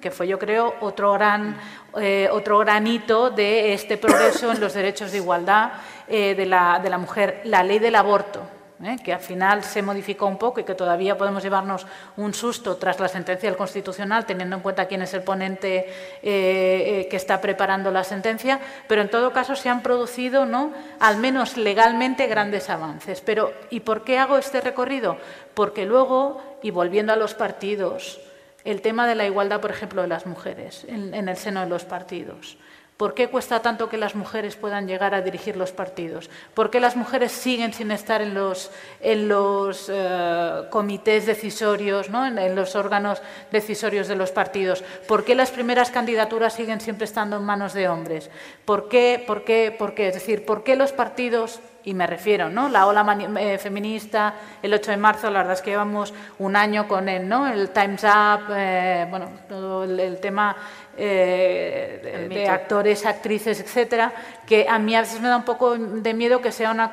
que 0.00 0.10
fue 0.10 0.26
yo 0.26 0.38
creo 0.38 0.76
otro 0.80 1.12
gran, 1.12 1.58
eh, 2.00 2.28
otro 2.32 2.58
granito 2.58 3.28
de 3.28 3.74
este 3.74 3.98
progreso 3.98 4.50
en 4.50 4.60
los 4.60 4.72
derechos 4.72 5.12
de 5.12 5.18
igualdad 5.18 5.72
eh, 6.08 6.34
de, 6.34 6.46
la, 6.46 6.80
de, 6.82 6.90
la, 6.90 6.98
mujer, 6.98 7.40
la 7.44 7.62
ley 7.62 7.78
del 7.78 7.94
aborto, 7.94 8.42
¿eh? 8.82 8.96
que 9.04 9.12
al 9.12 9.20
final 9.20 9.62
se 9.64 9.82
modificó 9.82 10.26
un 10.26 10.38
poco 10.38 10.60
y 10.60 10.64
que 10.64 10.74
todavía 10.74 11.16
podemos 11.18 11.42
llevarnos 11.42 11.86
un 12.16 12.34
susto 12.34 12.76
tras 12.76 13.00
la 13.00 13.08
sentencia 13.08 13.48
del 13.48 13.56
Constitucional, 13.56 14.26
teniendo 14.26 14.56
en 14.56 14.62
cuenta 14.62 14.86
quién 14.86 15.02
es 15.02 15.14
el 15.14 15.22
ponente 15.22 15.86
que 16.22 17.08
está 17.12 17.40
preparando 17.40 17.90
la 17.90 18.04
sentencia, 18.04 18.60
pero 18.86 19.02
en 19.02 19.10
todo 19.10 19.32
caso 19.32 19.56
se 19.56 19.68
han 19.68 19.82
producido, 19.82 20.46
¿no? 20.46 20.72
al 21.00 21.18
menos 21.18 21.56
legalmente, 21.56 22.26
grandes 22.26 22.70
avances. 22.70 23.20
Pero, 23.20 23.52
¿y 23.70 23.80
por 23.80 24.04
qué 24.04 24.18
hago 24.18 24.38
este 24.38 24.60
recorrido? 24.60 25.16
Porque 25.54 25.84
luego, 25.84 26.42
y 26.62 26.70
volviendo 26.70 27.12
a 27.12 27.16
los 27.16 27.34
partidos, 27.34 28.20
el 28.64 28.82
tema 28.82 29.06
de 29.06 29.14
la 29.14 29.26
igualdad, 29.26 29.60
por 29.60 29.70
ejemplo, 29.70 30.02
de 30.02 30.08
las 30.08 30.26
mujeres 30.26 30.84
en, 30.88 31.28
el 31.28 31.36
seno 31.36 31.60
de 31.60 31.66
los 31.66 31.84
partidos. 31.84 32.58
¿Por 32.98 33.14
qué 33.14 33.28
cuesta 33.28 33.62
tanto 33.62 33.88
que 33.88 33.96
las 33.96 34.16
mujeres 34.16 34.56
puedan 34.56 34.88
llegar 34.88 35.14
a 35.14 35.22
dirigir 35.22 35.56
los 35.56 35.70
partidos? 35.70 36.28
¿Por 36.52 36.68
qué 36.68 36.80
las 36.80 36.96
mujeres 36.96 37.30
siguen 37.30 37.72
sin 37.72 37.92
estar 37.92 38.20
en 38.22 38.34
los, 38.34 38.72
en 39.00 39.28
los 39.28 39.88
eh, 39.88 40.62
comités 40.68 41.24
decisorios, 41.24 42.10
¿no? 42.10 42.26
en, 42.26 42.56
los 42.56 42.74
órganos 42.74 43.22
decisorios 43.52 44.08
de 44.08 44.16
los 44.16 44.32
partidos? 44.32 44.82
¿Por 45.06 45.24
qué 45.24 45.36
las 45.36 45.52
primeras 45.52 45.92
candidaturas 45.92 46.54
siguen 46.54 46.80
siempre 46.80 47.04
estando 47.04 47.36
en 47.36 47.44
manos 47.44 47.72
de 47.72 47.88
hombres? 47.88 48.30
¿Por 48.64 48.88
qué? 48.88 49.22
¿Por 49.24 49.44
qué? 49.44 49.72
¿Por 49.78 49.94
qué? 49.94 50.08
Es 50.08 50.14
decir, 50.14 50.44
¿por 50.44 50.64
qué 50.64 50.74
los 50.74 50.90
partidos 50.90 51.60
y 51.84 51.94
me 51.94 52.06
refiero, 52.06 52.50
¿no? 52.50 52.68
La 52.68 52.86
ola 52.86 53.16
eh, 53.40 53.56
feminista, 53.58 54.34
el 54.62 54.74
8 54.74 54.90
de 54.90 54.96
marzo, 54.96 55.30
la 55.30 55.38
verdad 55.38 55.54
es 55.54 55.62
que 55.62 55.70
llevamos 55.70 56.12
un 56.38 56.56
año 56.56 56.88
con 56.88 57.08
él, 57.08 57.28
¿no? 57.28 57.46
El 57.46 57.70
Time's 57.70 58.04
Up, 58.04 58.52
eh, 58.54 59.06
bueno, 59.08 59.30
todo 59.48 59.84
el, 59.84 60.18
tema 60.20 60.56
eh, 60.96 62.26
de, 62.28 62.48
actores, 62.48 63.06
actrices, 63.06 63.60
etcétera, 63.60 64.12
que 64.46 64.66
a 64.68 64.78
mí 64.78 64.94
a 64.96 65.00
veces 65.00 65.20
me 65.20 65.28
da 65.28 65.36
un 65.36 65.44
poco 65.44 65.76
de 65.76 66.14
miedo 66.14 66.42
que 66.42 66.50
sea 66.50 66.72
una, 66.72 66.90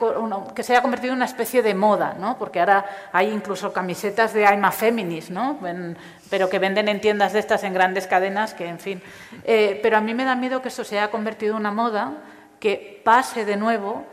que 0.56 0.64
se 0.64 0.74
haya 0.74 0.82
convertido 0.82 1.14
en 1.14 1.18
una 1.18 1.26
especie 1.26 1.64
de 1.64 1.74
moda, 1.74 2.16
¿no? 2.20 2.38
Porque 2.38 2.60
ahora 2.60 2.86
hay 3.12 3.32
incluso 3.32 3.74
camisetas 3.74 4.34
de 4.34 4.44
I'm 4.44 4.64
a 4.66 4.72
feminist, 4.72 5.30
¿no? 5.30 5.60
pero 6.30 6.49
que 6.49 6.57
venden 6.57 6.88
en 6.88 7.02
tiendas 7.02 7.34
de 7.34 7.40
estas 7.40 7.64
en 7.64 7.74
grandes 7.74 8.07
cadenas, 8.07 8.53
que 8.53 8.68
en 8.68 8.80
fin. 8.80 9.02
pero 9.44 9.98
a 9.98 10.02
mí 10.02 10.14
me 10.14 10.26
da 10.26 10.36
miedo 10.36 10.62
que 10.62 10.70
eso 10.70 10.84
se 10.84 10.98
haya 10.98 11.12
convertido 11.12 11.53
en 11.53 11.60
una 11.60 11.72
moda, 11.72 12.14
que 12.60 13.02
pase 13.03 13.45
de 13.45 13.57
nuevo 13.57 14.06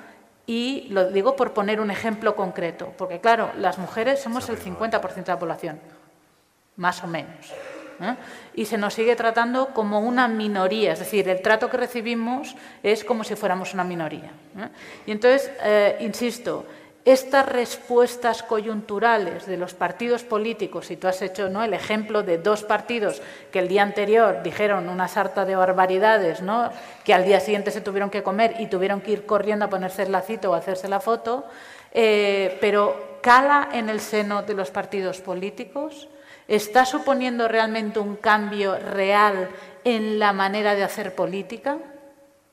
y 0.46 0.86
lo 0.90 1.10
digo 1.10 1.36
por 1.36 1.52
poner 1.52 1.80
un 1.80 1.90
ejemplo 1.90 2.34
concreto, 2.34 2.92
porque 2.98 3.20
claro, 3.20 3.50
las 3.58 3.78
mujeres 3.78 4.20
somos 4.20 4.48
el 4.48 4.58
50% 4.58 5.14
de 5.24 5.32
la 5.32 5.38
población, 5.38 5.80
más 6.76 7.02
o 7.04 7.06
menos. 7.06 7.52
¿eh? 8.00 8.14
y 8.54 8.64
se 8.64 8.78
nos 8.78 8.94
sigue 8.94 9.16
tratando 9.16 9.68
como 9.68 10.00
una 10.00 10.28
minoría, 10.28 10.92
es 10.92 10.98
decir, 10.98 11.28
el 11.28 11.40
trato 11.40 11.70
que 11.70 11.76
recibimos 11.76 12.54
es 12.82 13.04
como 13.04 13.24
si 13.24 13.36
fuéramos 13.36 13.74
una 13.74 13.84
minoría. 13.84 14.30
¿eh? 14.58 14.68
Y 15.06 15.12
entonces, 15.12 15.50
eh, 15.62 15.96
insisto, 16.00 16.66
estas 17.04 17.46
respuestas 17.46 18.42
coyunturales 18.42 19.46
de 19.46 19.56
los 19.56 19.74
partidos 19.74 20.22
políticos, 20.22 20.90
y 20.90 20.96
tú 20.96 21.08
has 21.08 21.20
hecho 21.22 21.48
¿no? 21.48 21.64
el 21.64 21.74
ejemplo 21.74 22.22
de 22.22 22.38
dos 22.38 22.62
partidos 22.62 23.20
que 23.50 23.58
el 23.58 23.68
día 23.68 23.82
anterior 23.82 24.42
dijeron 24.42 24.88
una 24.88 25.08
sarta 25.08 25.44
de 25.44 25.56
barbaridades, 25.56 26.42
¿no? 26.42 26.70
que 27.04 27.14
al 27.14 27.24
día 27.24 27.40
siguiente 27.40 27.70
se 27.70 27.80
tuvieron 27.80 28.10
que 28.10 28.22
comer 28.22 28.54
y 28.60 28.66
tuvieron 28.66 29.00
que 29.00 29.10
ir 29.10 29.26
corriendo 29.26 29.64
a 29.64 29.70
ponerse 29.70 30.04
el 30.04 30.12
lacito 30.12 30.50
o 30.50 30.54
a 30.54 30.58
hacerse 30.58 30.88
la 30.88 31.00
foto, 31.00 31.44
pero 31.92 33.18
cala 33.20 33.68
en 33.72 33.88
el 33.88 34.00
seno 34.00 34.42
de 34.42 34.54
los 34.54 34.70
partidos 34.70 35.20
políticos 35.20 36.08
¿Está 36.48 36.84
suponiendo 36.84 37.48
realmente 37.48 37.98
un 37.98 38.16
cambio 38.16 38.78
real 38.78 39.48
en 39.84 40.18
la 40.18 40.32
manera 40.32 40.74
de 40.74 40.82
hacer 40.82 41.14
política? 41.14 41.78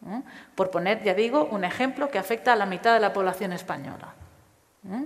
¿Eh? 0.05 0.21
Por 0.55 0.69
poner, 0.69 1.03
ya 1.03 1.13
digo, 1.13 1.45
un 1.51 1.63
ejemplo 1.63 2.09
que 2.09 2.19
afecta 2.19 2.53
a 2.53 2.55
la 2.55 2.65
mitad 2.65 2.93
de 2.93 2.99
la 2.99 3.11
población 3.13 3.51
española. 3.51 4.13
¿Eh? 4.87 5.05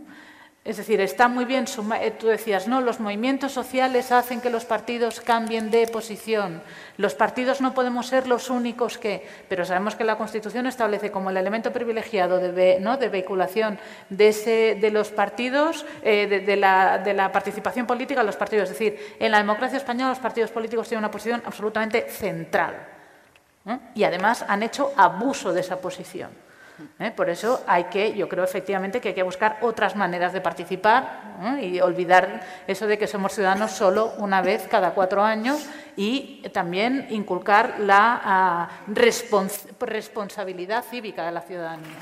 Es 0.66 0.78
decir, 0.78 1.02
está 1.02 1.28
muy 1.28 1.44
bien, 1.44 1.66
eh, 2.00 2.12
tú 2.12 2.28
decías, 2.28 2.70
no, 2.70 2.80
los 2.80 3.02
movimientos 3.02 3.52
sociales 3.52 4.14
hacen 4.14 4.40
que 4.40 4.50
los 4.50 4.64
partidos 4.64 5.20
cambien 5.20 5.70
de 5.70 5.88
posición. 5.88 6.62
Los 6.96 7.16
partidos 7.16 7.60
no 7.60 7.74
podemos 7.74 8.08
ser 8.08 8.28
los 8.28 8.50
únicos 8.50 8.98
que, 8.98 9.28
pero 9.50 9.66
sabemos 9.66 9.96
que 9.96 10.06
la 10.06 10.18
Constitución 10.18 10.66
establece 10.66 11.12
como 11.12 11.32
el 11.32 11.36
elemento 11.38 11.74
privilegiado 11.74 12.40
de, 12.40 12.78
¿no? 12.80 12.96
de 12.96 13.10
vehiculación 13.10 13.78
de, 14.10 14.90
los 14.90 15.10
partidos, 15.10 15.86
eh, 16.02 16.28
de, 16.28 16.56
la, 16.56 16.98
de, 16.98 17.14
la, 17.14 17.30
participación 17.30 17.86
política 17.86 18.22
de 18.22 18.28
los 18.28 18.38
partidos. 18.38 18.70
Es 18.70 18.80
decir, 18.80 19.18
en 19.20 19.32
la 19.32 19.40
democracia 19.40 19.78
española 19.78 20.12
los 20.12 20.20
partidos 20.20 20.52
políticos 20.52 20.88
tienen 20.88 21.04
una 21.04 21.12
posición 21.12 21.44
absolutamente 21.46 22.10
central. 22.10 22.88
Y 23.96 24.04
además 24.06 24.46
han 24.48 24.64
hecho 24.64 24.94
abuso 24.96 25.52
de 25.52 25.60
esa 25.60 25.78
posición. 25.80 26.43
¿Eh? 27.00 27.12
Por 27.16 27.30
eso 27.30 27.64
hay 27.68 27.86
que, 27.86 28.14
yo 28.14 28.28
creo 28.30 28.44
efectivamente 28.44 29.02
que 29.02 29.10
hay 29.10 29.14
que 29.14 29.24
buscar 29.24 29.58
otras 29.62 29.96
maneras 29.96 30.34
de 30.34 30.42
participar 30.42 31.34
¿eh? 31.42 31.66
y 31.66 31.82
olvidar 31.82 32.42
eso 32.68 32.88
de 32.88 32.98
que 32.98 33.08
somos 33.08 33.34
ciudadanos 33.34 33.72
solo 33.72 34.14
una 34.18 34.42
vez 34.42 34.68
cada 34.70 34.92
cuatro 34.92 35.24
años 35.24 35.68
y 35.96 36.42
también 36.54 37.08
inculcar 37.10 37.76
la 37.80 38.22
ah, 38.24 38.70
responsabilidad 39.78 40.84
cívica 40.90 41.26
de 41.26 41.32
la 41.32 41.42
ciudadanía. 41.42 41.98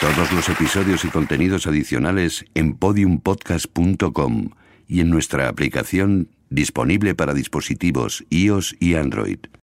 Todos 0.00 0.32
los 0.32 0.48
episodios 0.48 1.04
y 1.04 1.08
contenidos 1.08 1.66
adicionales 1.66 2.46
en 2.54 2.74
podiumpodcast.com 2.74 4.50
y 4.88 5.00
en 5.00 5.10
nuestra 5.10 5.48
aplicación 5.48 6.30
disponible 6.48 7.14
para 7.14 7.34
dispositivos 7.34 8.24
iOS 8.30 8.76
y 8.80 8.94
Android. 8.94 9.38